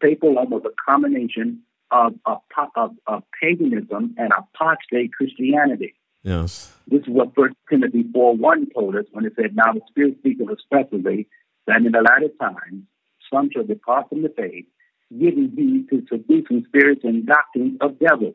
papal 0.00 0.34
Rome 0.34 0.50
was 0.50 0.62
a 0.64 0.90
combination 0.90 1.60
of, 1.90 2.14
of, 2.24 2.38
of, 2.76 2.92
of 3.06 3.22
paganism 3.40 4.14
and 4.16 4.32
apostate 4.36 5.12
Christianity. 5.12 5.94
Yes. 6.22 6.72
This 6.86 7.02
is 7.02 7.08
what 7.08 7.34
First 7.34 7.56
Timothy 7.68 8.04
4 8.12 8.36
1 8.36 8.70
told 8.74 8.96
us 8.96 9.06
when 9.12 9.24
it 9.24 9.32
said, 9.36 9.54
Now 9.54 9.72
the 9.72 9.80
Spirit 9.88 10.18
speaks 10.18 10.40
expressly 10.40 11.28
that 11.66 11.76
in 11.76 11.92
the 11.92 12.00
latter 12.00 12.32
times 12.40 12.84
some 13.32 13.50
shall 13.52 13.64
depart 13.64 14.08
from 14.08 14.22
the 14.22 14.32
faith, 14.36 14.66
giving 15.12 15.52
heed 15.56 15.88
to 15.90 16.04
seducing 16.08 16.64
spirits 16.66 17.02
and 17.04 17.26
doctrines 17.26 17.78
of 17.80 17.98
devils. 17.98 18.34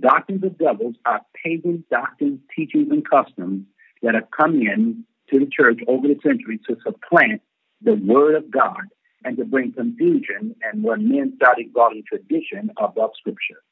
Doctrines 0.00 0.44
of 0.44 0.58
devils 0.58 0.96
are 1.06 1.22
pagan 1.42 1.84
doctrines, 1.90 2.40
teachings, 2.54 2.88
and 2.90 3.08
customs 3.08 3.64
that 4.02 4.14
have 4.14 4.28
come 4.30 4.56
in 4.56 5.04
to 5.30 5.38
the 5.38 5.46
church 5.46 5.80
over 5.88 6.06
the 6.06 6.18
centuries 6.22 6.60
to 6.68 6.76
supplant 6.82 7.40
the 7.80 7.94
Word 7.94 8.34
of 8.34 8.50
God 8.50 8.82
and 9.24 9.36
to 9.38 9.44
bring 9.44 9.72
confusion 9.72 10.54
and 10.62 10.82
when 10.82 11.08
men 11.08 11.32
started 11.36 11.72
calling 11.72 12.02
tradition 12.06 12.70
above 12.76 13.10
Scripture. 13.18 13.62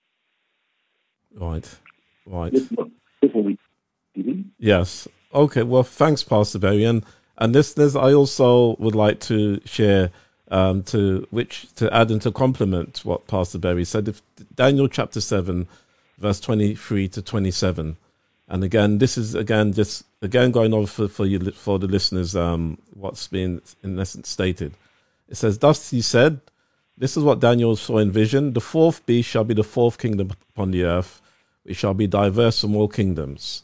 Right. 1.34 1.68
Right. 2.24 2.52
This 2.52 2.68
Mhm. 4.16 4.44
Yes. 4.58 5.08
Okay. 5.34 5.62
Well, 5.62 5.82
thanks, 5.82 6.22
Pastor 6.22 6.58
Berry. 6.58 6.84
And, 6.84 7.04
and 7.38 7.52
listeners, 7.52 7.96
I 7.96 8.12
also 8.12 8.76
would 8.76 8.94
like 8.94 9.20
to 9.20 9.60
share 9.64 10.10
um, 10.50 10.82
to 10.84 11.26
which 11.30 11.72
to 11.76 11.92
add 11.94 12.10
and 12.10 12.20
to 12.22 12.30
complement 12.30 13.00
what 13.04 13.26
Pastor 13.26 13.58
Berry 13.58 13.84
said. 13.84 14.08
If 14.08 14.20
Daniel 14.54 14.86
chapter 14.86 15.20
seven, 15.20 15.66
verse 16.18 16.40
twenty-three 16.40 17.08
to 17.08 17.22
twenty-seven, 17.22 17.96
and 18.48 18.64
again, 18.64 18.98
this 18.98 19.16
is 19.16 19.34
again 19.34 19.72
just 19.72 20.04
again 20.20 20.50
going 20.50 20.74
over 20.74 20.86
for 20.86 21.08
for 21.08 21.24
you 21.24 21.38
for 21.52 21.78
the 21.78 21.86
listeners 21.86 22.36
um, 22.36 22.76
what's 22.92 23.26
been 23.28 23.62
in 23.82 23.98
essence 23.98 24.28
stated. 24.28 24.74
It 25.28 25.36
says, 25.36 25.58
"Thus 25.58 25.90
he 25.90 26.02
said." 26.02 26.40
This 26.98 27.16
is 27.16 27.24
what 27.24 27.40
Daniel 27.40 27.74
saw 27.74 27.98
in 27.98 28.12
vision. 28.12 28.52
The 28.52 28.60
fourth 28.60 29.04
beast 29.06 29.28
shall 29.28 29.44
be 29.44 29.54
the 29.54 29.64
fourth 29.64 29.96
kingdom 29.96 30.30
upon 30.52 30.70
the 30.70 30.84
earth, 30.84 31.22
which 31.64 31.78
shall 31.78 31.94
be 31.94 32.06
diverse 32.06 32.60
from 32.60 32.76
all 32.76 32.86
kingdoms 32.86 33.62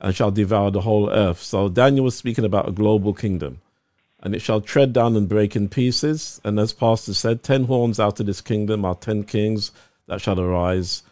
and 0.00 0.14
shall 0.14 0.30
devour 0.30 0.70
the 0.70 0.80
whole 0.80 1.10
earth. 1.10 1.42
So 1.42 1.68
Daniel 1.68 2.04
was 2.04 2.16
speaking 2.16 2.44
about 2.44 2.68
a 2.68 2.72
global 2.72 3.12
kingdom. 3.12 3.60
And 4.22 4.34
it 4.34 4.42
shall 4.42 4.60
tread 4.60 4.92
down 4.92 5.16
and 5.16 5.28
break 5.28 5.56
in 5.56 5.68
pieces. 5.68 6.40
And 6.44 6.58
as 6.58 6.72
Pastor 6.72 7.14
said, 7.14 7.42
ten 7.42 7.64
horns 7.64 7.98
out 7.98 8.20
of 8.20 8.26
this 8.26 8.40
kingdom 8.40 8.84
are 8.84 8.94
ten 8.94 9.24
kings 9.24 9.72
that 10.06 10.20
shall 10.20 10.40
arise, 10.40 11.02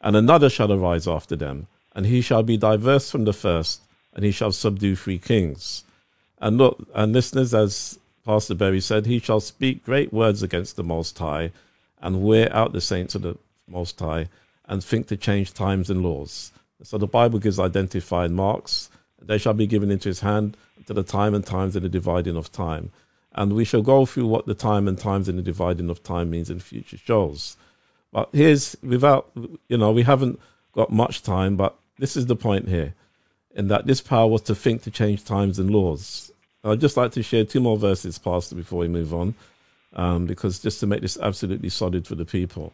and 0.00 0.14
another 0.14 0.50
shall 0.50 0.72
arise 0.72 1.08
after 1.08 1.34
them. 1.34 1.66
And 1.94 2.06
he 2.06 2.20
shall 2.20 2.42
be 2.42 2.56
diverse 2.56 3.10
from 3.10 3.24
the 3.24 3.32
first, 3.32 3.82
and 4.14 4.24
he 4.24 4.30
shall 4.30 4.52
subdue 4.52 4.94
three 4.94 5.18
kings. 5.18 5.84
And 6.38 6.58
look, 6.58 6.86
and 6.94 7.12
listeners, 7.12 7.54
as 7.54 7.98
Pastor 8.24 8.54
Berry 8.54 8.80
said, 8.80 9.06
he 9.06 9.18
shall 9.18 9.40
speak 9.40 9.84
great 9.84 10.12
words 10.12 10.42
against 10.42 10.76
the 10.76 10.84
Most 10.84 11.18
High, 11.18 11.50
and 12.00 12.22
wear 12.22 12.54
out 12.54 12.72
the 12.72 12.80
saints 12.80 13.14
of 13.14 13.22
the 13.22 13.36
Most 13.66 13.98
High, 13.98 14.28
and 14.66 14.84
think 14.84 15.06
to 15.08 15.16
change 15.16 15.52
times 15.52 15.90
and 15.90 16.02
laws. 16.02 16.52
So 16.82 16.98
the 16.98 17.06
Bible 17.06 17.38
gives 17.38 17.58
identified 17.58 18.30
marks. 18.30 18.90
They 19.20 19.38
shall 19.38 19.54
be 19.54 19.66
given 19.66 19.90
into 19.90 20.08
his 20.08 20.20
hand 20.20 20.56
to 20.86 20.94
the 20.94 21.02
time 21.02 21.34
and 21.34 21.44
times 21.44 21.76
and 21.76 21.84
the 21.84 21.88
dividing 21.88 22.36
of 22.36 22.50
time. 22.50 22.90
And 23.34 23.54
we 23.54 23.64
shall 23.64 23.82
go 23.82 24.04
through 24.04 24.26
what 24.26 24.46
the 24.46 24.54
time 24.54 24.88
and 24.88 24.98
times 24.98 25.28
and 25.28 25.38
the 25.38 25.42
dividing 25.42 25.88
of 25.88 26.02
time 26.02 26.30
means 26.30 26.50
in 26.50 26.60
future 26.60 26.98
shows. 26.98 27.56
But 28.12 28.28
here's 28.32 28.76
without 28.82 29.30
you 29.68 29.78
know, 29.78 29.92
we 29.92 30.02
haven't 30.02 30.38
got 30.72 30.90
much 30.90 31.22
time, 31.22 31.56
but 31.56 31.76
this 31.98 32.16
is 32.16 32.26
the 32.26 32.36
point 32.36 32.68
here. 32.68 32.94
In 33.54 33.68
that 33.68 33.86
this 33.86 34.00
power 34.00 34.26
was 34.26 34.42
to 34.42 34.54
think 34.54 34.82
to 34.82 34.90
change 34.90 35.24
times 35.24 35.58
and 35.58 35.70
laws. 35.70 36.30
I'd 36.64 36.80
just 36.80 36.96
like 36.96 37.12
to 37.12 37.22
share 37.22 37.44
two 37.44 37.60
more 37.60 37.76
verses, 37.76 38.18
Pastor, 38.18 38.54
before 38.54 38.80
we 38.80 38.88
move 38.88 39.12
on, 39.12 39.34
um, 39.94 40.26
because 40.26 40.58
just 40.58 40.80
to 40.80 40.86
make 40.86 41.02
this 41.02 41.18
absolutely 41.20 41.68
solid 41.68 42.06
for 42.06 42.14
the 42.14 42.24
people. 42.24 42.72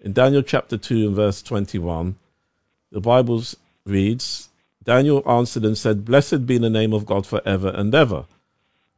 In 0.00 0.12
Daniel 0.12 0.42
chapter 0.42 0.76
2 0.76 1.08
and 1.08 1.16
verse 1.16 1.42
21, 1.42 2.16
the 2.92 3.00
Bible 3.00 3.42
reads, 3.84 4.48
Daniel 4.84 5.22
answered 5.26 5.64
and 5.64 5.76
said, 5.76 6.04
Blessed 6.04 6.46
be 6.46 6.58
the 6.58 6.70
name 6.70 6.92
of 6.92 7.06
God 7.06 7.26
forever 7.26 7.68
and 7.68 7.94
ever. 7.94 8.26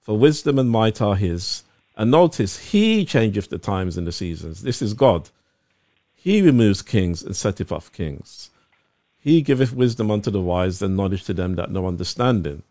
For 0.03 0.19
wisdom 0.19 0.59
and 0.59 0.69
might 0.69 1.01
are 1.01 1.17
his. 1.17 1.63
And 1.97 2.11
notice, 2.11 2.71
he 2.71 3.05
changeth 3.05 3.49
the 3.49 3.59
times 3.59 3.97
and 3.97 4.07
the 4.07 4.13
seasons. 4.13 4.63
This 4.63 4.83
is 4.83 4.95
God. 4.95 5.31
He 6.15 6.43
removes 6.43 6.83
kings 6.83 7.23
and 7.23 7.37
setteth 7.37 7.71
up 7.71 7.93
kings. 7.93 8.51
He 9.21 9.43
giveth 9.43 9.73
wisdom 9.73 10.11
unto 10.11 10.31
the 10.31 10.41
wise 10.41 10.83
and 10.83 10.97
knowledge 10.97 11.25
to 11.25 11.35
them 11.35 11.55
that 11.55 11.71
know 11.71 11.87
understanding. 11.87 12.63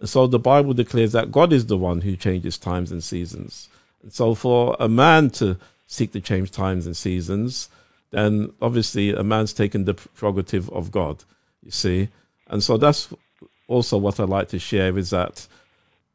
And 0.00 0.08
so 0.08 0.26
the 0.26 0.38
Bible 0.38 0.74
declares 0.74 1.12
that 1.12 1.32
God 1.32 1.52
is 1.52 1.66
the 1.66 1.78
one 1.78 2.00
who 2.00 2.16
changes 2.16 2.58
times 2.58 2.90
and 2.90 3.02
seasons. 3.02 3.68
And 4.02 4.12
so 4.12 4.34
for 4.34 4.76
a 4.80 4.88
man 4.88 5.30
to 5.30 5.56
seek 5.86 6.12
to 6.12 6.20
change 6.20 6.50
times 6.50 6.84
and 6.84 6.96
seasons, 6.96 7.68
then 8.14 8.52
obviously 8.62 9.12
a 9.12 9.22
man's 9.22 9.52
taken 9.52 9.84
the 9.84 9.94
prerogative 9.94 10.70
of 10.70 10.90
God, 10.90 11.24
you 11.62 11.70
see. 11.70 12.08
And 12.48 12.62
so 12.62 12.76
that's 12.76 13.12
also 13.66 13.98
what 13.98 14.20
I 14.20 14.24
like 14.24 14.48
to 14.48 14.58
share 14.58 14.96
is 14.96 15.10
that 15.10 15.46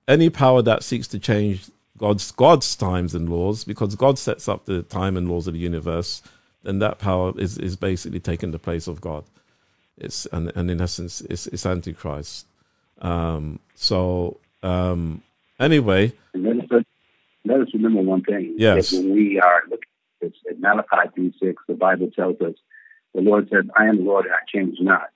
any 0.08 0.30
power 0.30 0.62
that 0.62 0.84
seeks 0.84 1.08
to 1.10 1.20
change 1.20 1.70
God's 1.98 2.32
God's 2.32 2.76
times 2.76 3.14
and 3.14 3.30
laws, 3.30 3.64
because 3.64 3.96
God 3.96 4.18
sets 4.18 4.48
up 4.48 4.66
the 4.66 4.84
time 4.84 5.18
and 5.18 5.30
laws 5.30 5.48
of 5.48 5.54
the 5.54 5.60
universe, 5.60 6.22
then 6.64 6.80
that 6.80 6.98
power 6.98 7.34
is, 7.38 7.58
is 7.58 7.76
basically 7.76 8.20
taking 8.20 8.52
the 8.52 8.60
place 8.60 8.88
of 8.88 9.02
God. 9.02 9.26
It's 9.98 10.26
and, 10.28 10.52
and 10.56 10.72
in 10.72 10.80
essence 10.80 11.22
it's, 11.22 11.48
it's 11.48 11.66
antichrist. 11.66 12.46
Um, 13.02 13.60
so 13.76 14.40
um, 14.64 15.22
anyway, 15.60 16.14
let 16.34 16.72
us, 16.72 16.84
let 17.46 17.62
us 17.62 17.68
remember 17.74 18.02
one 18.02 18.24
thing. 18.24 18.56
Yes. 18.58 18.94
When 18.94 19.14
we 19.14 19.40
are 19.40 19.64
looking 19.70 19.90
this, 20.22 20.34
at 20.50 20.60
Malachi 20.60 21.10
3 21.16 21.34
6, 21.42 21.64
the 21.68 21.74
Bible 21.74 22.10
tells 22.16 22.40
us, 22.42 22.56
the 23.14 23.22
Lord 23.22 23.50
said, 23.50 23.70
I 23.78 23.86
am 23.86 23.98
the 23.98 24.04
Lord 24.04 24.26
and 24.26 24.34
I 24.34 24.40
change 24.48 24.78
not. 24.80 25.10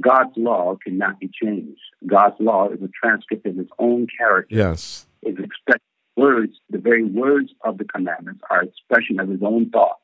God's 0.00 0.36
law 0.36 0.76
cannot 0.82 1.20
be 1.20 1.28
changed. 1.28 1.80
God's 2.06 2.36
law 2.40 2.68
is 2.70 2.80
a 2.82 2.88
transcript 2.88 3.46
of 3.46 3.56
his 3.56 3.68
own 3.78 4.06
character. 4.16 4.54
yes, 4.54 5.06
His 5.24 5.36
expect 5.38 5.82
words, 6.16 6.52
the 6.70 6.78
very 6.78 7.04
words 7.04 7.50
of 7.64 7.78
the 7.78 7.84
commandments 7.84 8.40
are 8.50 8.62
expression 8.62 9.20
of 9.20 9.28
his 9.28 9.42
own 9.42 9.70
thoughts. 9.70 10.00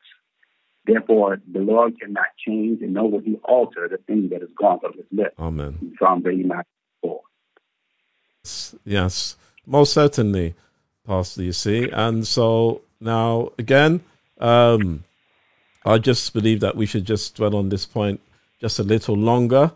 Therefore, 0.86 1.40
the 1.52 1.60
Lord 1.60 1.98
cannot 2.00 2.26
change 2.46 2.80
and 2.80 2.94
nor 2.94 3.10
will 3.10 3.20
he 3.20 3.36
alter 3.44 3.88
the 3.88 3.98
thing 3.98 4.28
that 4.30 4.40
has 4.40 4.50
gone 4.56 4.78
from 4.80 4.92
his 4.92 5.06
lips. 5.10 5.34
Amen. 5.38 5.78
In 5.82 5.96
Psalm 5.98 6.24
89 6.26 6.62
4. 7.02 7.20
Yes, 8.84 9.36
most 9.66 9.92
certainly, 9.92 10.54
Pastor. 11.06 11.42
You 11.42 11.52
see, 11.52 11.90
and 11.90 12.26
so 12.26 12.82
now 13.00 13.50
again, 13.58 14.00
um, 14.38 15.04
I 15.84 15.98
just 15.98 16.32
believe 16.32 16.60
that 16.60 16.76
we 16.76 16.86
should 16.86 17.04
just 17.04 17.36
dwell 17.36 17.54
on 17.56 17.68
this 17.68 17.86
point 17.86 18.20
just 18.60 18.78
a 18.78 18.82
little 18.82 19.16
longer 19.16 19.72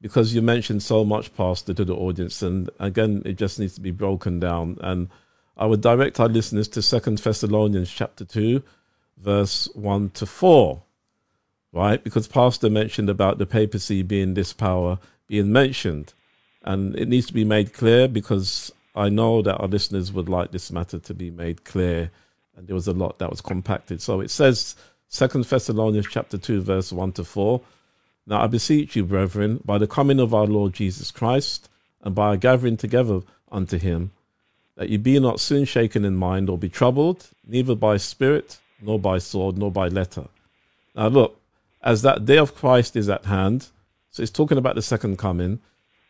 because 0.00 0.34
you 0.34 0.42
mentioned 0.42 0.82
so 0.82 1.04
much, 1.04 1.34
Pastor, 1.36 1.72
to 1.74 1.84
the 1.84 1.94
audience, 1.94 2.42
and 2.42 2.68
again, 2.78 3.22
it 3.24 3.34
just 3.38 3.58
needs 3.58 3.74
to 3.76 3.80
be 3.80 3.90
broken 3.90 4.38
down. 4.38 4.76
And 4.80 5.08
I 5.56 5.66
would 5.66 5.80
direct 5.80 6.20
our 6.20 6.28
listeners 6.28 6.68
to 6.68 6.82
Second 6.82 7.18
Thessalonians 7.18 7.90
chapter 7.90 8.24
two, 8.24 8.62
verse 9.16 9.68
one 9.74 10.10
to 10.10 10.26
four, 10.26 10.82
right? 11.72 12.02
Because 12.02 12.28
Pastor 12.28 12.68
mentioned 12.68 13.08
about 13.08 13.38
the 13.38 13.46
papacy 13.46 14.02
being 14.02 14.34
this 14.34 14.52
power 14.52 14.98
being 15.28 15.50
mentioned 15.50 16.12
and 16.66 16.96
it 16.96 17.08
needs 17.08 17.26
to 17.26 17.32
be 17.32 17.44
made 17.44 17.72
clear 17.72 18.08
because 18.08 18.72
I 18.94 19.08
know 19.08 19.40
that 19.42 19.58
our 19.58 19.68
listeners 19.68 20.12
would 20.12 20.28
like 20.28 20.50
this 20.50 20.72
matter 20.72 20.98
to 20.98 21.14
be 21.14 21.30
made 21.30 21.64
clear, 21.64 22.10
and 22.56 22.66
there 22.66 22.74
was 22.74 22.88
a 22.88 22.92
lot 22.92 23.18
that 23.18 23.30
was 23.30 23.40
compacted. 23.40 24.00
So 24.02 24.20
it 24.20 24.30
says, 24.30 24.74
Second 25.08 25.44
Thessalonians 25.44 26.08
chapter 26.10 26.38
two, 26.38 26.60
verse 26.60 26.92
one 26.92 27.12
to 27.12 27.24
four. 27.24 27.60
Now 28.26 28.42
I 28.42 28.46
beseech 28.48 28.96
you, 28.96 29.04
brethren, 29.04 29.60
by 29.64 29.78
the 29.78 29.86
coming 29.86 30.18
of 30.18 30.34
our 30.34 30.46
Lord 30.46 30.72
Jesus 30.72 31.10
Christ, 31.10 31.68
and 32.02 32.14
by 32.14 32.28
our 32.28 32.36
gathering 32.36 32.76
together 32.76 33.20
unto 33.52 33.78
him, 33.78 34.10
that 34.76 34.88
ye 34.88 34.96
be 34.96 35.18
not 35.20 35.40
soon 35.40 35.64
shaken 35.64 36.04
in 36.04 36.16
mind 36.16 36.50
or 36.50 36.58
be 36.58 36.68
troubled, 36.68 37.30
neither 37.46 37.74
by 37.74 37.96
spirit, 37.96 38.58
nor 38.82 38.98
by 38.98 39.18
sword, 39.18 39.56
nor 39.56 39.70
by 39.70 39.88
letter. 39.88 40.26
Now 40.94 41.08
look, 41.08 41.40
as 41.82 42.02
that 42.02 42.24
day 42.24 42.38
of 42.38 42.54
Christ 42.54 42.96
is 42.96 43.08
at 43.08 43.26
hand, 43.26 43.68
so 44.10 44.22
it's 44.22 44.32
talking 44.32 44.58
about 44.58 44.74
the 44.74 44.82
second 44.82 45.18
coming. 45.18 45.60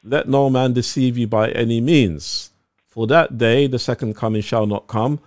Let 0.03 0.29
no 0.29 0.49
man 0.49 0.73
deceive 0.73 1.19
you 1.19 1.27
by 1.27 1.51
any 1.51 1.81
means. 1.81 2.51
For 2.87 3.07
that 3.09 3.37
day 3.37 3.67
the 3.67 3.79
second 3.79 4.17
coming 4.17 4.43
shall 4.43 4.67
not 4.67 4.87
come, 4.87 5.21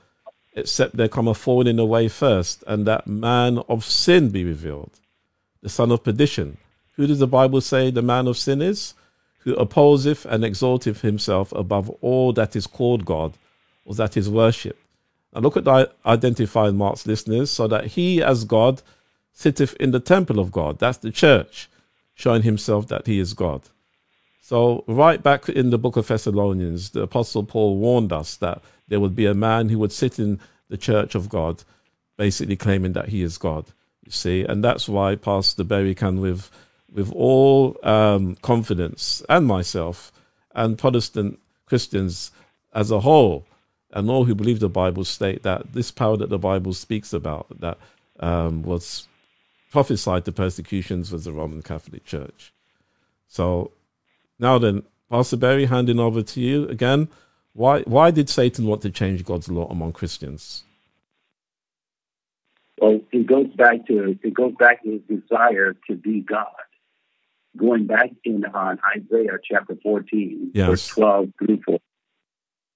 except 0.54 0.98
there 0.98 1.08
come 1.08 1.28
a 1.28 1.34
falling 1.34 1.80
away 1.80 2.08
first, 2.08 2.64
and 2.68 2.86
that 2.86 3.08
man 3.08 3.60
of 3.70 3.86
sin 3.86 4.30
be 4.30 4.44
revealed, 4.44 5.00
the 5.62 5.70
son 5.70 5.92
of 5.92 6.04
perdition. 6.04 6.58
Who 6.94 7.08
does 7.08 7.20
the 7.20 7.28
Bible 7.28 7.62
say 7.62 7.92
the 7.92 8.02
man 8.02 8.28
of 8.28 8.38
sin 8.38 8.62
is? 8.62 8.94
Who 9.40 9.56
opposeth 9.56 10.26
and 10.26 10.44
exalteth 10.44 11.02
himself 11.02 11.52
above 11.54 11.90
all 12.02 12.34
that 12.34 12.56
is 12.56 12.68
called 12.68 13.06
God, 13.06 13.38
or 13.86 13.96
that 13.96 14.18
is 14.18 14.30
worshipped. 14.30 14.82
Now 15.34 15.42
look 15.42 15.56
at 15.58 15.64
the 15.64 15.92
identified 16.06 16.74
marks, 16.74 17.06
listeners, 17.06 17.50
so 17.50 17.68
that 17.68 17.88
he 17.88 18.22
as 18.22 18.44
God 18.44 18.82
sitteth 19.32 19.76
in 19.76 19.92
the 19.92 20.00
temple 20.00 20.40
of 20.40 20.52
God. 20.52 20.80
That's 20.80 20.98
the 20.98 21.12
church, 21.12 21.70
showing 22.16 22.42
himself 22.42 22.88
that 22.88 23.08
he 23.08 23.20
is 23.20 23.34
God. 23.34 23.62
So, 24.50 24.84
right 24.88 25.22
back 25.22 25.48
in 25.48 25.70
the 25.70 25.78
book 25.78 25.96
of 25.96 26.08
Thessalonians, 26.08 26.90
the 26.90 27.04
Apostle 27.04 27.44
Paul 27.44 27.78
warned 27.78 28.12
us 28.12 28.36
that 28.38 28.64
there 28.88 29.00
would 29.00 29.16
be 29.16 29.28
a 29.28 29.36
man 29.36 29.70
who 29.70 29.78
would 29.78 29.92
sit 29.92 30.18
in 30.18 30.40
the 30.70 30.76
church 30.76 31.14
of 31.14 31.30
God, 31.30 31.64
basically 32.18 32.56
claiming 32.56 32.94
that 32.94 33.10
he 33.10 33.22
is 33.22 33.38
God. 33.38 33.68
You 34.04 34.12
see, 34.12 34.44
and 34.44 34.64
that's 34.64 34.90
why 34.90 35.18
Pastor 35.18 35.64
Berry 35.64 35.94
can, 35.94 36.20
with 36.20 36.50
with 36.92 37.12
all 37.12 37.78
um, 37.84 38.38
confidence, 38.42 39.22
and 39.30 39.46
myself, 39.46 40.12
and 40.56 40.80
Protestant 40.80 41.38
Christians 41.68 42.32
as 42.74 42.90
a 42.90 43.02
whole, 43.02 43.46
and 43.92 44.10
all 44.10 44.26
who 44.26 44.34
believe 44.34 44.62
the 44.62 44.68
Bible 44.68 45.06
state 45.06 45.44
that 45.44 45.74
this 45.74 45.92
power 45.92 46.18
that 46.18 46.32
the 46.32 46.40
Bible 46.40 46.74
speaks 46.74 47.14
about 47.14 47.46
that 47.60 47.78
um, 48.20 48.64
was 48.64 49.08
prophesied 49.70 50.26
to 50.26 50.32
persecutions 50.32 51.12
was 51.12 51.26
the 51.26 51.34
Roman 51.34 51.62
Catholic 51.62 52.04
Church. 52.04 52.52
So 53.28 53.74
now 54.40 54.58
then, 54.58 54.84
Pastor 55.10 55.38
Berry, 55.38 55.66
handing 55.66 56.00
over 56.00 56.22
to 56.22 56.40
you 56.40 56.68
again. 56.70 57.10
Why 57.54 57.82
why 57.82 58.12
did 58.12 58.30
Satan 58.30 58.66
want 58.66 58.82
to 58.84 58.90
change 58.90 59.26
God's 59.26 59.50
law 59.50 59.68
among 59.70 59.92
Christians? 59.94 60.64
Well, 62.82 63.02
it 63.12 63.28
goes 63.28 63.48
back 63.56 63.86
to 63.88 64.18
it 64.22 64.34
goes 64.34 64.54
back 64.58 64.84
to 64.84 64.92
his 64.92 65.02
desire 65.22 65.76
to 65.88 65.96
be 65.96 66.22
God. 66.22 66.48
Going 67.58 67.88
back 67.88 68.12
in 68.24 68.46
on 68.46 68.80
Isaiah 68.96 69.38
chapter 69.44 69.76
14, 69.82 70.52
Yes. 70.54 70.68
verse 70.68 70.88
12 70.90 71.30
through 71.40 71.62
4. 71.66 71.80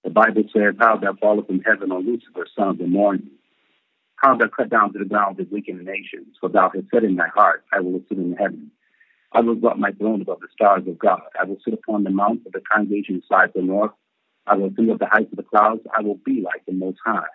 The 0.03 0.09
Bible 0.09 0.43
says, 0.53 0.73
How 0.79 0.97
thou 0.97 1.13
fallest 1.13 1.47
from 1.47 1.61
heaven, 1.61 1.91
O 1.91 1.99
Lucifer, 1.99 2.47
son 2.57 2.69
of 2.69 2.77
the 2.79 2.87
morning. 2.87 3.29
How 4.15 4.35
thou 4.35 4.47
cut 4.47 4.69
down 4.69 4.91
to 4.93 4.99
the 4.99 5.05
ground 5.05 5.37
the 5.37 5.47
wicked 5.49 5.75
nations. 5.85 6.35
For 6.41 6.49
thou 6.49 6.71
hast 6.73 6.87
said 6.91 7.03
in 7.03 7.15
thy 7.15 7.27
heart, 7.27 7.63
I 7.71 7.79
will 7.81 8.01
sit 8.09 8.17
in 8.17 8.33
heaven. 8.37 8.71
I 9.33 9.41
will 9.41 9.53
exalt 9.53 9.77
my 9.79 9.91
throne 9.91 10.21
above 10.21 10.41
the 10.41 10.47
stars 10.53 10.83
of 10.87 10.99
God. 10.99 11.21
I 11.39 11.45
will 11.45 11.57
sit 11.65 11.73
upon 11.73 12.03
the 12.03 12.11
mount 12.11 12.45
of 12.45 12.51
the 12.51 12.61
congregation 12.61 13.21
side 13.27 13.49
of 13.49 13.53
the 13.53 13.61
north. 13.61 13.91
I 14.45 14.55
will 14.55 14.67
ascend 14.67 14.91
up 14.91 14.99
the 14.99 15.07
heights 15.07 15.31
of 15.31 15.37
the 15.37 15.43
clouds. 15.43 15.81
I 15.97 16.01
will 16.01 16.19
be 16.23 16.41
like 16.41 16.65
the 16.67 16.73
Most 16.73 16.99
High. 17.03 17.25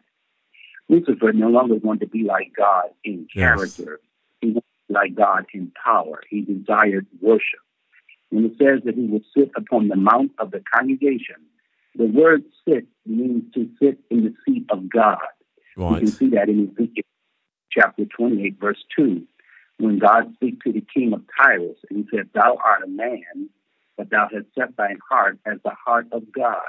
Lucifer 0.88 1.32
no 1.32 1.48
longer 1.48 1.74
wanted 1.76 2.00
to 2.00 2.06
be 2.06 2.22
like 2.22 2.52
God 2.56 2.90
in 3.04 3.26
Yes. 3.34 3.56
character. 3.56 4.00
He 4.40 4.48
wanted 4.48 4.60
to 4.60 4.88
be 4.88 4.94
like 4.94 5.14
God 5.14 5.46
in 5.52 5.72
power. 5.84 6.20
He 6.30 6.42
desired 6.42 7.06
worship. 7.20 7.60
When 8.30 8.44
it 8.44 8.52
says 8.58 8.82
that 8.84 8.94
he 8.94 9.06
will 9.06 9.22
sit 9.36 9.50
upon 9.56 9.88
the 9.88 9.96
mount 9.96 10.32
of 10.38 10.50
the 10.50 10.62
congregation, 10.72 11.36
the 11.96 12.04
word 12.04 12.44
sit 12.66 12.86
means 13.06 13.52
to 13.54 13.68
sit 13.82 13.98
in 14.10 14.24
the 14.24 14.34
seat 14.46 14.66
of 14.70 14.88
God. 14.88 15.18
You 16.02 16.08
can 16.10 16.18
see 16.18 16.28
that 16.36 16.48
in 16.48 16.68
Ezekiel 16.70 17.04
chapter 17.70 18.04
28, 18.04 18.58
verse 18.60 18.84
2, 18.96 19.26
when 19.78 19.98
God 19.98 20.34
speaks 20.34 20.58
to 20.64 20.72
the 20.72 20.84
king 20.94 21.12
of 21.12 21.22
Tyrus, 21.36 21.78
and 21.88 22.04
he 22.04 22.16
said, 22.16 22.28
Thou 22.34 22.58
art 22.64 22.82
a 22.84 22.88
man, 22.88 23.48
but 23.96 24.10
thou 24.10 24.28
hast 24.32 24.46
set 24.56 24.76
thine 24.76 24.98
heart 25.08 25.38
as 25.46 25.58
the 25.64 25.70
heart 25.70 26.08
of 26.12 26.30
God. 26.32 26.66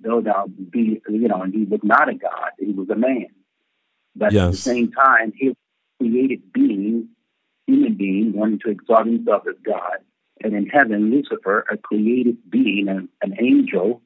Though 0.00 0.20
thou 0.20 0.46
be, 0.46 1.00
you 1.08 1.28
know, 1.28 1.42
and 1.42 1.54
he 1.54 1.64
was 1.64 1.80
not 1.84 2.08
a 2.08 2.14
God, 2.14 2.50
he 2.58 2.72
was 2.72 2.90
a 2.90 2.96
man. 2.96 3.28
But 4.16 4.34
at 4.34 4.50
the 4.50 4.56
same 4.56 4.90
time, 4.90 5.32
he 5.36 5.54
created 5.98 6.52
being, 6.52 7.08
human 7.66 7.94
being, 7.94 8.32
wanting 8.34 8.58
to 8.64 8.70
exalt 8.70 9.06
himself 9.06 9.44
as 9.48 9.54
God. 9.64 9.98
And 10.42 10.54
in 10.54 10.66
heaven, 10.66 11.10
Lucifer, 11.10 11.64
a 11.70 11.76
created 11.76 12.38
being, 12.50 12.88
an, 12.88 13.08
an 13.22 13.36
angel, 13.40 14.02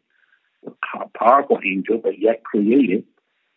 a 0.67 1.09
powerful 1.19 1.61
angel, 1.65 1.99
but 2.03 2.19
yet 2.19 2.45
created, 2.45 3.05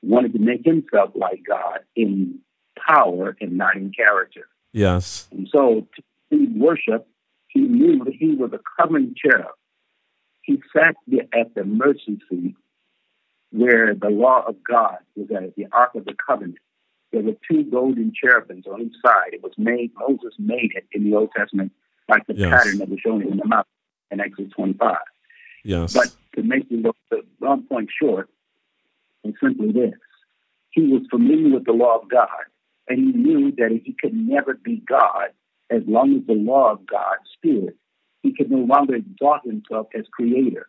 wanted 0.01 0.31
to 0.33 0.39
make 0.39 0.63
himself 0.63 1.11
like 1.13 1.43
God 1.45 1.79
in 1.95 2.39
power 2.87 3.35
and 3.41 3.57
not 3.57 3.75
in 3.75 3.91
character. 3.91 4.47
Yes. 4.71 5.27
And 5.31 5.47
so 5.51 5.87
to 6.31 6.47
worship, 6.55 7.07
he 7.47 7.61
knew 7.61 8.03
that 8.03 8.13
he 8.13 8.35
was 8.35 8.51
a 8.53 8.59
covering 8.79 9.15
cherub. 9.17 9.51
He 10.41 10.61
sat 10.75 10.95
there 11.07 11.27
at 11.33 11.53
the 11.55 11.63
mercy 11.63 12.19
seat 12.29 12.55
where 13.51 13.95
the 13.95 14.09
law 14.09 14.43
of 14.47 14.55
God 14.63 14.97
was 15.15 15.27
at 15.35 15.55
the 15.55 15.67
Ark 15.71 15.95
of 15.95 16.05
the 16.05 16.13
Covenant. 16.27 16.59
There 17.11 17.21
were 17.23 17.33
two 17.49 17.63
golden 17.63 18.13
cherubims 18.13 18.67
on 18.67 18.81
each 18.81 18.93
side. 19.03 19.33
It 19.33 19.41
was 19.41 19.53
made, 19.57 19.91
Moses 19.97 20.35
made 20.37 20.71
it 20.75 20.85
in 20.91 21.03
the 21.09 21.15
Old 21.15 21.31
Testament 21.35 21.71
like 22.07 22.25
the 22.27 22.35
Yes. 22.35 22.49
pattern 22.51 22.77
that 22.79 22.89
was 22.89 22.99
shown 22.99 23.23
in 23.23 23.37
the 23.37 23.45
mount 23.45 23.65
in 24.11 24.19
Exodus 24.19 24.51
25. 24.53 24.97
Yes. 25.63 25.93
But 25.93 26.15
to 26.35 26.43
make 26.43 26.69
the, 26.69 26.93
the 27.09 27.21
long 27.41 27.63
point 27.63 27.89
short, 27.99 28.29
it's 29.23 29.39
simply 29.41 29.71
this. 29.71 29.95
He 30.71 30.83
was 30.87 31.01
familiar 31.09 31.55
with 31.55 31.65
the 31.65 31.71
law 31.73 31.97
of 31.99 32.09
God, 32.09 32.29
and 32.89 32.97
he 32.99 33.11
knew 33.17 33.51
that 33.57 33.71
he 33.83 33.95
could 33.99 34.13
never 34.15 34.53
be 34.55 34.81
God 34.87 35.29
as 35.69 35.83
long 35.87 36.15
as 36.17 36.25
the 36.27 36.33
law 36.33 36.71
of 36.73 36.85
God 36.85 37.17
stood. 37.37 37.75
He 38.23 38.33
could 38.33 38.49
no 38.51 38.57
longer 38.59 38.95
exalt 38.95 39.45
himself 39.45 39.87
as 39.97 40.05
creator 40.11 40.67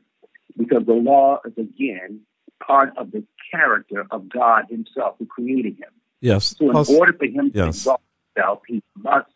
because 0.57 0.85
the 0.87 0.93
law 0.93 1.41
is, 1.45 1.53
again, 1.59 2.21
part 2.65 2.97
of 2.97 3.11
the 3.11 3.25
character 3.51 4.07
of 4.11 4.29
God 4.29 4.67
himself 4.69 5.17
who 5.19 5.27
created 5.27 5.77
him. 5.79 5.91
yes. 6.21 6.55
So 6.59 6.67
in 6.67 6.73
Pas- 6.73 6.91
order 6.91 7.13
for 7.15 7.25
him 7.25 7.51
to 7.53 7.57
yes. 7.59 7.69
exalt 7.77 8.01
himself, 8.37 8.61
he 8.69 8.83
must 8.97 9.31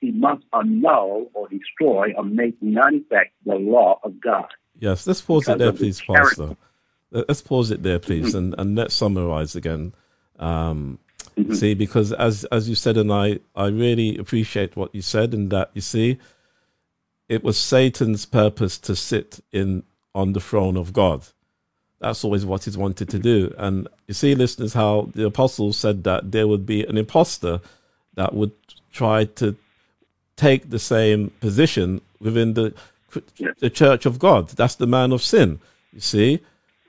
he 0.00 0.12
must 0.12 0.44
annul 0.52 1.28
or 1.34 1.48
destroy 1.48 2.12
or 2.16 2.22
make 2.22 2.54
non-effect 2.62 3.34
the 3.44 3.56
law 3.56 3.98
of 4.04 4.20
God. 4.20 4.46
Yes, 4.78 5.06
let's 5.08 5.20
pause 5.20 5.48
it 5.48 5.58
there, 5.58 5.72
please, 5.72 6.00
character. 6.00 6.46
Pastor. 6.48 6.56
Let- 7.10 7.28
Let's 7.28 7.40
pause 7.40 7.70
it 7.72 7.82
there, 7.82 7.98
please, 7.98 8.34
and, 8.38 8.54
and 8.58 8.76
let's 8.76 8.94
summarize 8.94 9.56
again. 9.56 9.94
Um, 10.38 11.00
Mm-hmm. 11.38 11.54
See, 11.54 11.74
because 11.74 12.12
as 12.12 12.44
as 12.46 12.68
you 12.68 12.74
said, 12.74 12.96
and 12.96 13.12
I 13.12 13.38
I 13.54 13.68
really 13.68 14.18
appreciate 14.18 14.76
what 14.76 14.94
you 14.94 15.02
said, 15.02 15.32
and 15.34 15.50
that 15.50 15.70
you 15.72 15.80
see, 15.80 16.18
it 17.28 17.44
was 17.44 17.56
Satan's 17.56 18.26
purpose 18.26 18.78
to 18.78 18.96
sit 18.96 19.40
in 19.52 19.84
on 20.14 20.32
the 20.32 20.40
throne 20.40 20.76
of 20.76 20.92
God. 20.92 21.26
That's 22.00 22.24
always 22.24 22.44
what 22.44 22.64
he's 22.64 22.78
wanted 22.78 23.08
to 23.10 23.18
do. 23.18 23.54
And 23.56 23.88
you 24.06 24.14
see, 24.14 24.34
listeners, 24.34 24.72
how 24.74 25.10
the 25.14 25.26
apostles 25.26 25.76
said 25.76 26.04
that 26.04 26.32
there 26.32 26.48
would 26.48 26.66
be 26.66 26.84
an 26.84 26.96
impostor 26.96 27.60
that 28.14 28.34
would 28.34 28.52
try 28.92 29.24
to 29.24 29.56
take 30.36 30.70
the 30.70 30.78
same 30.78 31.30
position 31.40 32.00
within 32.20 32.54
the 32.54 32.74
the 33.60 33.70
church 33.70 34.06
of 34.06 34.18
God. 34.18 34.48
That's 34.50 34.74
the 34.74 34.86
man 34.86 35.12
of 35.12 35.22
sin. 35.22 35.60
You 35.92 36.00
see, 36.00 36.40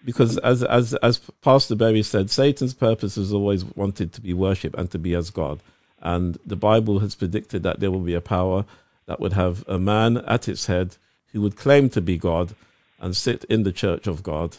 because 0.05 0.37
as 0.39 0.63
as 0.63 0.93
as 0.95 1.19
Pastor 1.41 1.75
Berry 1.75 2.03
said, 2.03 2.29
Satan's 2.29 2.73
purpose 2.73 3.15
has 3.15 3.33
always 3.33 3.63
wanted 3.63 4.13
to 4.13 4.21
be 4.21 4.33
worshipped 4.33 4.77
and 4.77 4.89
to 4.91 4.99
be 4.99 5.13
as 5.13 5.29
God. 5.29 5.61
And 6.01 6.37
the 6.45 6.55
Bible 6.55 6.99
has 6.99 7.15
predicted 7.15 7.63
that 7.63 7.79
there 7.79 7.91
will 7.91 7.99
be 7.99 8.13
a 8.13 8.21
power 8.21 8.65
that 9.05 9.19
would 9.19 9.33
have 9.33 9.67
a 9.67 9.77
man 9.77 10.17
at 10.17 10.47
its 10.47 10.67
head 10.67 10.95
who 11.31 11.41
would 11.41 11.57
claim 11.57 11.89
to 11.89 12.01
be 12.01 12.17
God 12.17 12.55
and 12.99 13.15
sit 13.15 13.43
in 13.45 13.63
the 13.63 13.71
church 13.71 14.07
of 14.07 14.23
God 14.23 14.57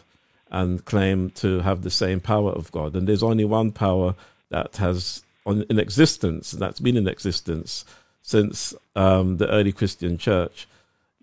and 0.51 0.85
claim 0.85 1.31
to 1.31 1.61
have 1.61 1.83
the 1.83 1.91
same 1.91 2.21
power 2.21 2.51
of 2.51 2.73
God. 2.73 2.95
And 2.95 3.07
there's 3.07 3.23
only 3.23 3.45
one 3.45 3.71
power 3.71 4.15
that 4.51 4.77
has 4.77 5.23
on, 5.47 5.65
in 5.71 5.79
existence, 5.79 6.51
that's 6.51 6.81
been 6.81 6.97
in 6.97 7.09
existence 7.09 7.85
since 8.23 8.75
um, 8.95 9.39
the 9.39 9.49
early 9.49 9.73
Christian 9.73 10.19
church. 10.19 10.69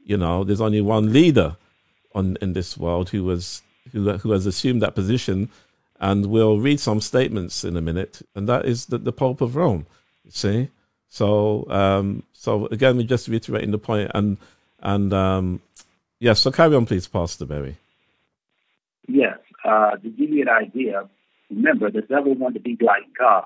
You 0.03 0.17
know, 0.17 0.43
there's 0.43 0.61
only 0.61 0.81
one 0.81 1.13
leader 1.13 1.57
on 2.15 2.37
in 2.41 2.53
this 2.53 2.77
world 2.77 3.09
who 3.09 3.23
was 3.23 3.61
who 3.91 4.11
who 4.17 4.31
has 4.31 4.45
assumed 4.45 4.81
that 4.81 4.95
position, 4.95 5.49
and 5.99 6.27
we'll 6.27 6.59
read 6.59 6.79
some 6.79 7.01
statements 7.01 7.63
in 7.63 7.75
a 7.77 7.81
minute, 7.81 8.21
and 8.35 8.47
that 8.47 8.65
is 8.65 8.87
the, 8.87 8.97
the 8.97 9.11
Pope 9.11 9.41
of 9.41 9.55
Rome. 9.55 9.85
See, 10.29 10.69
so 11.09 11.69
um, 11.69 12.23
so 12.33 12.67
again, 12.67 12.97
we're 12.97 13.03
just 13.03 13.27
reiterating 13.27 13.71
the 13.71 13.77
point, 13.77 14.11
and 14.13 14.37
and 14.79 15.13
um, 15.13 15.61
yes, 16.19 16.39
so 16.41 16.51
carry 16.51 16.75
on, 16.75 16.85
please, 16.85 17.07
Pastor 17.07 17.45
Berry. 17.45 17.77
Yes, 19.07 19.37
uh, 19.63 19.91
to 19.95 20.09
give 20.09 20.29
you 20.29 20.41
an 20.41 20.49
idea, 20.49 21.09
remember 21.49 21.89
the 21.89 22.01
devil 22.01 22.35
wanted 22.35 22.55
to 22.55 22.59
be 22.59 22.77
like 22.83 23.03
God, 23.17 23.45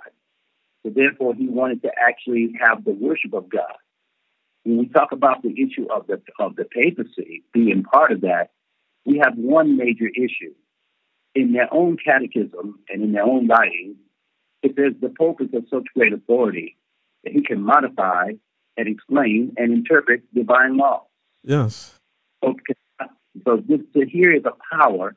so 0.84 0.90
therefore 0.90 1.36
he 1.36 1.48
wanted 1.48 1.84
to 1.84 1.92
actually 2.02 2.54
have 2.60 2.84
the 2.84 2.92
worship 2.92 3.34
of 3.34 3.50
God. 3.50 3.76
When 4.64 4.78
we 4.78 4.88
talk 4.88 5.12
about 5.12 5.42
the 5.42 5.52
issue 5.52 5.88
of 5.92 6.08
the 6.08 6.22
of 6.40 6.56
the 6.56 6.66
papacy 6.66 7.44
being 7.54 7.84
part 7.84 8.12
of 8.12 8.22
that, 8.22 8.52
we 9.06 9.20
have 9.24 9.36
one 9.36 9.78
major 9.78 10.08
issue. 10.08 10.54
In 11.34 11.54
their 11.54 11.74
own 11.74 11.98
catechism 11.98 12.80
and 12.90 13.04
in 13.04 13.12
their 13.14 13.24
own 13.24 13.48
writing, 13.48 13.96
it 14.62 14.76
says 14.76 14.94
the 15.02 15.14
Pope 15.18 15.42
is 15.42 15.50
of 15.54 15.66
such 15.70 15.86
great 15.96 16.14
authority 16.14 16.78
that 17.24 17.34
he 17.34 17.42
can 17.42 17.62
modify 17.62 18.32
and 18.78 18.88
explain 18.88 19.54
and 19.58 19.72
interpret 19.72 20.22
divine 20.34 20.78
law. 20.78 21.06
Yes, 21.44 22.00
So, 22.44 22.56
so 23.46 23.64
this 23.68 23.80
so 23.94 24.02
here 24.08 24.34
is 24.34 24.44
a 24.46 24.76
power 24.76 25.16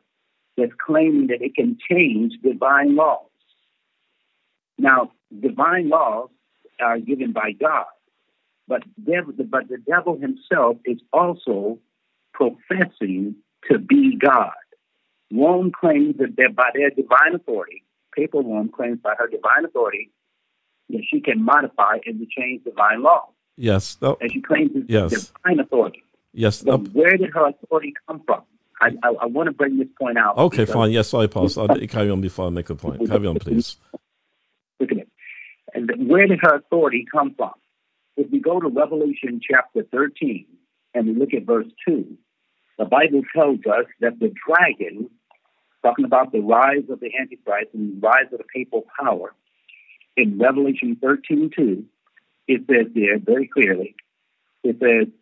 that's 0.57 0.73
claiming 0.85 1.29
that 1.29 1.42
it 1.42 1.55
can 1.55 1.79
change 1.90 2.35
divine 2.42 2.94
laws. 2.97 3.27
Now, 4.79 5.12
divine 5.38 5.88
laws 5.88 6.31
are 6.81 6.99
given 6.99 7.33
by 7.33 7.53
God, 7.53 7.87
but 8.66 8.83
devil, 9.03 9.33
but 9.33 9.68
the 9.68 9.79
devil 9.79 10.18
himself 10.18 10.79
is 10.85 10.99
also 11.12 11.79
professing 12.33 13.37
to 13.70 13.79
be 13.79 14.16
God. 14.16 14.53
Rome 15.33 15.72
claims 15.79 16.16
that 16.18 16.55
by 16.55 16.70
their 16.74 16.90
divine 16.90 17.35
authority, 17.35 17.83
papal 18.14 18.42
Rome 18.42 18.68
claims 18.68 18.98
by 19.03 19.14
her 19.18 19.27
divine 19.27 19.64
authority 19.64 20.11
that 20.90 21.03
she 21.11 21.20
can 21.20 21.42
modify 21.42 21.98
and 22.07 22.24
change 22.29 22.62
divine 22.64 23.03
law. 23.03 23.29
yes, 23.57 23.96
no, 24.00 24.16
And 24.20 24.31
she 24.33 24.40
claims 24.40 24.70
it's 24.74 24.88
Yes. 24.88 25.33
divine 25.42 25.61
authority. 25.61 26.05
yes. 26.33 26.62
But 26.62 26.83
no, 26.83 26.90
where 26.90 27.16
did 27.16 27.31
her 27.35 27.48
authority 27.48 27.94
come 28.07 28.22
from? 28.27 28.42
I, 28.81 28.90
I, 29.03 29.09
I 29.22 29.27
want 29.27 29.46
to 29.46 29.53
bring 29.53 29.79
this 29.79 29.88
point 29.98 30.18
out. 30.18 30.37
okay, 30.37 30.64
fine. 30.66 30.90
Yes, 30.90 31.09
sorry, 31.09 31.29
Pastor. 31.29 31.61
I'll 31.62 31.70
uh, 31.72 31.87
carry 31.88 32.11
on 32.11 32.20
before 32.20 32.46
I 32.46 32.50
make 32.50 32.68
a 32.70 32.74
point. 32.74 33.09
Carry 33.09 33.27
on, 33.27 33.38
please. 33.38 33.77
Look 34.81 34.92
at 34.92 34.98
it. 34.98 35.09
And 35.72 36.09
where 36.09 36.27
did 36.27 36.40
her 36.42 36.57
authority 36.57 37.07
come 37.11 37.35
from? 37.35 37.53
If 38.16 38.31
we 38.31 38.40
go 38.40 38.61
to 38.61 38.68
Revelation 38.68 39.40
chapter 39.48 39.85
13 39.90 40.46
and 40.92 41.07
we 41.07 41.14
look 41.14 41.33
at 41.35 41.44
verse 41.46 41.66
2, 41.88 42.16
the 42.78 42.84
Bible 42.84 43.22
tells 43.34 43.60
us 43.66 43.87
that 44.00 44.18
the 44.18 44.32
dragon, 44.46 45.10
talking 45.82 46.04
about 46.04 46.32
the 46.32 46.40
rise 46.40 46.84
of 46.90 47.00
the 47.00 47.10
Antichrist 47.18 47.70
and 47.72 48.02
the 48.02 48.06
rise 48.06 48.32
of 48.32 48.38
the 48.38 48.44
papal 48.54 48.84
power, 49.00 49.34
in 50.16 50.38
Revelation 50.38 50.96
13 51.00 51.50
2, 51.56 51.84
it 52.46 52.62
says 52.68 52.92
there 52.94 53.18
very 53.18 53.48
clearly, 53.48 53.94
it 54.62 54.76
says, 54.80 55.12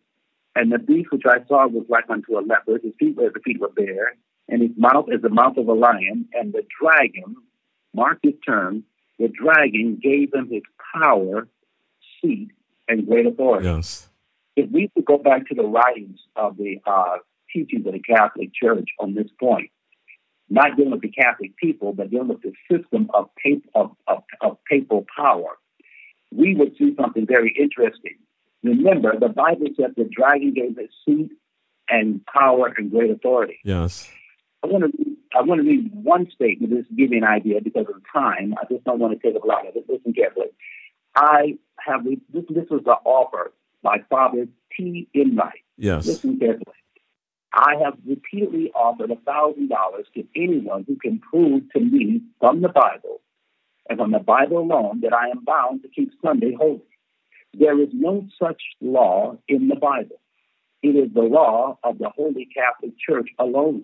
And 0.55 0.71
the 0.71 0.79
beast 0.79 1.11
which 1.11 1.23
I 1.25 1.45
saw 1.47 1.67
was 1.67 1.85
like 1.89 2.09
unto 2.09 2.37
a 2.37 2.41
leopard, 2.41 2.81
his 2.83 2.93
feet 2.99 3.15
were 3.15 3.27
as 3.27 3.33
the 3.33 3.39
feet 3.39 3.61
of 3.61 3.71
a 3.71 3.73
bear, 3.73 4.15
and 4.47 4.61
his 4.61 4.71
mouth 4.77 5.07
as 5.13 5.21
the 5.21 5.29
mouth 5.29 5.57
of 5.57 5.67
a 5.67 5.73
lion, 5.73 6.27
and 6.33 6.53
the 6.53 6.63
dragon, 6.81 7.35
mark 7.93 8.19
his 8.23 8.33
term, 8.45 8.83
the 9.19 9.29
dragon 9.29 9.99
gave 10.01 10.33
him 10.33 10.49
his 10.49 10.63
power, 10.93 11.47
seat, 12.21 12.49
and 12.87 13.07
great 13.07 13.25
authority. 13.25 13.65
Yes, 13.65 14.09
If 14.55 14.69
we 14.69 14.89
could 14.89 15.05
go 15.05 15.17
back 15.17 15.47
to 15.47 15.55
the 15.55 15.63
writings 15.63 16.19
of 16.35 16.57
the 16.57 16.81
uh, 16.85 17.17
teachings 17.53 17.85
of 17.85 17.93
the 17.93 17.99
Catholic 17.99 18.51
Church 18.53 18.89
on 18.99 19.13
this 19.13 19.27
point, 19.39 19.69
not 20.49 20.75
dealing 20.75 20.91
with 20.91 21.01
the 21.01 21.09
Catholic 21.11 21.55
people, 21.57 21.93
but 21.93 22.09
dealing 22.09 22.27
with 22.29 22.41
the 22.41 22.53
system 22.71 23.09
of, 23.13 23.29
pap- 23.43 23.69
of, 23.75 23.91
of, 24.07 24.23
of 24.41 24.57
papal 24.69 25.05
power, 25.15 25.57
we 26.35 26.55
would 26.55 26.75
see 26.77 26.95
something 26.99 27.25
very 27.27 27.55
interesting. 27.59 28.17
Remember, 28.63 29.13
the 29.19 29.29
Bible 29.29 29.67
says 29.77 29.91
the 29.95 30.09
dragon 30.09 30.53
gave 30.53 30.77
his 30.77 30.89
seat 31.05 31.31
and 31.89 32.25
power 32.25 32.73
and 32.77 32.89
great 32.91 33.11
authority. 33.11 33.59
yes, 33.63 34.09
I 34.63 34.67
want 34.67 34.83
to 34.85 34.97
read, 34.97 35.17
I 35.37 35.41
want 35.41 35.61
to 35.61 35.67
read 35.67 35.91
one 35.93 36.31
statement 36.33 36.71
just 36.71 36.87
to 36.87 36.95
give 36.95 37.11
you 37.11 37.17
an 37.17 37.25
idea 37.25 37.59
because 37.61 37.85
of 37.89 38.01
time. 38.13 38.55
I 38.57 38.65
just 38.71 38.85
don't 38.85 38.99
want 38.99 39.19
to 39.19 39.27
take 39.27 39.35
up 39.35 39.43
a 39.43 39.47
lot 39.47 39.67
of 39.67 39.75
it. 39.75 39.83
Listen 39.89 40.13
carefully. 40.13 40.47
I 41.15 41.57
have 41.85 42.05
this. 42.05 42.19
This 42.31 42.69
was 42.69 42.81
an 42.85 42.93
offer 43.03 43.51
by 43.81 43.97
Father 44.09 44.47
T. 44.77 45.09
Enright. 45.13 45.59
yes, 45.77 46.05
Listen 46.05 46.39
carefully. 46.39 46.77
I 47.53 47.75
have 47.83 47.97
repeatedly 48.05 48.71
offered 48.73 49.11
a 49.11 49.15
thousand 49.15 49.69
dollars 49.69 50.07
to 50.15 50.23
anyone 50.35 50.85
who 50.87 50.95
can 50.95 51.19
prove 51.19 51.63
to 51.73 51.79
me 51.79 52.21
from 52.39 52.61
the 52.61 52.69
Bible 52.69 53.21
and 53.89 53.99
from 53.99 54.11
the 54.11 54.19
Bible 54.19 54.59
alone 54.59 55.01
that 55.01 55.13
I 55.13 55.29
am 55.29 55.43
bound 55.43 55.83
to 55.83 55.87
keep 55.89 56.11
Sunday 56.23 56.53
holy. 56.57 56.81
There 57.53 57.79
is 57.79 57.89
no 57.93 58.27
such 58.41 58.61
law 58.81 59.37
in 59.47 59.67
the 59.67 59.75
Bible. 59.75 60.19
It 60.81 60.95
is 60.95 61.13
the 61.13 61.21
law 61.21 61.77
of 61.83 61.99
the 61.99 62.09
Holy 62.09 62.45
Catholic 62.53 62.93
Church 62.97 63.29
alone. 63.37 63.83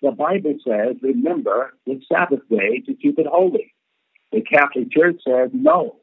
The 0.00 0.12
Bible 0.12 0.54
says, 0.66 0.96
remember 1.02 1.74
the 1.86 2.00
Sabbath 2.10 2.48
day 2.48 2.80
to 2.86 2.94
keep 2.94 3.18
it 3.18 3.26
holy. 3.26 3.74
The 4.32 4.40
Catholic 4.40 4.90
Church 4.90 5.20
says, 5.26 5.50
no, 5.52 5.96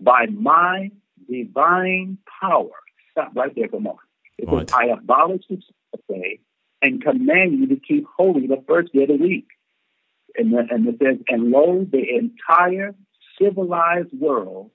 by 0.00 0.26
my 0.26 0.90
divine 1.30 2.18
power. 2.40 2.70
Stop 3.12 3.32
right 3.36 3.54
there 3.54 3.68
for 3.68 3.76
a 3.76 3.80
moment. 3.80 4.00
It 4.38 4.48
Right. 4.48 4.66
says, 4.68 4.74
I 4.74 4.86
abolish 4.86 5.42
the 5.48 5.62
Day 6.08 6.40
and 6.80 7.02
command 7.02 7.58
you 7.58 7.66
to 7.68 7.76
keep 7.76 8.06
holy 8.16 8.46
the 8.46 8.62
first 8.66 8.92
day 8.92 9.02
of 9.02 9.08
the 9.08 9.16
week. 9.16 9.46
And, 10.36 10.52
the, 10.52 10.66
and 10.70 10.86
it 10.88 10.96
says, 10.98 11.18
and 11.28 11.50
lo, 11.50 11.86
the 11.90 12.02
entire 12.16 12.94
civilized 13.40 14.12
world 14.18 14.70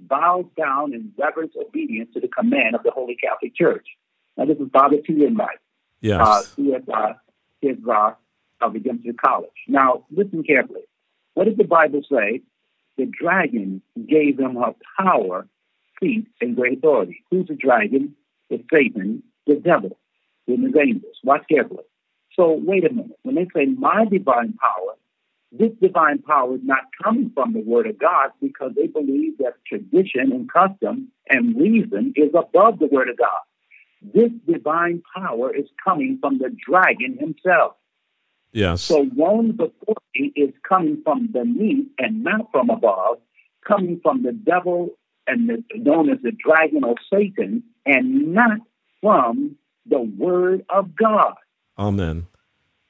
bows 0.00 0.46
down 0.56 0.92
in 0.92 1.12
reverence 1.18 1.52
obedience 1.60 2.10
to 2.14 2.20
the 2.20 2.28
command 2.28 2.74
of 2.74 2.82
the 2.82 2.90
Holy 2.90 3.14
Catholic 3.14 3.54
Church. 3.54 3.86
Now, 4.36 4.46
this 4.46 4.58
is 4.58 4.68
Father 4.72 4.96
T. 5.06 5.24
Enright 5.24 5.58
yes, 6.00 6.20
uh, 6.20 6.42
is 6.56 6.88
uh, 6.92 7.12
his 7.60 7.76
uh, 7.88 8.12
of 8.60 8.74
Redemption 8.74 9.16
College. 9.22 9.50
Now, 9.68 10.04
listen 10.10 10.42
carefully. 10.42 10.82
What 11.34 11.44
does 11.44 11.56
the 11.56 11.64
Bible 11.64 12.02
say? 12.10 12.42
The 12.96 13.06
dragon 13.06 13.82
gave 14.08 14.36
them 14.36 14.56
her 14.56 14.74
power, 14.98 15.46
feet, 16.00 16.26
and 16.40 16.56
great 16.56 16.78
authority. 16.78 17.24
Who's 17.30 17.48
the 17.48 17.54
dragon? 17.54 18.14
The 18.50 18.62
Satan, 18.70 19.22
the 19.46 19.54
devil, 19.54 19.98
with 20.46 20.60
his 20.60 20.74
angels. 20.80 21.16
Watch 21.22 21.44
carefully. 21.48 21.84
So 22.34 22.58
wait 22.64 22.84
a 22.84 22.92
minute. 22.92 23.18
When 23.22 23.34
they 23.34 23.46
say 23.54 23.66
my 23.66 24.04
divine 24.04 24.54
power, 24.54 24.94
this 25.52 25.72
divine 25.82 26.18
power 26.22 26.54
is 26.54 26.62
not 26.64 26.84
coming 27.02 27.30
from 27.34 27.52
the 27.52 27.60
Word 27.60 27.86
of 27.86 27.98
God 27.98 28.30
because 28.40 28.72
they 28.74 28.86
believe 28.86 29.36
that 29.38 29.56
tradition 29.66 30.32
and 30.32 30.50
custom 30.50 31.08
and 31.28 31.54
reason 31.56 32.14
is 32.16 32.30
above 32.30 32.78
the 32.78 32.86
Word 32.86 33.10
of 33.10 33.18
God. 33.18 33.42
This 34.14 34.30
divine 34.46 35.02
power 35.14 35.54
is 35.54 35.66
coming 35.84 36.18
from 36.20 36.38
the 36.38 36.54
dragon 36.66 37.18
himself. 37.18 37.74
Yes. 38.52 38.82
So 38.82 39.06
Rome's 39.16 39.54
authority 39.54 40.32
is 40.36 40.52
coming 40.66 41.00
from 41.04 41.28
beneath 41.28 41.88
and 41.98 42.24
not 42.24 42.50
from 42.50 42.70
above, 42.70 43.18
coming 43.66 44.00
from 44.02 44.22
the 44.22 44.32
devil 44.32 44.90
and 45.26 45.48
the, 45.48 45.64
known 45.76 46.10
as 46.10 46.18
the 46.22 46.32
dragon 46.32 46.82
or 46.82 46.96
Satan, 47.10 47.62
and 47.86 48.34
not 48.34 48.58
from 49.00 49.56
the 49.86 50.00
Word 50.00 50.64
of 50.68 50.94
God. 50.96 51.34
Amen. 51.78 52.26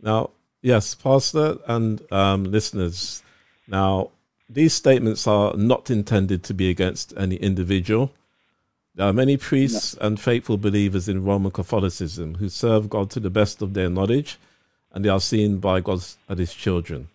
Now, 0.01 0.31
yes, 0.61 0.95
Pastor 0.95 1.59
and 1.67 2.01
um, 2.13 2.45
listeners. 2.45 3.23
Now, 3.69 4.11
these 4.49 4.75
statements 4.75 5.27
are 5.27 5.57
not 5.57 5.91
intended 5.91 6.43
to 6.45 6.55
be 6.55 6.69
against 6.69 7.15
any 7.17 7.37
individual. 7.37 8.13
There 8.95 9.07
are 9.07 9.13
many 9.13 9.39
priests 9.39 9.97
and 10.01 10.21
faithful 10.21 10.59
believers 10.59 11.09
in 11.09 11.25
Roman 11.25 11.51
Catholicism 11.51 12.35
who 12.35 12.51
serve 12.51 12.91
God 12.91 13.11
to 13.11 13.21
the 13.21 13.31
best 13.31 13.63
of 13.63 13.73
their 13.73 13.89
knowledge, 13.89 14.39
and 14.93 15.05
they 15.05 15.09
are 15.09 15.21
seen 15.21 15.59
by 15.59 15.81
God 15.81 16.05
as 16.29 16.39
His 16.39 16.53
children. 16.53 17.09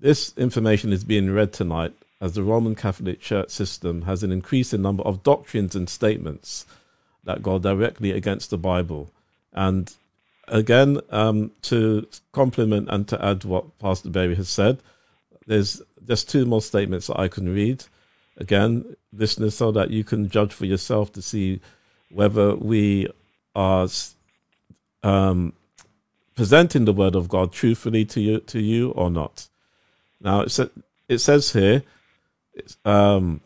This 0.00 0.32
information 0.36 0.92
is 0.92 1.04
being 1.04 1.30
read 1.30 1.52
tonight 1.52 1.92
as 2.20 2.34
the 2.34 2.42
Roman 2.42 2.74
Catholic 2.74 3.20
Church 3.20 3.50
system 3.50 4.02
has 4.02 4.24
an 4.24 4.32
increasing 4.32 4.82
number 4.82 5.04
of 5.04 5.22
doctrines 5.22 5.76
and 5.76 5.88
statements 5.88 6.66
that 7.28 7.42
go 7.42 7.58
directly 7.58 8.10
against 8.10 8.48
the 8.48 8.56
Bible. 8.56 9.10
And 9.52 9.92
again, 10.48 10.98
um, 11.10 11.50
to 11.60 12.08
complement 12.32 12.88
and 12.88 13.06
to 13.08 13.22
add 13.22 13.44
what 13.44 13.78
Pastor 13.78 14.08
Berry 14.08 14.34
has 14.36 14.48
said, 14.48 14.78
there's 15.46 15.82
just 16.06 16.30
two 16.30 16.46
more 16.46 16.62
statements 16.62 17.08
that 17.08 17.20
I 17.20 17.28
can 17.28 17.54
read. 17.54 17.84
Again, 18.38 18.96
listeners, 19.12 19.54
so 19.54 19.70
that 19.72 19.90
you 19.90 20.04
can 20.04 20.30
judge 20.30 20.54
for 20.54 20.64
yourself 20.64 21.12
to 21.12 21.20
see 21.20 21.60
whether 22.10 22.54
we 22.56 23.08
are 23.54 23.88
um, 25.02 25.52
presenting 26.34 26.86
the 26.86 26.94
word 26.94 27.14
of 27.14 27.28
God 27.28 27.52
truthfully 27.52 28.06
to 28.06 28.22
you, 28.22 28.40
to 28.40 28.58
you 28.58 28.92
or 28.92 29.10
not. 29.10 29.48
Now, 30.18 30.40
it, 30.40 30.58
it 31.10 31.18
says 31.18 31.52
here, 31.52 31.82
um, 32.86 33.42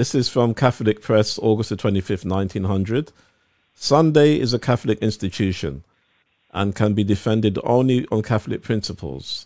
this 0.00 0.14
is 0.14 0.30
from 0.30 0.54
Catholic 0.54 1.02
Press, 1.02 1.38
August 1.38 1.68
the 1.68 1.76
25th, 1.76 2.24
1900. 2.24 3.12
Sunday 3.74 4.40
is 4.40 4.54
a 4.54 4.58
Catholic 4.58 4.98
institution 5.00 5.84
and 6.54 6.74
can 6.74 6.94
be 6.94 7.04
defended 7.04 7.58
only 7.64 8.08
on 8.10 8.22
Catholic 8.22 8.62
principles. 8.62 9.44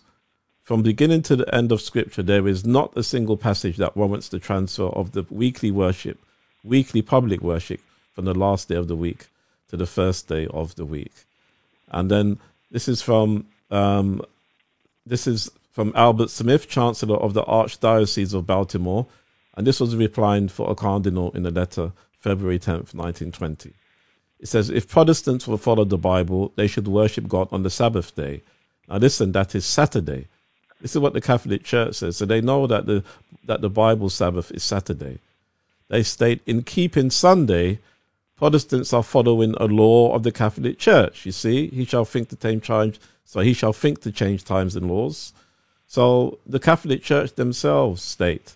From 0.63 0.81
beginning 0.81 1.23
to 1.23 1.35
the 1.35 1.53
end 1.53 1.73
of 1.73 1.81
Scripture, 1.81 2.23
there 2.23 2.47
is 2.47 2.65
not 2.65 2.95
a 2.95 3.03
single 3.03 3.35
passage 3.35 3.75
that 3.75 3.97
warrants 3.97 4.29
the 4.29 4.39
transfer 4.39 4.85
of 4.85 5.11
the 5.11 5.25
weekly 5.29 5.71
worship, 5.71 6.19
weekly 6.63 7.01
public 7.01 7.41
worship, 7.41 7.81
from 8.13 8.23
the 8.23 8.33
last 8.33 8.69
day 8.69 8.75
of 8.75 8.87
the 8.87 8.95
week 8.95 9.27
to 9.67 9.75
the 9.75 9.85
first 9.85 10.29
day 10.29 10.47
of 10.47 10.75
the 10.75 10.85
week. 10.85 11.25
And 11.89 12.09
then 12.09 12.39
this 12.71 12.87
is 12.87 13.01
from 13.01 13.47
um, 13.71 14.21
this 15.05 15.27
is 15.27 15.51
from 15.73 15.91
Albert 15.95 16.29
Smith, 16.29 16.69
Chancellor 16.69 17.17
of 17.17 17.33
the 17.33 17.43
Archdiocese 17.43 18.33
of 18.33 18.47
Baltimore, 18.47 19.05
and 19.55 19.65
this 19.65 19.79
was 19.79 19.95
replying 19.95 20.47
for 20.47 20.69
a 20.69 20.75
cardinal 20.75 21.31
in 21.31 21.45
a 21.45 21.51
letter 21.51 21.91
February 22.19 22.59
10th, 22.59 22.93
1920. 22.93 23.73
It 24.39 24.47
says, 24.47 24.69
if 24.69 24.87
Protestants 24.87 25.47
will 25.47 25.57
follow 25.57 25.85
the 25.85 25.97
Bible, 25.97 26.51
they 26.55 26.67
should 26.67 26.87
worship 26.87 27.27
God 27.27 27.47
on 27.51 27.63
the 27.63 27.69
Sabbath 27.69 28.15
day. 28.15 28.41
Now 28.87 28.97
listen, 28.97 29.31
that 29.31 29.55
is 29.55 29.65
Saturday. 29.65 30.27
This 30.81 30.95
is 30.95 31.01
what 31.01 31.13
the 31.13 31.21
Catholic 31.21 31.63
Church 31.63 31.95
says. 31.95 32.17
So 32.17 32.25
they 32.25 32.41
know 32.41 32.67
that 32.67 32.85
the 32.85 33.03
that 33.45 33.61
the 33.61 33.69
Bible 33.69 34.09
Sabbath 34.09 34.51
is 34.51 34.63
Saturday. 34.63 35.19
They 35.87 36.03
state 36.03 36.41
in 36.45 36.63
keeping 36.63 37.09
Sunday, 37.11 37.79
Protestants 38.35 38.91
are 38.91 39.03
following 39.03 39.53
a 39.55 39.65
law 39.65 40.13
of 40.13 40.23
the 40.23 40.31
Catholic 40.31 40.77
Church. 40.77 41.25
You 41.25 41.31
see, 41.31 41.67
he 41.67 41.85
shall 41.85 42.05
think 42.05 42.29
to 42.29 42.35
change 42.35 42.67
times, 42.67 42.99
so 43.23 43.39
he 43.39 43.53
shall 43.53 43.71
think 43.71 44.01
to 44.01 44.11
change 44.11 44.43
times 44.43 44.75
and 44.75 44.89
laws. 44.89 45.31
So 45.87 46.39
the 46.45 46.59
Catholic 46.59 47.01
Church 47.01 47.35
themselves 47.35 48.01
state 48.01 48.55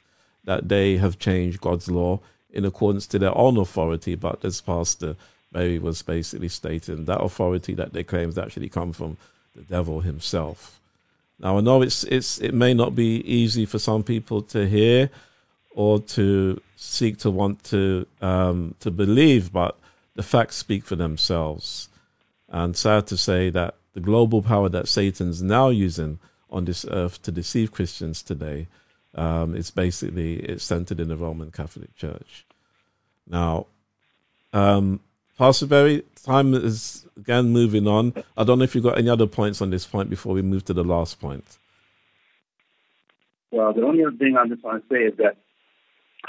that 0.49 0.67
they 0.67 0.97
have 0.97 1.19
changed 1.19 1.61
God's 1.61 1.91
law 1.91 2.19
in 2.49 2.65
accordance 2.65 3.05
to 3.05 3.19
their 3.19 3.37
own 3.37 3.55
authority, 3.55 4.15
but 4.15 4.43
as 4.43 4.61
Pastor 4.61 5.15
Berry 5.51 5.77
was 5.77 6.01
basically 6.01 6.49
stating, 6.49 7.05
that 7.05 7.21
authority 7.21 7.75
that 7.75 7.93
they 7.93 8.03
claim 8.03 8.29
has 8.29 8.39
actually 8.39 8.67
come 8.67 8.91
from 8.91 9.15
the 9.55 9.61
devil 9.61 9.99
himself. 9.99 10.79
Now 11.37 11.59
I 11.59 11.61
know 11.61 11.83
it's 11.83 12.03
it's 12.05 12.39
it 12.39 12.55
may 12.55 12.73
not 12.73 12.95
be 12.95 13.21
easy 13.41 13.67
for 13.67 13.77
some 13.77 14.01
people 14.01 14.41
to 14.53 14.67
hear 14.67 15.11
or 15.75 15.99
to 16.17 16.59
seek 16.75 17.19
to 17.19 17.29
want 17.29 17.63
to 17.65 18.07
um, 18.19 18.73
to 18.79 18.89
believe, 18.89 19.53
but 19.53 19.77
the 20.15 20.23
facts 20.23 20.55
speak 20.55 20.83
for 20.83 20.95
themselves. 20.95 21.89
And 22.47 22.75
sad 22.75 23.05
to 23.07 23.17
say 23.17 23.51
that 23.51 23.75
the 23.93 24.01
global 24.01 24.41
power 24.41 24.67
that 24.69 24.87
Satan's 24.87 25.43
now 25.43 25.69
using 25.69 26.17
on 26.49 26.65
this 26.65 26.85
earth 26.89 27.21
to 27.21 27.31
deceive 27.31 27.71
Christians 27.71 28.23
today 28.23 28.65
um, 29.15 29.55
is 29.55 29.71
basically 29.71 30.35
it's 30.35 30.63
centered 30.63 30.99
in 30.99 31.09
the 31.09 31.17
Roman 31.17 31.51
Catholic 31.51 31.95
Church. 31.95 32.45
Now, 33.27 33.67
um, 34.53 34.99
Pastor 35.37 35.67
Berry, 35.67 36.03
time 36.23 36.53
is 36.53 37.05
again 37.17 37.49
moving 37.49 37.87
on. 37.87 38.13
I 38.37 38.43
don't 38.43 38.59
know 38.59 38.65
if 38.65 38.75
you've 38.75 38.83
got 38.83 38.97
any 38.97 39.09
other 39.09 39.27
points 39.27 39.61
on 39.61 39.69
this 39.69 39.85
point 39.85 40.09
before 40.09 40.33
we 40.33 40.41
move 40.41 40.65
to 40.65 40.73
the 40.73 40.83
last 40.83 41.19
point. 41.19 41.45
Well, 43.51 43.73
the 43.73 43.83
only 43.83 44.03
other 44.03 44.17
thing 44.17 44.37
I 44.37 44.47
just 44.47 44.63
want 44.63 44.87
to 44.87 44.95
say 44.95 45.03
is 45.03 45.17
that 45.17 45.37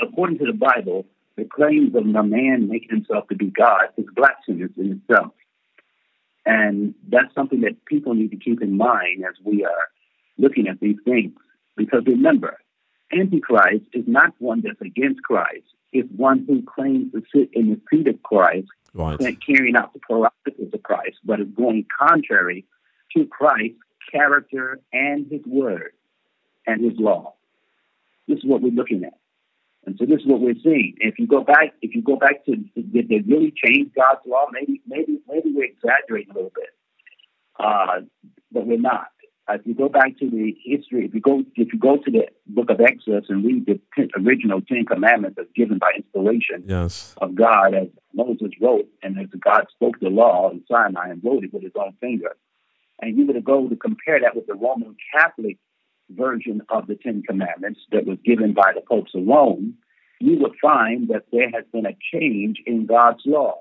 according 0.00 0.38
to 0.38 0.46
the 0.46 0.52
Bible, 0.52 1.06
the 1.36 1.44
claims 1.44 1.94
of 1.94 2.04
a 2.04 2.22
man 2.22 2.68
making 2.68 2.90
himself 2.90 3.28
to 3.28 3.34
be 3.34 3.46
God 3.46 3.88
is 3.96 4.06
blasphemous 4.14 4.70
in 4.76 5.02
itself. 5.02 5.32
And 6.46 6.94
that's 7.08 7.34
something 7.34 7.60
that 7.62 7.84
people 7.84 8.14
need 8.14 8.30
to 8.30 8.36
keep 8.36 8.62
in 8.62 8.76
mind 8.76 9.24
as 9.28 9.34
we 9.44 9.64
are 9.64 9.88
looking 10.38 10.68
at 10.68 10.80
these 10.80 10.96
things. 11.04 11.32
Because 11.76 12.02
remember, 12.06 12.58
Antichrist 13.12 13.84
is 13.92 14.04
not 14.06 14.34
one 14.38 14.62
that's 14.62 14.80
against 14.80 15.22
Christ. 15.22 15.64
It's 15.92 16.08
one 16.16 16.44
who 16.46 16.62
claims 16.62 17.12
to 17.12 17.22
sit 17.34 17.50
in 17.52 17.70
the 17.70 17.80
seat 17.90 18.08
of 18.08 18.22
Christ, 18.22 18.68
Right. 18.92 19.18
carrying 19.46 19.76
out 19.76 19.92
the 19.92 20.00
prerogatives 20.00 20.74
of 20.74 20.82
Christ, 20.82 21.18
but 21.24 21.40
is 21.40 21.48
going 21.48 21.86
contrary 21.98 22.64
to 23.16 23.26
Christ's 23.26 23.78
character 24.10 24.80
and 24.92 25.26
his 25.30 25.44
word 25.46 25.92
and 26.66 26.84
his 26.84 26.98
law. 26.98 27.34
This 28.28 28.38
is 28.38 28.44
what 28.44 28.62
we're 28.62 28.72
looking 28.72 29.04
at. 29.04 29.14
And 29.86 29.96
so 29.98 30.04
this 30.04 30.20
is 30.20 30.26
what 30.26 30.40
we're 30.40 30.54
seeing. 30.62 30.94
If 30.98 31.18
you 31.18 31.26
go 31.26 31.42
back, 31.42 31.74
if 31.82 31.94
you 31.94 32.02
go 32.02 32.16
back 32.16 32.44
to 32.44 32.56
did 32.56 33.08
they 33.08 33.20
really 33.20 33.52
change 33.64 33.92
God's 33.94 34.20
law? 34.26 34.46
Maybe, 34.52 34.80
maybe, 34.86 35.18
maybe 35.28 35.52
we're 35.54 35.64
exaggerating 35.64 36.30
a 36.32 36.34
little 36.34 36.52
bit, 36.54 36.68
uh, 37.58 38.00
but 38.52 38.66
we're 38.66 38.78
not. 38.78 39.08
If 39.54 39.66
you 39.66 39.74
go 39.74 39.88
back 39.88 40.18
to 40.18 40.30
the 40.30 40.54
history, 40.64 41.04
if 41.06 41.14
you 41.14 41.20
go, 41.20 41.42
if 41.54 41.72
you 41.72 41.78
go 41.78 41.96
to 41.96 42.10
the 42.10 42.26
Book 42.46 42.70
of 42.70 42.80
Exodus 42.80 43.26
and 43.28 43.44
read 43.44 43.66
the 43.66 43.80
ten, 43.96 44.08
original 44.24 44.60
Ten 44.60 44.84
Commandments 44.84 45.38
as 45.40 45.46
given 45.54 45.78
by 45.78 45.92
inspiration 45.96 46.64
Yes. 46.66 47.14
of 47.20 47.34
God, 47.34 47.74
as 47.74 47.88
Moses 48.14 48.50
wrote, 48.60 48.88
and 49.02 49.18
as 49.18 49.26
God 49.40 49.66
spoke 49.70 50.00
the 50.00 50.08
law 50.08 50.50
in 50.50 50.62
Sinai 50.70 51.10
and 51.10 51.22
wrote 51.24 51.44
it 51.44 51.52
with 51.52 51.62
his 51.62 51.72
own 51.74 51.94
finger, 52.00 52.36
and 53.00 53.16
you 53.16 53.26
were 53.26 53.34
to 53.34 53.40
go 53.40 53.68
to 53.68 53.76
compare 53.76 54.20
that 54.20 54.36
with 54.36 54.46
the 54.46 54.54
Roman 54.54 54.96
Catholic 55.14 55.58
version 56.10 56.62
of 56.68 56.86
the 56.86 56.96
Ten 56.96 57.22
Commandments 57.22 57.80
that 57.92 58.06
was 58.06 58.18
given 58.24 58.52
by 58.52 58.72
the 58.74 58.80
popes 58.82 59.12
of 59.14 59.26
Rome, 59.26 59.74
you 60.20 60.38
would 60.38 60.54
find 60.60 61.08
that 61.08 61.24
there 61.32 61.50
has 61.50 61.64
been 61.72 61.86
a 61.86 61.96
change 62.12 62.58
in 62.66 62.86
God's 62.86 63.22
law. 63.24 63.56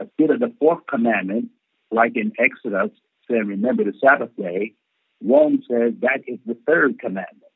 Instead 0.00 0.30
of 0.30 0.40
the 0.40 0.52
fourth 0.58 0.86
commandment, 0.88 1.50
like 1.90 2.16
in 2.16 2.32
Exodus, 2.38 2.90
saying, 3.30 3.46
remember 3.46 3.84
the 3.84 3.92
Sabbath 4.00 4.30
day, 4.36 4.74
Rome 5.22 5.62
says 5.68 5.94
that 6.00 6.22
is 6.26 6.38
the 6.46 6.56
third 6.66 6.98
commandment. 6.98 7.52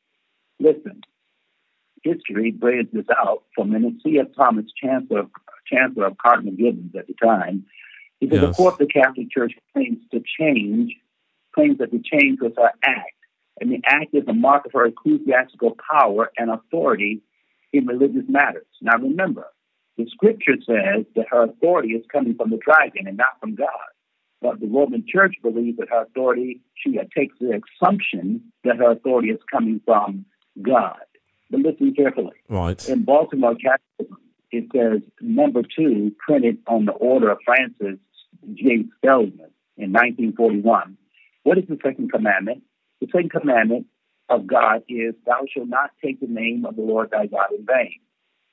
Listen, 0.61 1.03
history 2.03 2.51
bears 2.51 2.87
this 2.93 3.07
out 3.17 3.45
from 3.55 3.71
Menacea 3.71 4.35
Thomas, 4.35 4.67
Chancellor, 4.81 5.27
Chancellor 5.67 6.07
of 6.07 6.19
Cardinal 6.19 6.55
Gibbons 6.55 6.95
at 6.97 7.07
the 7.07 7.15
time. 7.15 7.67
He 8.21 8.29
said, 8.29 8.43
Yes. 8.43 8.51
of 8.51 8.57
course, 8.57 8.77
the 8.79 8.87
Catholic 8.87 9.31
Church 9.31 9.53
claims 9.73 9.99
to 10.13 10.23
change, 10.39 10.95
claims 11.55 11.79
that 11.79 11.91
the 11.91 12.03
change 12.03 12.41
was 12.41 12.53
her 12.57 12.73
act. 12.83 13.13
And 13.61 13.71
the 13.71 13.81
act 13.85 14.15
is 14.15 14.25
a 14.29 14.33
mark 14.33 14.67
of 14.67 14.73
her 14.73 14.87
ecclesiastical 14.87 15.77
power 15.91 16.31
and 16.37 16.51
authority 16.51 17.23
in 17.73 17.87
religious 17.87 18.25
matters. 18.29 18.67
Now 18.81 18.99
remember, 18.99 19.47
the 19.97 20.07
scripture 20.11 20.57
says 20.65 21.05
that 21.17 21.27
her 21.31 21.45
authority 21.45 21.91
is 21.91 22.05
coming 22.13 22.35
from 22.37 22.51
the 22.51 22.59
dragon 22.59 23.07
and 23.07 23.17
not 23.17 23.41
from 23.41 23.57
God. 23.57 23.67
But 24.41 24.61
the 24.61 24.67
Roman 24.67 25.05
Church 25.07 25.35
believes 25.43 25.79
that 25.79 25.89
her 25.91 26.03
authority, 26.03 26.61
she 26.75 26.93
takes 27.17 27.37
the 27.41 27.61
assumption 27.61 28.53
that 28.65 28.77
her 28.77 28.93
authority 28.93 29.31
is 29.31 29.41
coming 29.51 29.81
from 29.85 30.27
God. 30.63 30.99
But 31.51 31.61
listen 31.61 31.95
carefully. 31.95 32.37
Right. 32.49 32.89
In 32.89 33.05
Baltimore 33.05 33.55
Catechism, 33.55 34.19
it 34.51 34.67
says 34.75 35.03
number 35.21 35.63
two, 35.63 36.13
printed 36.25 36.59
on 36.67 36.85
the 36.85 36.93
order 36.93 37.31
of 37.31 37.39
Francis 37.45 37.99
J. 38.55 38.85
Spellman 38.97 39.51
in 39.77 39.93
1941. 39.93 40.97
What 41.43 41.59
is 41.59 41.65
the 41.69 41.79
second 41.83 42.13
commandment? 42.13 42.63
The 43.01 43.09
second 43.13 43.31
commandment 43.31 43.87
of 44.29 44.47
God 44.47 44.83
is, 44.89 45.15
Thou 45.27 45.45
shalt 45.53 45.69
not 45.69 45.91
take 46.03 46.21
the 46.21 46.27
name 46.27 46.65
of 46.65 46.77
the 46.77 46.83
Lord 46.83 47.11
thy 47.11 47.27
God 47.27 47.53
in 47.57 47.65
vain. 47.67 48.01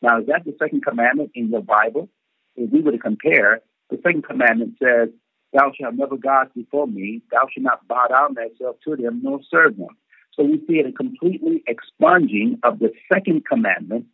Now, 0.01 0.19
is 0.19 0.27
that 0.27 0.45
the 0.45 0.55
second 0.59 0.83
commandment 0.86 1.31
in 1.36 1.49
your 1.49 1.61
Bible? 1.61 2.09
If 2.55 2.71
we 2.71 2.81
were 2.81 2.91
to 2.91 2.97
compare, 2.97 3.61
the 3.89 3.99
second 4.03 4.23
commandment 4.23 4.75
says, 4.81 5.09
Thou 5.55 5.71
shalt 5.79 5.95
never 5.95 6.17
gods 6.17 6.51
before 6.53 6.85
me, 6.85 7.21
thou 7.31 7.47
shalt 7.49 7.63
not 7.63 7.87
bow 7.87 8.07
down 8.09 8.35
thyself 8.35 8.75
to 8.83 8.97
them, 8.97 9.21
nor 9.23 9.39
serve 9.49 9.77
them. 9.77 9.95
So 10.33 10.43
we 10.43 10.61
see 10.67 10.79
it 10.79 10.85
a 10.85 10.91
completely 10.91 11.63
expunging 11.65 12.59
of 12.63 12.79
the 12.79 12.91
second 13.11 13.45
commandment. 13.45 14.07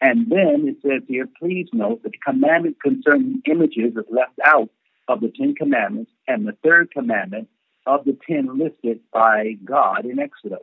And 0.00 0.30
then 0.30 0.66
it 0.66 0.76
says 0.80 1.02
here, 1.06 1.28
please 1.38 1.68
note 1.74 2.02
that 2.02 2.12
the 2.12 2.18
commandment 2.24 2.78
concerning 2.82 3.42
images 3.44 3.94
is 3.94 4.06
left 4.10 4.38
out 4.42 4.70
of 5.06 5.20
the 5.20 5.28
Ten 5.28 5.54
Commandments 5.54 6.12
and 6.26 6.48
the 6.48 6.56
third 6.64 6.90
commandment 6.92 7.48
of 7.84 8.06
the 8.06 8.16
ten 8.26 8.58
listed 8.58 9.00
by 9.12 9.56
God 9.62 10.06
in 10.06 10.18
Exodus 10.18 10.60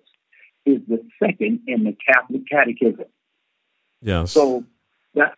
is 0.66 0.82
the 0.88 1.06
second 1.22 1.60
in 1.68 1.84
the 1.84 1.96
Catholic 2.12 2.42
Catechism. 2.50 3.06
Yes. 4.02 4.32
So 4.32 4.64
that 5.14 5.36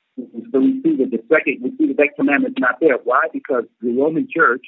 so 0.51 0.59
we 0.59 0.81
see 0.83 0.95
that 0.97 1.11
the 1.11 1.23
second 1.31 1.59
we 1.61 1.75
see 1.77 1.87
that 1.87 1.97
that 1.97 2.15
commandment 2.15 2.57
is 2.57 2.61
not 2.61 2.79
there. 2.79 2.97
Why? 3.03 3.27
Because 3.31 3.65
the 3.81 3.91
Roman 3.91 4.27
Church, 4.29 4.65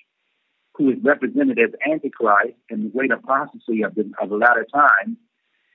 who 0.75 0.89
is 0.91 0.97
represented 1.03 1.59
as 1.59 1.71
Antichrist 1.89 2.55
and 2.69 2.85
the 2.85 2.89
great 2.89 3.11
apostasy 3.11 3.83
of 3.83 3.95
the 3.95 4.11
of 4.21 4.29
the 4.29 4.35
latter 4.35 4.65
time, 4.73 5.17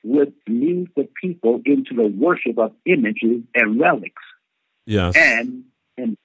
would 0.04 0.32
lead 0.48 0.88
the 0.96 1.08
people 1.20 1.60
into 1.64 1.94
the 1.94 2.06
worship 2.06 2.58
of 2.58 2.72
images 2.84 3.42
and 3.54 3.80
relics. 3.80 4.22
yes. 4.86 5.16
And 5.16 5.64
and 5.96 6.16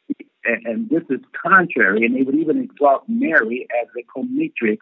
and, 0.43 0.89
this 0.89 1.03
is 1.09 1.19
contrary, 1.45 2.03
and 2.05 2.15
they 2.15 2.23
would 2.23 2.35
even 2.35 2.63
exalt 2.63 3.03
Mary 3.07 3.67
as 3.81 3.87
the 3.93 4.03
comitrix 4.03 4.79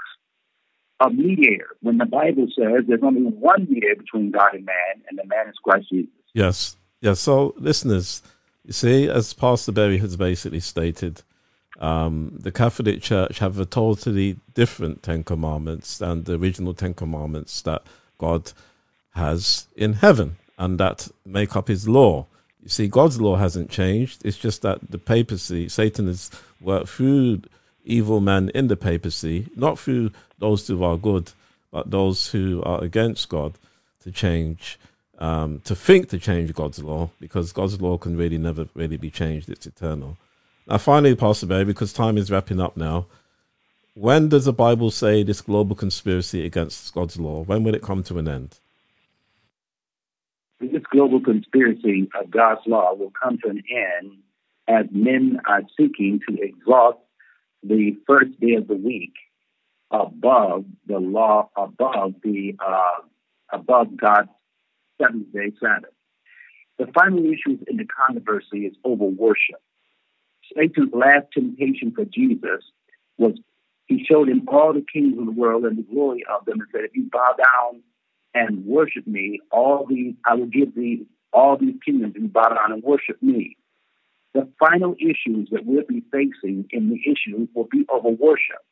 of 0.99 1.13
mediator, 1.13 1.75
when 1.81 1.97
the 1.97 2.05
Bible 2.05 2.47
says 2.57 2.85
there's 2.87 3.03
only 3.03 3.21
one 3.21 3.67
mediator 3.69 3.97
between 3.97 4.31
God 4.31 4.53
and 4.53 4.65
man, 4.65 5.03
and 5.09 5.17
the 5.17 5.25
man 5.25 5.47
is 5.47 5.55
Christ 5.63 5.87
Jesus. 5.89 6.11
Yes. 6.33 6.77
Yes. 7.01 7.19
So, 7.19 7.53
listeners, 7.57 8.21
you 8.69 8.73
see, 8.73 9.09
as 9.09 9.33
Pastor 9.33 9.71
Berry 9.71 9.97
has 9.97 10.15
basically 10.15 10.59
stated, 10.59 11.23
um, 11.79 12.37
the 12.39 12.51
Catholic 12.51 13.01
Church 13.01 13.39
have 13.39 13.57
a 13.57 13.65
totally 13.65 14.37
different 14.53 15.01
Ten 15.01 15.23
Commandments 15.23 15.97
than 15.97 16.25
the 16.25 16.37
original 16.37 16.75
Ten 16.75 16.93
Commandments 16.93 17.63
that 17.63 17.81
God 18.19 18.51
has 19.15 19.65
in 19.75 19.93
heaven 19.93 20.35
and 20.59 20.79
that 20.79 21.07
make 21.25 21.55
up 21.55 21.67
his 21.67 21.89
law. 21.89 22.27
You 22.61 22.69
see, 22.69 22.87
God's 22.87 23.19
law 23.19 23.37
hasn't 23.37 23.71
changed. 23.71 24.23
It's 24.23 24.37
just 24.37 24.61
that 24.61 24.91
the 24.91 24.99
papacy, 24.99 25.67
Satan 25.67 26.05
has 26.05 26.29
worked 26.61 26.89
through 26.89 27.41
evil 27.83 28.19
men 28.19 28.49
in 28.53 28.67
the 28.67 28.77
papacy, 28.77 29.47
not 29.55 29.79
through 29.79 30.11
those 30.37 30.67
who 30.67 30.83
are 30.83 30.95
good, 30.95 31.31
but 31.71 31.89
those 31.89 32.27
who 32.27 32.61
are 32.61 32.83
against 32.83 33.29
God 33.29 33.55
to 34.03 34.11
change, 34.11 34.77
um, 35.19 35.61
to 35.65 35.75
think 35.75 36.09
to 36.09 36.17
change 36.17 36.53
God's 36.53 36.81
law, 36.81 37.09
because 37.19 37.51
God's 37.51 37.79
law 37.79 37.97
can 37.97 38.17
really 38.17 38.37
never 38.37 38.67
really 38.73 38.97
be 38.97 39.11
changed. 39.11 39.49
It's 39.49 39.67
eternal. 39.67 40.17
Now, 40.67 40.77
finally, 40.77 41.15
Pastor 41.15 41.45
Berry, 41.45 41.65
because 41.65 41.93
time 41.93 42.17
is 42.17 42.31
wrapping 42.31 42.61
up 42.61 42.77
now, 42.77 43.05
when 43.95 44.29
does 44.29 44.45
the 44.45 44.53
Bible 44.53 44.91
say 44.91 45.23
this 45.23 45.41
global 45.41 45.75
conspiracy 45.75 46.45
against 46.45 46.93
God's 46.93 47.19
law? 47.19 47.43
When 47.43 47.63
will 47.63 47.75
it 47.75 47.81
come 47.81 48.01
to 48.03 48.17
an 48.17 48.27
end? 48.27 48.59
This 50.61 50.83
global 50.91 51.21
conspiracy 51.21 52.09
of 52.19 52.31
God's 52.31 52.61
law 52.65 52.93
will 52.93 53.11
come 53.11 53.37
to 53.39 53.49
an 53.49 53.63
end 53.69 54.17
as 54.67 54.85
men 54.91 55.39
are 55.45 55.63
seeking 55.77 56.19
to 56.29 56.41
exalt 56.41 57.01
the 57.63 57.97
first 58.07 58.39
day 58.39 58.53
of 58.53 58.67
the 58.67 58.75
week 58.75 59.13
above 59.91 60.65
the 60.85 60.99
law, 60.99 61.49
above 61.55 62.13
the 62.23 62.55
uh, 62.65 63.01
above 63.51 63.97
God's 63.97 64.29
seventh 65.01 65.31
day 65.33 65.51
Sabbath. 65.59 65.91
The 66.77 66.87
final 66.93 67.19
issue 67.25 67.57
in 67.67 67.77
the 67.77 67.85
controversy 67.85 68.65
is 68.65 68.75
over 68.83 69.05
worship. 69.05 69.61
Satan's 70.55 70.93
last 70.93 71.27
temptation 71.33 71.91
for 71.95 72.05
Jesus 72.05 72.63
was 73.17 73.33
he 73.85 74.05
showed 74.09 74.29
him 74.29 74.47
all 74.47 74.71
the 74.71 74.85
kings 74.93 75.17
of 75.17 75.25
the 75.25 75.31
world 75.31 75.65
and 75.65 75.77
the 75.77 75.81
glory 75.81 76.23
of 76.31 76.45
them 76.45 76.61
and 76.61 76.69
said, 76.71 76.81
If 76.85 76.95
you 76.95 77.09
bow 77.11 77.35
down 77.37 77.81
and 78.33 78.65
worship 78.65 79.07
me, 79.07 79.39
all 79.51 79.85
these 79.89 80.13
I 80.25 80.35
will 80.35 80.45
give 80.45 80.75
thee 80.75 81.05
all 81.33 81.57
these 81.57 81.75
kingdoms 81.83 82.15
and 82.15 82.31
bow 82.31 82.49
down 82.49 82.71
and 82.71 82.83
worship 82.83 83.21
me. 83.21 83.57
The 84.33 84.47
final 84.59 84.95
issues 84.99 85.49
that 85.51 85.65
we'll 85.65 85.83
be 85.87 86.03
facing 86.11 86.65
in 86.69 86.89
the 86.89 86.99
issue 87.11 87.47
will 87.55 87.67
be 87.69 87.85
over 87.89 88.09
worship. 88.09 88.63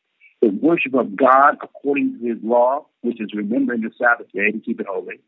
The 0.41 0.49
worship 0.49 0.93
of 0.93 1.15
God 1.15 1.57
according 1.63 2.19
to 2.19 2.25
his 2.27 2.37
law, 2.43 2.85
which 3.01 3.19
is 3.19 3.29
remembering 3.33 3.81
the 3.81 3.91
Sabbath 3.97 4.31
day 4.33 4.51
to 4.51 4.59
keep 4.59 4.79
it 4.79 4.85
holy, 4.87 5.19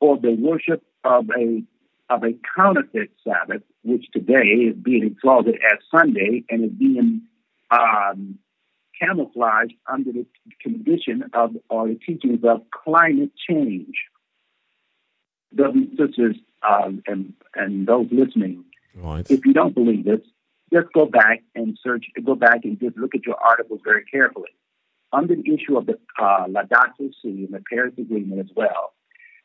or 0.00 0.18
the 0.18 0.32
worship 0.32 0.82
of 1.04 1.30
a 1.38 1.62
of 2.10 2.22
a 2.22 2.34
counterfeit 2.56 3.10
Sabbath, 3.26 3.62
which 3.82 4.06
today 4.12 4.68
is 4.68 4.76
being 4.76 5.04
exalted 5.04 5.54
as 5.54 5.78
Sunday 5.90 6.44
and 6.50 6.64
is 6.64 6.70
being 6.70 7.22
um, 7.70 8.38
camouflaged 9.00 9.74
under 9.90 10.12
the 10.12 10.26
condition 10.62 11.24
of 11.32 11.56
or 11.68 11.88
the 11.88 11.94
teachings 12.06 12.40
of 12.44 12.62
climate 12.70 13.30
change. 13.48 13.94
Brothers 15.52 15.74
and 15.88 15.98
sisters, 15.98 16.36
um, 16.68 17.02
and 17.06 17.32
and 17.54 17.86
those 17.86 18.08
listening, 18.10 18.64
Right. 18.94 19.28
if 19.30 19.46
you 19.46 19.52
don't 19.52 19.74
believe 19.74 20.04
this, 20.04 20.20
just 20.72 20.92
go 20.92 21.06
back 21.06 21.42
and 21.54 21.78
search. 21.82 22.06
Go 22.24 22.34
back 22.34 22.64
and 22.64 22.78
just 22.80 22.96
look 22.96 23.14
at 23.14 23.24
your 23.24 23.36
articles 23.36 23.80
very 23.84 24.04
carefully. 24.04 24.50
Under 25.12 25.36
the 25.36 25.54
issue 25.54 25.76
of 25.76 25.86
the 25.86 25.96
uh, 26.18 26.46
Laudato 26.48 27.10
Si 27.22 27.28
and 27.28 27.52
the 27.52 27.62
Paris 27.70 27.94
Agreement 27.96 28.40
as 28.40 28.50
well, 28.56 28.93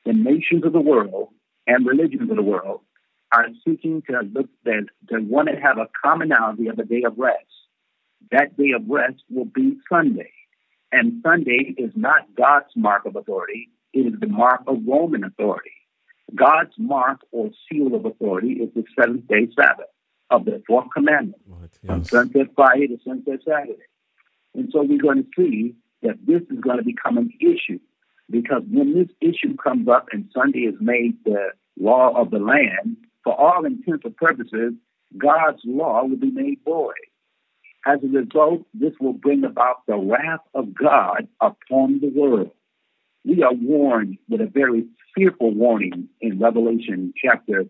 the 0.06 0.14
nations 0.14 0.64
of 0.66 0.74
the 0.74 0.82
world 0.82 1.30
and 1.68 1.86
religions 1.86 2.30
of 2.30 2.36
the 2.36 2.44
world 2.44 2.82
are 3.32 3.48
seeking 3.66 4.02
to 4.10 4.22
look 4.34 4.50
that 4.66 4.88
they 5.10 5.18
want 5.18 5.50
to 5.50 5.56
have 5.60 5.78
a 5.78 5.88
commonality 6.04 6.68
of 6.68 6.80
a 6.80 6.84
day 6.84 7.04
of 7.06 7.18
rest. 7.18 7.46
That 8.32 8.58
day 8.58 8.72
of 8.76 8.88
rest 8.90 9.24
will 9.30 9.46
be 9.46 9.78
Sunday, 9.88 10.32
and 10.92 11.22
Sunday 11.24 11.76
is 11.78 11.92
not 11.96 12.34
God's 12.36 12.72
mark 12.76 13.06
of 13.06 13.16
authority; 13.16 13.70
it 13.94 14.02
is 14.14 14.20
the 14.20 14.28
mark 14.28 14.62
of 14.68 14.78
Roman 14.86 15.24
authority. 15.24 15.72
God's 16.36 16.74
mark 16.78 17.20
or 17.32 17.50
seal 17.72 17.96
of 17.96 18.06
authority 18.06 18.54
is 18.54 18.70
the 18.74 18.84
seventh 19.00 19.28
day 19.28 19.48
Sabbath 19.56 19.88
of 20.30 20.46
the 20.46 20.62
fourth 20.68 20.88
commandment 20.94 21.42
Right. 21.48 21.70
from 21.86 22.02
Yes. 22.02 22.10
sunset 22.10 22.48
Friday 22.56 22.88
to 22.88 23.00
sunset 23.04 23.40
Saturday. 23.44 23.84
And 24.54 24.70
so 24.72 24.84
we're 24.84 25.00
going 25.02 25.24
to 25.24 25.30
see 25.36 25.76
that 26.02 26.18
this 26.26 26.42
is 26.50 26.60
going 26.60 26.78
to 26.78 26.84
become 26.84 27.18
an 27.18 27.32
issue 27.40 27.80
because 28.30 28.64
when 28.70 28.94
this 28.94 29.10
issue 29.22 29.56
comes 29.56 29.88
up 29.88 30.08
and 30.12 30.30
Sunday 30.34 30.60
is 30.60 30.76
made 30.80 31.18
the 31.26 31.50
law 31.80 32.14
of 32.16 32.32
the 32.32 32.40
land, 32.40 32.98
for 33.24 33.40
all 33.40 33.66
intents 33.66 34.06
and 34.06 34.16
purposes, 34.16 34.74
God's 35.18 35.62
law 35.66 36.04
will 36.06 36.18
be 36.18 36.32
made 36.32 36.60
void. 36.64 36.94
As 37.86 38.00
a 38.04 38.08
result, 38.08 38.66
this 38.74 38.94
will 39.00 39.14
bring 39.14 39.44
about 39.44 39.86
the 39.88 39.98
wrath 39.98 40.46
of 40.54 40.74
God 40.74 41.28
upon 41.40 42.02
the 42.02 42.10
world. 42.10 42.52
We 43.26 43.44
are 43.44 43.54
warned 43.54 44.18
with 44.28 44.42
a 44.42 44.46
very 44.46 44.86
fearful 45.16 45.52
warning 45.54 46.10
in 46.22 46.40
Revelation 46.40 47.14
chapter 47.18 47.66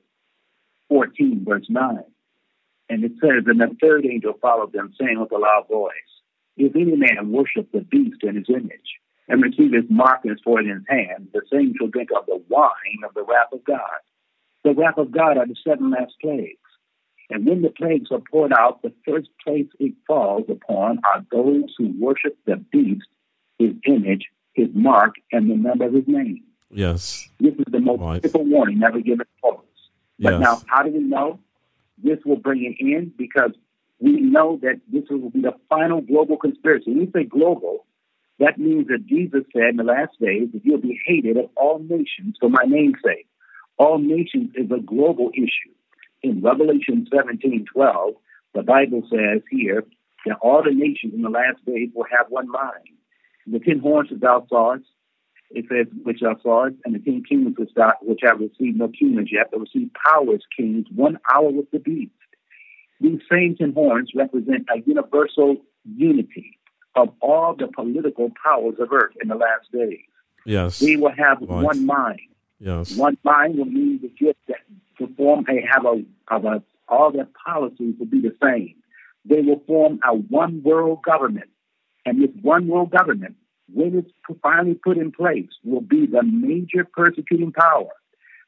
14, 0.89 1.45
verse 1.47 1.67
9. 1.69 1.99
And 2.89 3.03
it 3.03 3.11
says, 3.21 3.43
And 3.45 3.61
the 3.61 3.75
third 3.81 4.05
angel 4.05 4.33
followed 4.41 4.73
them, 4.73 4.93
saying 4.99 5.19
with 5.19 5.31
a 5.31 5.37
loud 5.37 5.67
voice, 5.69 5.93
If 6.57 6.75
any 6.75 6.95
man 6.95 7.31
worship 7.31 7.71
the 7.71 7.81
beast 7.81 8.23
and 8.23 8.37
his 8.37 8.49
image, 8.49 8.99
and 9.29 9.43
receive 9.43 9.71
his 9.71 9.85
mark 9.89 10.21
and 10.23 10.31
his 10.31 10.41
forehead 10.43 10.65
in 10.69 10.77
his 10.77 10.85
hand, 10.89 11.27
the 11.33 11.41
same 11.51 11.73
shall 11.77 11.87
drink 11.87 12.09
of 12.15 12.25
the 12.25 12.41
wine 12.49 13.03
of 13.07 13.13
the 13.13 13.23
wrath 13.23 13.53
of 13.53 13.63
God. 13.63 13.99
The 14.63 14.73
wrath 14.73 14.97
of 14.97 15.11
God 15.11 15.37
are 15.37 15.47
the 15.47 15.55
seven 15.65 15.91
last 15.91 16.13
plagues. 16.19 16.57
And 17.29 17.45
when 17.45 17.61
the 17.61 17.69
plagues 17.69 18.09
are 18.11 18.21
poured 18.31 18.51
out, 18.51 18.81
the 18.81 18.91
first 19.07 19.29
place 19.45 19.67
it 19.79 19.93
falls 20.07 20.45
upon 20.49 20.99
are 21.05 21.23
those 21.31 21.73
who 21.77 21.93
worship 21.99 22.37
the 22.45 22.55
beast, 22.71 23.07
his 23.59 23.73
image, 23.85 24.25
his 24.53 24.69
mark, 24.73 25.15
and 25.31 25.49
the 25.49 25.55
number 25.55 25.85
of 25.85 25.93
his 25.93 26.07
name. 26.07 26.43
Yes. 26.71 27.29
This 27.39 27.53
is 27.53 27.65
the 27.71 27.79
most 27.79 28.01
Right. 28.01 28.21
simple 28.21 28.43
warning 28.45 28.79
never 28.79 28.99
given 28.99 29.27
to 29.43 29.47
us. 29.49 29.63
But 30.19 30.31
Yes. 30.31 30.41
now, 30.41 30.61
how 30.65 30.83
do 30.83 30.91
we 30.91 30.99
know 30.99 31.39
this 31.99 32.19
will 32.25 32.35
bring 32.37 32.65
an 32.65 32.75
end? 32.79 33.15
Because 33.15 33.51
we 33.99 34.19
know 34.19 34.57
that 34.63 34.79
this 34.87 35.07
will 35.09 35.29
be 35.29 35.41
the 35.41 35.53
final 35.69 36.01
global 36.01 36.35
conspiracy. 36.37 36.89
When 36.91 36.99
we 37.05 37.11
say 37.11 37.25
global, 37.25 37.85
that 38.39 38.57
means 38.57 38.87
that 38.87 39.05
Jesus 39.05 39.43
said 39.53 39.71
in 39.71 39.77
the 39.77 39.83
last 39.83 40.19
days 40.19 40.47
that 40.53 40.63
you'll 40.63 40.81
be 40.81 40.99
hated 41.05 41.37
of 41.37 41.49
all 41.55 41.79
nations 41.79 42.37
for 42.39 42.49
my 42.49 42.63
name's 42.65 42.97
sake. 43.03 43.27
All 43.77 43.99
nations 43.99 44.51
is 44.55 44.71
a 44.71 44.81
global 44.81 45.29
issue. 45.33 45.73
In 46.23 46.41
Revelation 46.41 47.07
17 47.13 47.65
12, 47.73 48.13
the 48.53 48.63
Bible 48.63 49.03
says 49.09 49.41
here 49.51 49.83
that 50.25 50.37
all 50.41 50.63
the 50.63 50.73
nations 50.73 51.13
in 51.13 51.21
the 51.21 51.29
last 51.29 51.63
days 51.65 51.89
will 51.93 52.05
have 52.09 52.27
one 52.29 52.49
mind. 52.49 52.87
The 53.47 53.59
ten 53.59 53.79
horns 53.79 54.09
that 54.09 54.21
thou 54.21 54.45
sawest, 54.49 54.85
It 55.51 55.65
says, 55.69 55.87
which 56.03 56.21
are 56.21 56.37
swords, 56.41 56.75
and 56.85 56.93
the 56.93 56.99
ten 56.99 57.23
kingdoms 57.27 57.55
which, 57.57 57.71
I, 57.77 57.93
which 58.01 58.19
have 58.23 58.39
received 58.39 58.77
no 58.77 58.89
kingdoms 58.89 59.29
yet, 59.31 59.47
but 59.51 59.61
received 59.61 59.91
power 60.05 60.33
as 60.33 60.41
kings, 60.55 60.85
one 60.93 61.19
hour 61.33 61.49
with 61.49 61.71
the 61.71 61.79
beast. 61.79 62.11
These 63.01 63.21
same 63.31 63.55
ten 63.57 63.73
horns 63.73 64.11
represent 64.13 64.67
a 64.73 64.81
universal 64.85 65.57
unity 65.85 66.59
of 66.95 67.09
all 67.21 67.55
the 67.55 67.67
political 67.67 68.31
powers 68.43 68.75
of 68.79 68.91
earth 68.91 69.13
in 69.21 69.27
the 69.27 69.35
last 69.35 69.71
days. 69.71 69.99
Yes. 70.45 70.81
We 70.81 70.97
will 70.97 71.11
have 71.11 71.41
Right. 71.41 71.63
one 71.63 71.85
mind. 71.85 72.21
Yes. 72.59 72.97
One 72.97 73.17
mind 73.23 73.57
will 73.57 73.65
mean 73.65 73.99
the 74.01 74.09
gift 74.09 74.39
that 74.47 74.57
to 74.97 75.07
form 75.15 75.45
a 75.49 75.61
have 75.61 75.85
a 75.85 76.03
of 76.27 76.45
a 76.45 76.63
all 76.87 77.11
their 77.11 77.27
policies 77.45 77.95
will 77.99 78.07
be 78.07 78.19
the 78.19 78.35
same. 78.43 78.75
They 79.25 79.41
will 79.41 79.61
form 79.67 79.99
a 80.03 80.15
one 80.15 80.61
world 80.63 81.03
government. 81.03 81.49
And 82.05 82.21
this 82.21 82.31
one 82.41 82.67
world 82.67 82.89
government, 82.89 83.35
when 83.71 83.95
it's 83.95 84.11
finally 84.41 84.73
put 84.73 84.97
in 84.97 85.11
place, 85.11 85.49
will 85.63 85.81
be 85.81 86.07
the 86.07 86.23
major 86.23 86.83
persecuting 86.83 87.51
power 87.51 87.91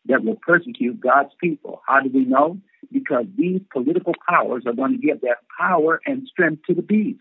that 0.06 0.24
will 0.24 0.36
persecute 0.36 1.00
God's 1.00 1.34
people. 1.40 1.82
How 1.88 2.00
do 2.00 2.10
we 2.12 2.26
know? 2.26 2.60
Because 2.92 3.26
these 3.38 3.62
political 3.72 4.14
powers 4.28 4.64
are 4.66 4.74
going 4.74 4.94
to 4.94 4.98
give 4.98 5.22
their 5.22 5.38
power 5.60 6.02
and 6.06 6.28
strength 6.28 6.64
to 6.68 6.74
the 6.74 6.82
beast. 6.82 7.20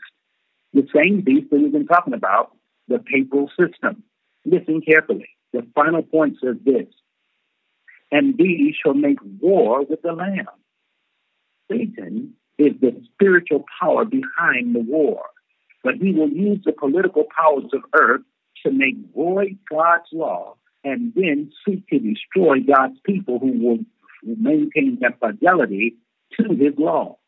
The 0.72 0.86
same 0.94 1.22
beast 1.22 1.50
that 1.50 1.60
we've 1.60 1.72
been 1.72 1.86
talking 1.86 2.14
about, 2.14 2.56
the 2.88 2.98
papal 2.98 3.50
system. 3.58 4.02
Listen 4.44 4.80
carefully. 4.80 5.28
The 5.52 5.66
final 5.74 6.02
point 6.02 6.36
says 6.42 6.56
this 6.64 6.86
And 8.12 8.36
these 8.36 8.74
shall 8.82 8.94
make 8.94 9.18
war 9.40 9.84
with 9.84 10.02
the 10.02 10.12
Lamb. 10.12 10.46
Satan 11.70 12.34
is 12.58 12.72
the 12.80 13.02
spiritual 13.14 13.64
power 13.80 14.04
behind 14.04 14.74
the 14.74 14.80
war, 14.80 15.22
but 15.82 15.94
he 15.94 16.12
will 16.12 16.28
use 16.28 16.60
the 16.64 16.72
political 16.72 17.24
powers 17.36 17.70
of 17.72 17.82
earth 17.94 18.22
to 18.64 18.72
make 18.72 18.96
void 19.14 19.58
God's 19.68 20.08
law 20.12 20.56
and 20.84 21.12
then 21.14 21.50
seek 21.66 21.86
to 21.88 21.98
destroy 21.98 22.60
God's 22.60 22.98
people 23.04 23.38
who 23.38 23.52
will 23.52 23.78
maintain 24.22 24.98
their 25.00 25.16
fidelity 25.18 25.96
to 26.38 26.54
his 26.54 26.74
law. 26.78 27.18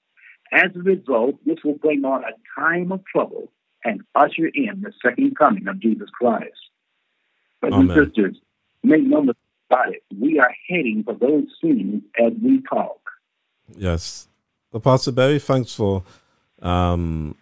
As 0.53 0.71
a 0.77 0.81
result, 0.81 1.37
this 1.47 1.59
will 1.65 1.77
bring 1.77 2.05
on 2.05 2.25
a 2.25 2.61
time 2.61 2.93
of 2.93 3.03
trouble 3.07 3.51
and 3.85 4.03
usher 4.15 4.47
in 4.47 4.83
the 4.83 4.93
second 5.03 5.37
coming 5.37 5.67
of 5.67 5.81
Jesus 5.81 6.11
Christ. 6.11 6.53
Brothers 7.61 7.81
and 7.81 7.91
Amen. 7.91 8.05
sisters, 8.05 8.37
make 8.83 9.03
no 9.03 9.23
mistake 9.23 9.37
about 9.71 9.95
it. 9.95 10.03
We 10.17 10.39
are 10.39 10.55
heading 10.69 11.05
for 11.05 11.15
those 11.15 11.47
scenes 11.61 12.03
as 12.19 12.33
we 12.43 12.63
talk. 12.63 13.01
Yes. 13.75 14.29
Well, 14.71 14.81
Pastor 14.81 15.13
Berry, 15.13 15.39
thanks 15.39 15.75
for 15.75 16.05
um, 16.61 17.35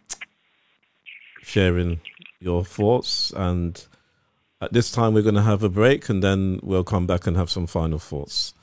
sharing 1.43 2.01
your 2.39 2.65
thoughts. 2.65 3.33
And 3.35 3.85
at 4.61 4.73
this 4.73 4.93
time, 4.93 5.15
we're 5.15 5.23
going 5.23 5.35
to 5.35 5.43
have 5.43 5.65
a 5.65 5.69
break 5.69 6.09
and 6.09 6.23
then 6.23 6.61
we'll 6.63 6.85
come 6.85 7.07
back 7.07 7.27
and 7.27 7.37
have 7.37 7.51
some 7.51 7.67
final 7.67 7.99
thoughts. 7.99 8.55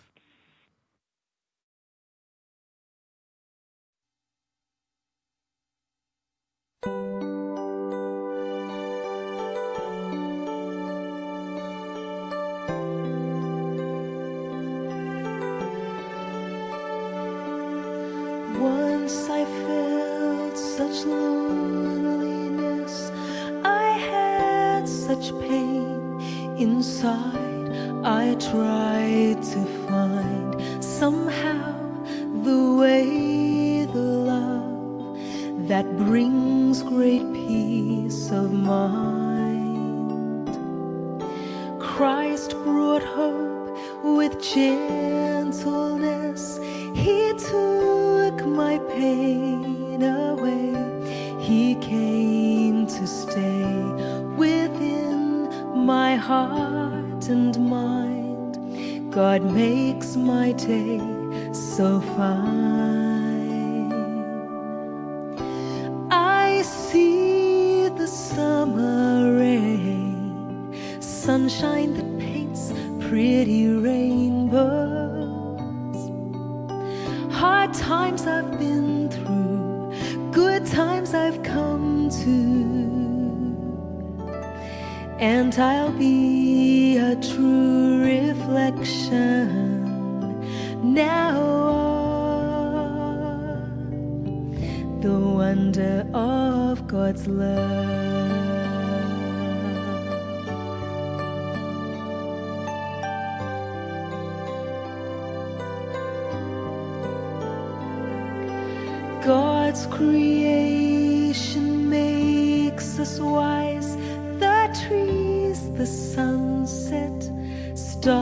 Inside. 26.97 28.05
I 28.05 28.35
tried 28.35 29.43
to 29.53 29.65
find 29.87 30.83
somehow 30.83 31.75
the 32.43 32.75
way, 32.79 33.85
the 33.85 33.99
love 33.99 35.67
that 35.67 35.85
brings 35.97 36.81
great 36.81 37.31
peace 37.33 38.31
of 38.31 38.51
mind. 38.51 39.16
So 61.53 62.01
fine. 62.17 62.66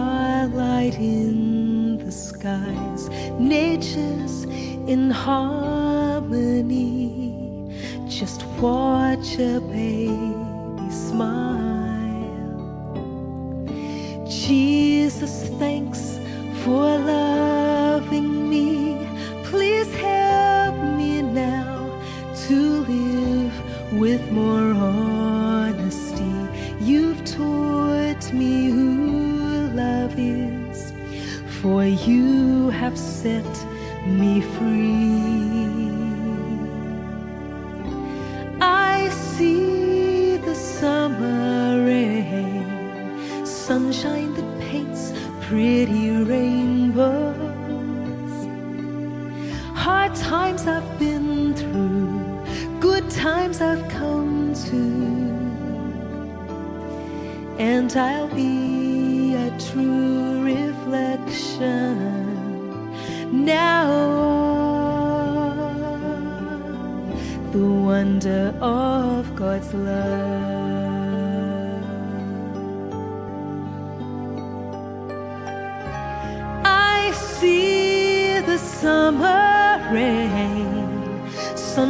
Starlight 0.06 0.96
in 1.00 1.98
the 1.98 2.12
skies, 2.12 3.10
nature's 3.40 4.44
in 4.94 5.10
harmony. 5.10 6.62
Just 8.08 8.46
watch 8.62 9.40
a 9.40 9.60
baby 9.62 10.92
smile. 10.92 12.62
Jesus, 14.28 15.34
thanks 15.64 16.20
for 16.64 16.86
loving 17.00 18.48
me. 18.50 19.08
Please 19.46 19.92
help 19.96 20.76
me 21.00 21.22
now 21.24 21.90
to 22.46 22.58
live 22.94 23.56
with 24.00 24.24
more 24.32 24.65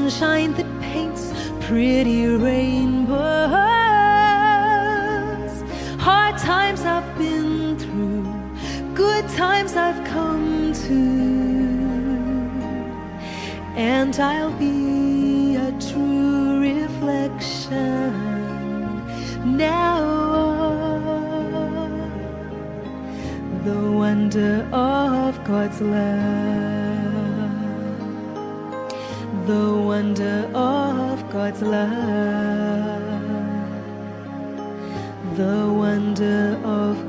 sunshine 0.09 0.53
that 0.53 0.81
paints 0.81 1.33
pretty 1.61 2.27
rainbows. 2.27 3.15
Hard 5.99 6.37
times 6.37 6.81
I've 6.81 7.17
been 7.17 7.75
through, 7.79 8.23
good 8.93 9.27
times 9.29 9.75
I've 9.75 10.03
come 10.05 10.73
to, 10.73 10.93
and 13.75 14.15
I'll 14.19 14.55
be 14.59 15.55
a 15.55 15.71
true 15.79 16.59
reflection 16.59 18.13
now. 19.57 20.05
The 23.63 23.91
wonder 23.91 24.67
of 24.71 25.43
God's 25.43 25.81
love 25.81 26.64
the 29.65 29.73
wonder 29.73 30.49
of 30.53 31.27
God's 31.31 31.61
love, 31.61 33.01
the 35.37 35.57
wonder 35.83 36.59
of 36.63 37.04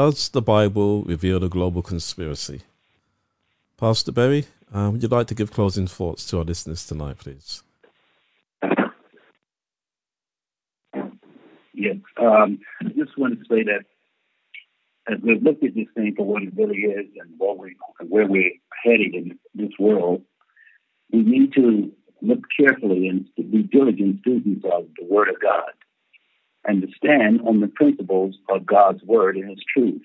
Does 0.00 0.30
the 0.30 0.40
Bible 0.40 1.02
reveal 1.02 1.44
a 1.44 1.48
global 1.50 1.82
conspiracy? 1.82 2.62
Pastor 3.76 4.12
Berry, 4.12 4.46
uh, 4.74 4.88
would 4.90 5.02
you 5.02 5.08
like 5.10 5.26
to 5.26 5.34
give 5.34 5.52
closing 5.52 5.86
thoughts 5.86 6.24
to 6.30 6.38
our 6.38 6.44
listeners 6.44 6.86
tonight, 6.86 7.18
please? 7.18 7.62
Yes. 11.74 11.96
Um, 12.18 12.60
I 12.80 12.88
just 12.96 13.16
want 13.18 13.38
to 13.38 13.44
say 13.44 13.62
that 13.64 13.84
as 15.06 15.18
we 15.22 15.38
look 15.38 15.62
at 15.62 15.74
this 15.74 15.88
thing 15.94 16.14
for 16.16 16.26
what 16.26 16.42
it 16.44 16.54
really 16.56 16.78
is 16.78 17.06
and 17.20 17.34
what 17.38 17.58
we, 17.58 17.76
where 18.06 18.26
we're 18.26 18.52
headed 18.82 19.14
in 19.14 19.38
this 19.54 19.72
world, 19.78 20.22
we 21.12 21.20
need 21.20 21.52
to 21.54 21.92
look 22.22 22.40
carefully 22.58 23.08
and 23.08 23.26
be 23.36 23.62
diligent 23.62 24.20
students 24.20 24.64
of 24.64 24.86
the 24.98 25.04
Word 25.04 25.28
of 25.28 25.40
God 25.40 25.72
and 26.64 26.82
to 26.82 26.88
stand 26.96 27.40
on 27.46 27.60
the 27.60 27.68
principles 27.68 28.36
of 28.48 28.66
God's 28.66 29.02
Word 29.02 29.36
and 29.36 29.50
his 29.50 29.64
truth. 29.74 30.02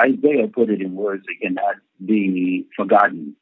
Isaiah 0.00 0.48
put 0.52 0.70
it 0.70 0.82
in 0.82 0.94
words 0.94 1.24
that 1.26 1.46
cannot 1.46 1.76
be 2.04 2.66
forgotten. 2.76 3.34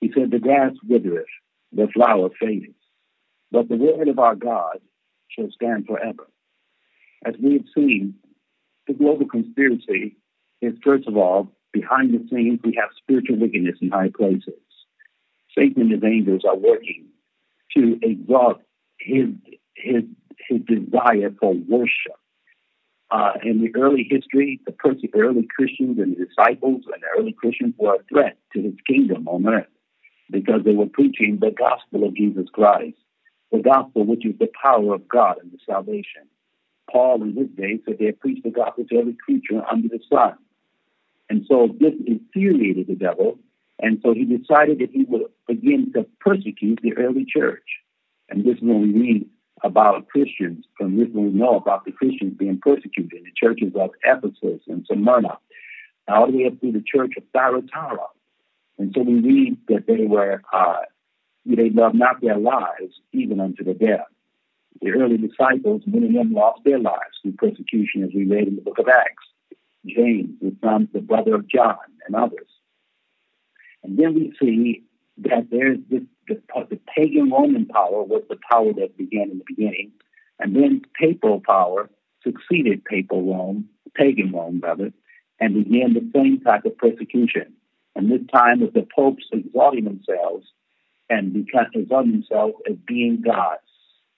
He 0.00 0.12
said, 0.14 0.30
The 0.30 0.38
grass 0.38 0.72
withereth, 0.88 1.26
the 1.72 1.88
flower 1.92 2.28
fadeth, 2.40 2.76
but 3.50 3.68
the 3.68 3.76
word 3.76 4.08
of 4.08 4.18
our 4.18 4.36
God 4.36 4.78
shall 5.28 5.50
stand 5.50 5.86
forever. 5.86 6.28
As 7.24 7.34
we 7.42 7.54
have 7.54 7.64
seen, 7.74 8.14
the 8.86 8.94
global 8.94 9.26
conspiracy 9.26 10.16
is, 10.62 10.74
first 10.84 11.08
of 11.08 11.16
all, 11.16 11.50
behind 11.72 12.14
the 12.14 12.26
scenes, 12.28 12.60
we 12.62 12.78
have 12.80 12.90
spiritual 12.96 13.38
wickedness 13.38 13.76
in 13.80 13.90
high 13.90 14.10
places. 14.16 14.54
Satan 15.56 15.82
and 15.82 15.90
his 15.90 16.04
angels 16.04 16.42
are 16.48 16.56
working 16.56 17.06
to 17.76 17.98
exalt 18.02 18.60
his, 18.98 19.28
his, 19.74 20.04
his 20.48 20.60
desire 20.62 21.34
for 21.40 21.54
worship. 21.68 22.16
Uh, 23.10 23.34
in 23.44 23.62
the 23.62 23.72
early 23.78 24.06
history, 24.10 24.60
the 24.66 24.74
early 25.14 25.46
Christians 25.54 25.98
and 25.98 26.16
the 26.16 26.26
disciples 26.26 26.82
and 26.92 27.02
the 27.02 27.20
early 27.20 27.32
Christians 27.32 27.74
were 27.78 27.94
a 27.94 28.02
threat 28.12 28.36
to 28.52 28.62
his 28.62 28.74
kingdom 28.86 29.28
on 29.28 29.46
earth 29.46 29.66
because 30.30 30.62
they 30.64 30.72
were 30.72 30.86
preaching 30.86 31.38
the 31.40 31.52
gospel 31.52 32.04
of 32.04 32.16
Jesus 32.16 32.46
Christ, 32.52 32.96
the 33.52 33.60
gospel 33.60 34.04
which 34.04 34.26
is 34.26 34.36
the 34.38 34.50
power 34.60 34.94
of 34.94 35.06
God 35.06 35.36
and 35.40 35.52
the 35.52 35.58
salvation. 35.64 36.26
Paul 36.90 37.22
in 37.22 37.36
his 37.36 37.48
day 37.56 37.80
said 37.84 37.98
they 37.98 38.12
preached 38.12 38.44
the 38.44 38.50
gospel 38.50 38.84
to 38.88 38.98
every 38.98 39.16
creature 39.24 39.62
under 39.70 39.88
the 39.88 40.00
sun. 40.10 40.36
And 41.28 41.44
so 41.48 41.68
this 41.78 41.94
infuriated 42.06 42.86
the 42.86 42.94
devil, 42.94 43.38
and 43.80 44.00
so 44.02 44.14
he 44.14 44.24
decided 44.24 44.78
that 44.78 44.90
he 44.92 45.04
would 45.04 45.22
begin 45.46 45.92
to 45.94 46.06
persecute 46.20 46.80
the 46.82 46.96
early 46.96 47.24
church. 47.24 47.66
And 48.28 48.44
this 48.44 48.56
is 48.56 48.62
when 48.62 48.82
we 48.82 48.92
read 48.92 49.28
about 49.62 50.08
Christians, 50.08 50.64
from 50.76 50.96
this 50.96 51.08
we 51.12 51.22
know 51.22 51.56
about 51.56 51.84
the 51.84 51.92
Christians 51.92 52.34
being 52.36 52.58
persecuted 52.60 53.12
in 53.12 53.24
the 53.24 53.32
churches 53.34 53.72
of 53.74 53.90
Ephesus 54.04 54.60
and 54.68 54.86
Smyrna, 54.86 55.38
all 56.08 56.30
the 56.30 56.36
way 56.36 56.46
up 56.46 56.60
through 56.60 56.72
the 56.72 56.84
church 56.86 57.14
of 57.16 57.24
Thyatira. 57.32 58.06
And 58.78 58.92
so 58.94 59.02
we 59.02 59.14
read 59.14 59.56
that 59.68 59.86
they 59.86 60.04
were, 60.04 60.42
uh, 60.52 60.82
they 61.46 61.70
loved 61.70 61.94
not 61.94 62.20
their 62.20 62.36
lives 62.36 63.00
even 63.12 63.40
unto 63.40 63.64
the 63.64 63.74
death. 63.74 64.06
The 64.82 64.90
early 64.90 65.16
disciples, 65.16 65.82
many 65.86 66.08
of 66.08 66.12
them 66.12 66.32
lost 66.34 66.60
their 66.64 66.78
lives 66.78 67.16
through 67.22 67.32
persecution, 67.32 68.04
as 68.04 68.10
we 68.14 68.26
read 68.26 68.48
in 68.48 68.56
the 68.56 68.62
book 68.62 68.78
of 68.78 68.88
Acts. 68.88 69.24
James, 69.86 70.30
the 70.42 70.54
son, 70.62 70.88
the 70.92 71.00
brother 71.00 71.34
of 71.34 71.48
John, 71.48 71.76
and 72.06 72.14
others. 72.14 72.48
And 73.82 73.98
then 73.98 74.14
we 74.14 74.34
see 74.40 74.82
that 75.18 75.48
there's 75.50 75.78
this, 75.90 76.02
the, 76.28 76.40
the 76.70 76.80
pagan 76.94 77.30
Roman 77.30 77.66
power 77.66 78.02
was 78.02 78.22
the 78.28 78.38
power 78.50 78.72
that 78.74 78.96
began 78.96 79.30
in 79.30 79.38
the 79.38 79.44
beginning, 79.46 79.92
and 80.38 80.54
then 80.54 80.82
papal 80.98 81.40
power 81.44 81.88
succeeded 82.22 82.84
papal 82.84 83.22
Rome, 83.22 83.68
pagan 83.94 84.32
Rome 84.32 84.60
rather, 84.62 84.92
and 85.40 85.64
began 85.64 85.94
the 85.94 86.10
same 86.14 86.40
type 86.40 86.64
of 86.64 86.76
persecution. 86.76 87.52
And 87.94 88.10
this 88.10 88.26
time 88.32 88.60
with 88.60 88.74
the 88.74 88.86
popes 88.94 89.24
exalting 89.32 89.84
themselves 89.84 90.46
and 91.08 91.32
become, 91.32 91.66
exalting 91.74 92.12
themselves 92.12 92.54
as 92.68 92.76
being 92.86 93.22
gods. 93.22 93.62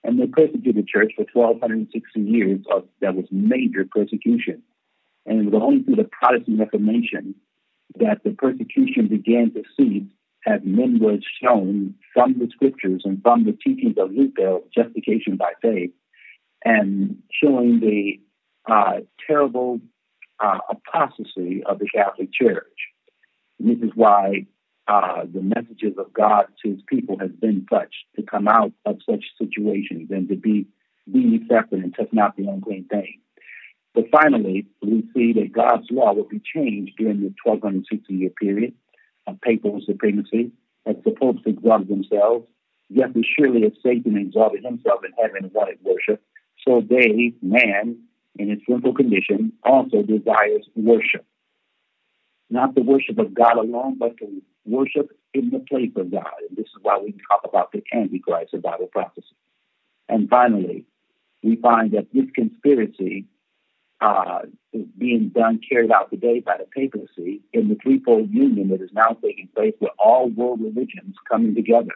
And 0.03 0.19
they 0.19 0.27
persecuted 0.27 0.77
the 0.77 0.83
church 0.83 1.13
for 1.17 1.27
1,260 1.33 2.21
years. 2.21 2.61
Of, 2.73 2.85
that 3.01 3.15
was 3.15 3.27
major 3.31 3.87
persecution. 3.89 4.63
And 5.27 5.41
it 5.41 5.53
was 5.53 5.63
only 5.63 5.83
through 5.83 5.97
the 5.97 6.09
Protestant 6.11 6.59
Reformation 6.59 7.35
that 7.97 8.23
the 8.25 8.31
persecution 8.31 9.09
began 9.09 9.53
to 9.53 9.63
cease 9.77 10.11
as 10.47 10.61
men 10.65 10.99
were 11.01 11.19
shown 11.43 11.95
from 12.15 12.39
the 12.39 12.49
scriptures 12.53 13.03
and 13.05 13.21
from 13.23 13.45
the 13.45 13.53
teachings 13.53 13.97
of 13.99 14.11
Luther, 14.13 14.59
justification 14.75 15.37
by 15.37 15.53
faith, 15.61 15.91
and 16.65 17.23
showing 17.33 17.81
the 17.81 18.21
uh, 18.71 19.01
terrible 19.27 19.81
uh, 20.41 20.59
apostasy 20.71 21.63
of 21.65 21.79
the 21.79 21.89
Catholic 21.95 22.33
Church. 22.33 22.67
And 23.59 23.69
this 23.71 23.87
is 23.87 23.93
why 23.95 24.47
uh, 24.87 25.25
the 25.33 25.43
messages 25.43 25.99
of 25.99 26.13
God 26.13 26.47
to 26.63 26.71
his 26.71 26.81
people 26.89 27.19
has 27.19 27.31
been 27.31 27.67
such 27.71 27.95
to 28.17 28.23
come 28.23 28.49
out 28.49 28.73
of 28.87 28.99
such 29.09 29.25
situations 29.41 30.09
and 30.11 30.29
to 30.29 30.37
be 30.37 30.67
be 31.11 31.41
separate 31.49 31.83
and 31.83 31.95
touch 31.95 32.09
not 32.13 32.37
the 32.37 32.47
unclean 32.47 32.85
thing. 32.85 33.21
But 33.95 34.11
finally, 34.13 34.67
we 34.83 35.09
see 35.15 35.33
that 35.35 35.53
God's 35.53 35.87
law 35.91 36.13
will 36.13 36.29
be 36.29 36.41
changed 36.55 36.97
during 36.99 37.21
the 37.21 37.35
1260 37.43 38.13
year 38.15 38.31
period 38.31 38.75
of 39.29 39.41
papal 39.41 39.81
supremacy 39.85 40.53
as 40.87 40.97
the 41.05 41.11
popes 41.11 41.43
exalted 41.47 41.89
themselves. 41.89 42.47
Just 42.91 43.17
as 43.17 43.25
surely 43.39 43.65
as 43.67 43.73
Satan 43.83 44.17
exalted 44.17 44.65
himself 44.65 45.05
in 45.05 45.13
heaven 45.23 45.45
and 45.45 45.53
wanted 45.53 45.79
worship, 45.83 46.23
so 46.67 46.81
they, 46.81 47.35
man, 47.43 47.99
in 48.39 48.49
his 48.49 48.61
sinful 48.69 48.95
condition, 48.95 49.53
also 49.63 50.03
desires 50.03 50.67
worship. 50.75 51.27
Not 52.51 52.75
the 52.75 52.83
worship 52.83 53.19
of 53.19 53.35
God 53.35 53.59
alone, 53.59 53.99
but 53.99 54.17
to 54.19 54.43
worship 54.65 55.11
in 55.35 55.51
the 55.51 55.59
place 55.59 55.93
of 55.97 56.11
God. 56.11 56.33
And 56.49 56.57
this 56.57 56.67
is 56.67 56.79
why 56.81 56.99
we 56.99 57.15
talk 57.29 57.43
about 57.45 57.73
the 57.73 57.83
Antichrist 57.93 58.55
of 58.55 58.63
Bible 58.63 58.89
prophecy. 58.91 59.37
And 60.09 60.29
finally, 60.31 60.87
we 61.43 61.57
find 61.57 61.93
that 61.93 62.07
this 62.13 62.27
conspiracy 62.35 63.27
uh, 64.01 64.41
is 64.73 64.87
being 64.97 65.31
done, 65.31 65.61
carried 65.69 65.91
out 65.91 66.11
today 66.11 66.41
by 66.41 66.57
the 66.57 66.65
papacy 66.65 67.41
in 67.53 67.69
the 67.69 67.77
threefold 67.83 68.31
union 68.31 68.69
that 68.69 68.81
is 68.81 68.91
now 68.93 69.17
taking 69.23 69.49
place 69.55 69.75
with 69.81 69.91
all 69.99 70.29
world 70.29 70.61
religions 70.61 71.17
coming 71.29 71.55
together 71.55 71.93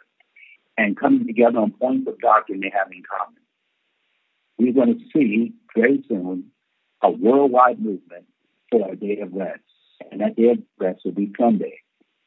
and 0.77 0.99
coming 0.99 1.25
together 1.25 1.59
on 1.59 1.71
points 1.71 2.07
of 2.07 2.19
doctrine 2.19 2.59
they 2.59 2.71
have 2.75 2.91
in 2.91 3.03
common. 3.03 3.39
We're 4.57 4.73
going 4.73 4.99
to 4.99 5.05
see 5.13 5.53
very 5.75 6.03
soon 6.07 6.51
a 7.01 7.11
worldwide 7.11 7.79
movement 7.79 8.25
for 8.71 8.91
a 8.91 8.95
day 8.95 9.19
of 9.19 9.33
rest, 9.33 9.61
and 10.11 10.21
that 10.21 10.35
day 10.35 10.49
of 10.49 10.59
rest 10.79 11.01
will 11.05 11.11
be 11.11 11.31
Sunday. 11.39 11.79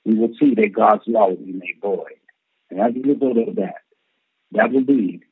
We 0.04 0.14
will 0.14 0.32
see 0.38 0.54
that 0.54 0.72
God's 0.72 1.02
law 1.06 1.28
will 1.28 1.36
be 1.36 1.52
made 1.52 1.80
void. 1.82 2.20
And 2.70 2.80
as 2.80 2.92
a 2.94 3.08
result 3.08 3.48
of 3.48 3.56
that, 3.56 3.82
that 4.52 4.72
will 4.72 4.82
lead 4.82 5.22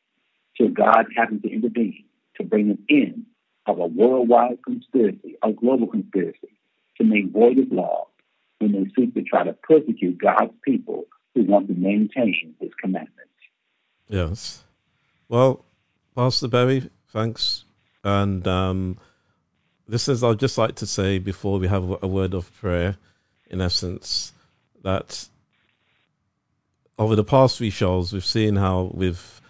to 0.58 0.68
God 0.68 1.06
having 1.16 1.40
to 1.40 1.48
intervene 1.50 2.04
to 2.36 2.44
bring 2.44 2.70
an 2.70 2.78
end 2.88 3.26
of 3.66 3.78
a 3.78 3.86
worldwide 3.86 4.58
conspiracy, 4.64 5.36
a 5.42 5.52
global 5.52 5.86
conspiracy, 5.86 6.56
to 6.98 7.04
make 7.04 7.30
void 7.30 7.58
of 7.58 7.72
law 7.72 8.06
when 8.58 8.72
they 8.72 8.84
seek 8.96 9.14
to 9.14 9.22
try 9.22 9.44
to 9.44 9.52
persecute 9.52 10.18
God's 10.18 10.52
people 10.62 11.04
who 11.34 11.44
want 11.44 11.68
to 11.68 11.74
maintain 11.74 12.54
his 12.60 12.70
commandments. 12.80 13.20
Yes. 14.08 14.64
Well, 15.28 15.64
Pastor 16.14 16.48
Berry, 16.48 16.90
thanks. 17.08 17.64
And 18.04 18.46
um, 18.46 18.98
this 19.88 20.08
is, 20.08 20.22
I'd 20.22 20.38
just 20.38 20.58
like 20.58 20.76
to 20.76 20.86
say 20.86 21.18
before 21.18 21.58
we 21.58 21.68
have 21.68 22.02
a 22.02 22.06
word 22.06 22.34
of 22.34 22.52
prayer, 22.54 22.96
in 23.50 23.60
essence, 23.60 24.32
that 24.82 25.28
over 26.98 27.16
the 27.16 27.24
past 27.24 27.58
few 27.58 27.70
shows, 27.70 28.12
we've 28.12 28.24
seen 28.24 28.56
how 28.56 28.90
we've 28.94 29.40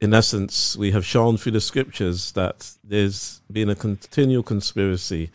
in 0.00 0.12
essence, 0.12 0.76
we 0.76 0.90
have 0.92 1.06
shown 1.06 1.36
through 1.36 1.52
the 1.52 1.60
scriptures 1.60 2.32
that 2.32 2.72
there's 2.84 3.40
been 3.50 3.70
a 3.70 3.74
continual 3.74 4.42
conspiracy 4.42 5.30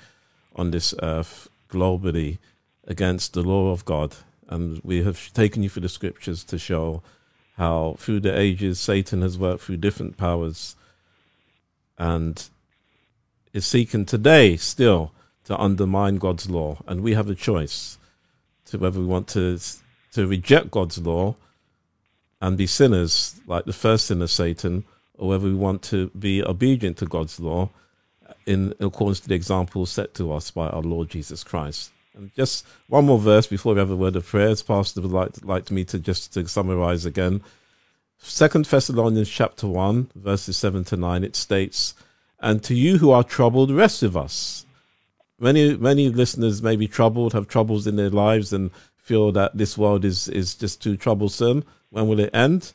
on 0.56 0.72
this 0.72 0.94
earth 1.02 1.50
globally 1.70 2.38
against 2.88 3.34
the 3.34 3.42
law 3.42 3.72
of 3.72 3.86
God. 3.86 4.16
And 4.50 4.80
we 4.84 5.04
have 5.04 5.34
taken 5.34 5.64
you 5.64 5.70
through 5.70 5.84
the 5.84 5.90
scriptures 5.90 6.44
to 6.46 6.60
show 6.60 7.02
how, 7.58 7.96
through 7.98 8.20
the 8.20 8.38
ages, 8.38 8.80
Satan 8.80 9.22
has 9.22 9.38
worked 9.38 9.64
through 9.64 9.78
different 9.78 10.18
powers 10.18 10.76
and 11.98 12.50
is 13.54 13.66
seeking 13.66 14.06
today 14.06 14.58
still 14.58 15.12
to 15.46 15.58
undermine 15.60 16.18
God's 16.18 16.50
law. 16.50 16.78
And 16.88 17.02
we 17.02 17.14
have 17.14 17.30
a 17.30 17.36
choice 17.36 17.98
to 18.66 18.78
whether 18.78 19.00
we 19.00 19.06
want 19.06 19.28
to, 19.30 19.60
to 20.14 20.28
reject 20.28 20.70
God's 20.72 21.00
law 21.00 21.36
and 22.42 22.58
be 22.58 22.68
sinners 22.68 23.40
like 23.46 23.66
the 23.66 23.74
first 23.74 24.08
sinner, 24.08 24.28
Satan, 24.28 24.84
or 25.18 25.30
whether 25.30 25.46
we 25.46 25.54
want 25.54 25.84
to 25.84 26.10
be 26.10 26.44
obedient 26.44 26.98
to 26.98 27.06
God's 27.06 27.40
law 27.40 27.70
in 28.46 28.74
accordance 28.80 29.20
to 29.22 29.30
the 29.30 29.36
example 29.36 29.86
set 29.86 30.14
to 30.16 30.34
us 30.34 30.52
by 30.52 30.68
our 30.68 30.82
Lord 30.82 31.10
Jesus 31.10 31.44
Christ. 31.44 31.92
And 32.16 32.34
just 32.36 32.66
one 32.88 33.06
more 33.06 33.20
verse 33.20 33.48
before 33.48 33.74
we 33.74 33.80
have 33.80 33.92
a 33.92 33.96
word 33.96 34.16
of 34.16 34.26
prayers, 34.26 34.64
Pastor 34.64 35.02
would 35.02 35.12
like, 35.12 35.46
like 35.46 35.72
me 35.72 35.86
to 35.86 36.00
just 36.00 36.34
to 36.34 36.48
summarize 36.48 37.06
again. 37.06 37.42
Second 38.18 38.66
Thessalonians 38.66 39.30
chapter 39.30 39.68
one, 39.68 40.10
verses 40.16 40.58
seven 40.58 40.84
to 40.86 40.98
nine, 40.98 41.24
it 41.24 41.36
states, 41.36 41.94
And 42.40 42.64
to 42.64 42.76
you 42.76 42.98
who 42.98 43.12
are 43.12 43.24
troubled, 43.24 43.72
rest 43.72 44.02
with 44.02 44.16
us. 44.16 44.66
Many 45.40 45.76
many 45.76 46.10
listeners 46.10 46.62
may 46.62 46.76
be 46.76 46.88
troubled, 46.88 47.34
have 47.34 47.48
troubles 47.48 47.88
in 47.88 47.96
their 47.96 48.12
lives 48.12 48.54
and 48.54 48.72
feel 48.98 49.32
that 49.32 49.58
this 49.58 49.78
world 49.78 50.06
is, 50.06 50.28
is 50.28 50.54
just 50.54 50.82
too 50.82 50.98
troublesome. 50.98 51.64
When 51.92 52.08
will 52.08 52.20
it 52.20 52.34
end? 52.34 52.74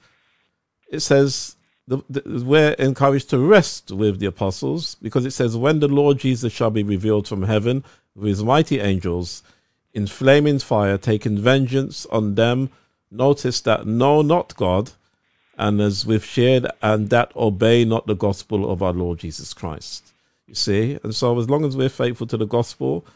It 0.89 1.01
says 1.01 1.57
the, 1.89 1.99
the, 2.09 2.45
we're 2.45 2.73
encouraged 2.73 3.31
to 3.31 3.39
rest 3.39 3.91
with 3.91 4.19
the 4.19 4.27
apostles 4.27 4.97
because 4.97 5.25
it 5.25 5.33
says, 5.33 5.57
When 5.57 5.81
the 5.81 5.89
Lord 5.89 6.19
Jesus 6.19 6.53
shall 6.53 6.71
be 6.71 6.83
revealed 6.83 7.27
from 7.27 7.43
heaven 7.43 7.85
with 8.14 8.29
his 8.29 8.45
mighty 8.45 8.81
angels 8.81 9.43
in 9.95 10.07
flaming 10.07 10.59
fire, 10.59 10.99
taking 10.99 11.39
vengeance 11.39 12.07
on 12.07 12.35
them, 12.35 12.71
notice 13.11 13.61
that 13.62 13.87
know 13.87 14.23
not 14.23 14.55
God, 14.57 14.93
and 15.57 15.81
as 15.81 16.05
we've 16.05 16.25
shared, 16.25 16.67
and 16.83 17.09
that 17.11 17.35
obey 17.35 17.85
not 17.85 18.07
the 18.07 18.14
gospel 18.14 18.71
of 18.71 18.83
our 18.83 18.93
Lord 18.93 19.19
Jesus 19.21 19.55
Christ. 19.55 20.12
You 20.47 20.55
see? 20.55 20.99
And 21.03 21.14
so, 21.14 21.39
as 21.39 21.49
long 21.49 21.64
as 21.64 21.77
we're 21.77 21.89
faithful 21.89 22.27
to 22.27 22.37
the 22.37 22.47
gospel, 22.47 23.07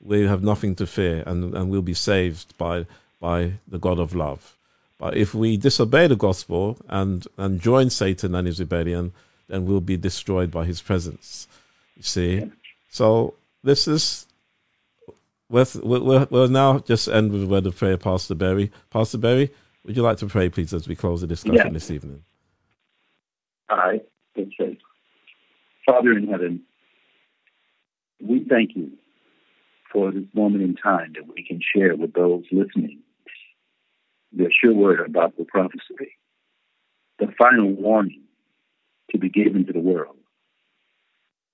we 0.00 0.26
have 0.26 0.42
nothing 0.42 0.74
to 0.76 0.86
fear 0.86 1.22
and, 1.26 1.54
and 1.54 1.68
we'll 1.70 1.82
be 1.82 1.94
saved 1.94 2.56
by, 2.56 2.86
by 3.20 3.52
the 3.68 3.78
God 3.78 3.98
of 3.98 4.14
love. 4.14 4.56
But 5.00 5.16
if 5.16 5.34
we 5.34 5.56
disobey 5.56 6.08
the 6.08 6.14
gospel 6.14 6.76
and, 6.86 7.26
and 7.38 7.58
join 7.58 7.88
Satan 7.88 8.34
and 8.34 8.46
his 8.46 8.60
rebellion, 8.60 9.12
then 9.48 9.64
we'll 9.64 9.80
be 9.80 9.96
destroyed 9.96 10.50
by 10.50 10.66
his 10.66 10.82
presence. 10.82 11.48
You 11.96 12.02
see? 12.02 12.52
So 12.90 13.32
this 13.64 13.88
is, 13.88 14.26
we'll, 15.48 15.66
we'll, 15.82 16.28
we'll 16.30 16.48
now 16.48 16.80
just 16.80 17.08
end 17.08 17.32
with 17.32 17.44
a 17.44 17.46
word 17.46 17.64
of 17.66 17.78
prayer, 17.78 17.96
Pastor 17.96 18.34
Berry. 18.34 18.70
Pastor 18.90 19.16
Berry, 19.16 19.50
would 19.86 19.96
you 19.96 20.02
like 20.02 20.18
to 20.18 20.26
pray, 20.26 20.50
please, 20.50 20.74
as 20.74 20.86
we 20.86 20.94
close 20.94 21.22
the 21.22 21.26
discussion 21.26 21.56
Yeah. 21.56 21.72
this 21.72 21.90
evening? 21.90 22.22
All 23.70 23.78
right. 23.78 24.04
Let's 24.36 24.50
pray. 24.54 24.78
Father 25.86 26.12
in 26.12 26.28
heaven, 26.28 26.60
we 28.20 28.44
thank 28.46 28.76
you 28.76 28.92
for 29.90 30.12
this 30.12 30.24
moment 30.34 30.62
in 30.62 30.76
time 30.76 31.14
that 31.14 31.26
we 31.26 31.42
can 31.42 31.58
share 31.74 31.96
with 31.96 32.12
those 32.12 32.44
listening 32.52 32.98
the 34.32 34.50
sure 34.50 34.74
word 34.74 35.00
about 35.00 35.36
the 35.36 35.44
prophecy, 35.44 36.16
the 37.18 37.28
final 37.38 37.70
warning 37.70 38.22
to 39.10 39.18
be 39.18 39.28
given 39.28 39.66
to 39.66 39.72
the 39.72 39.80
world, 39.80 40.16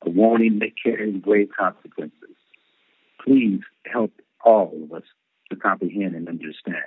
a 0.05 0.11
warning 0.11 0.59
that 0.61 0.73
carries 0.83 1.21
grave 1.23 1.49
consequences. 1.59 2.37
Please 3.25 3.61
help 3.87 4.13
all 4.45 4.73
of 4.85 4.93
us 4.93 5.03
to 5.51 5.57
comprehend 5.57 6.15
and 6.15 6.29
understand. 6.29 6.85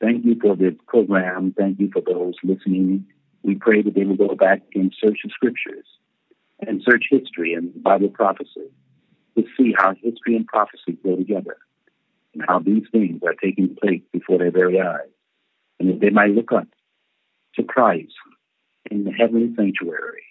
Thank 0.00 0.24
you 0.24 0.36
for 0.40 0.56
this 0.56 0.74
program. 0.86 1.54
Thank 1.56 1.78
you 1.78 1.90
for 1.92 2.00
those 2.00 2.34
listening. 2.42 3.06
We 3.42 3.54
pray 3.54 3.82
that 3.82 3.94
they 3.94 4.04
will 4.04 4.16
go 4.16 4.34
back 4.34 4.62
and 4.74 4.94
search 4.98 5.18
the 5.22 5.30
scriptures 5.30 5.86
and 6.66 6.82
search 6.82 7.04
history 7.10 7.54
and 7.54 7.82
Bible 7.82 8.08
prophecy 8.08 8.70
to 9.36 9.44
see 9.56 9.74
how 9.76 9.94
history 9.94 10.36
and 10.36 10.46
prophecy 10.46 10.98
go 11.04 11.16
together 11.16 11.56
and 12.34 12.44
how 12.46 12.58
these 12.60 12.84
things 12.92 13.20
are 13.24 13.34
taking 13.34 13.76
place 13.80 14.02
before 14.12 14.38
their 14.38 14.50
very 14.50 14.80
eyes. 14.80 15.08
And 15.78 15.90
that 15.90 16.00
they 16.00 16.10
might 16.10 16.30
look 16.30 16.52
up 16.52 16.68
to 17.56 17.62
Christ 17.62 18.12
in 18.90 19.04
the 19.04 19.12
heavenly 19.12 19.54
sanctuary 19.56 20.24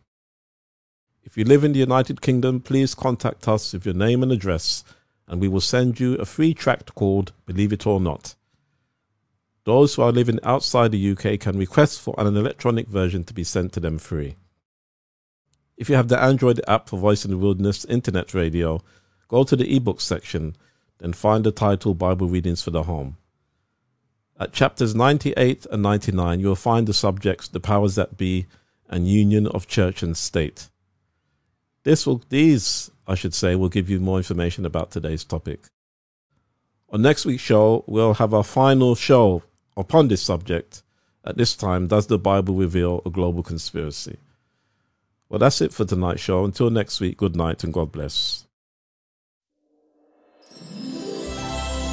If 1.21 1.35
you 1.35 1.43
live 1.43 1.65
in 1.65 1.73
the 1.73 1.79
United 1.79 2.21
Kingdom, 2.21 2.61
please 2.61 2.95
contact 2.95 3.45
us 3.49 3.73
with 3.73 3.85
your 3.85 3.93
name 3.93 4.23
and 4.23 4.31
address 4.31 4.85
and 5.27 5.41
we 5.41 5.49
will 5.49 5.59
send 5.59 5.99
you 5.99 6.15
a 6.15 6.23
free 6.23 6.53
tract 6.53 6.95
called 6.95 7.33
Believe 7.45 7.73
It 7.73 7.85
or 7.85 7.99
Not. 7.99 8.35
Those 9.65 9.95
who 9.95 10.03
are 10.03 10.13
living 10.13 10.39
outside 10.43 10.93
the 10.93 11.11
UK 11.11 11.37
can 11.41 11.57
request 11.57 11.99
for 11.99 12.15
an 12.17 12.37
electronic 12.37 12.87
version 12.87 13.25
to 13.25 13.33
be 13.33 13.43
sent 13.43 13.73
to 13.73 13.81
them 13.81 13.97
free. 13.97 14.37
If 15.75 15.89
you 15.89 15.97
have 15.97 16.07
the 16.07 16.21
Android 16.21 16.61
app 16.69 16.87
for 16.87 16.97
Voice 16.97 17.25
in 17.25 17.31
the 17.31 17.37
Wilderness 17.37 17.83
Internet 17.83 18.33
Radio, 18.33 18.81
go 19.27 19.43
to 19.43 19.55
the 19.55 19.75
ebook 19.75 20.01
section, 20.01 20.55
then 20.99 21.13
find 21.13 21.43
the 21.43 21.51
title 21.51 21.93
Bible 21.93 22.27
Readings 22.27 22.61
for 22.61 22.71
the 22.71 22.83
Home. 22.83 23.17
At 24.39 24.53
chapters 24.53 24.93
98 24.93 25.65
and 25.71 25.81
99, 25.81 26.39
you 26.39 26.47
will 26.47 26.55
find 26.55 26.87
the 26.87 26.93
subjects 26.93 27.47
The 27.47 27.59
Powers 27.59 27.95
That 27.95 28.17
Be 28.17 28.45
and 28.87 29.07
Union 29.07 29.47
of 29.47 29.67
Church 29.67 30.03
and 30.03 30.15
State. 30.15 30.69
This 31.83 32.05
will, 32.05 32.21
these, 32.29 32.91
I 33.07 33.15
should 33.15 33.33
say, 33.33 33.55
will 33.55 33.69
give 33.69 33.89
you 33.89 33.99
more 33.99 34.17
information 34.17 34.65
about 34.65 34.91
today's 34.91 35.23
topic. 35.23 35.67
On 36.89 37.01
next 37.01 37.25
week's 37.25 37.43
show, 37.43 37.83
we'll 37.87 38.15
have 38.15 38.33
our 38.33 38.43
final 38.43 38.95
show 38.95 39.43
upon 39.75 40.07
this 40.07 40.21
subject. 40.21 40.83
At 41.25 41.37
this 41.37 41.55
time, 41.55 41.87
does 41.87 42.07
the 42.07 42.17
Bible 42.17 42.55
reveal 42.55 43.01
a 43.05 43.09
global 43.09 43.43
conspiracy? 43.43 44.17
Well, 45.29 45.39
that's 45.39 45.61
it 45.61 45.73
for 45.73 45.83
tonight's 45.83 46.21
show. 46.21 46.45
Until 46.45 46.69
next 46.69 47.01
week, 47.01 47.17
good 47.17 47.35
night 47.35 47.63
and 47.63 47.73
God 47.73 47.91
bless. 47.91 48.46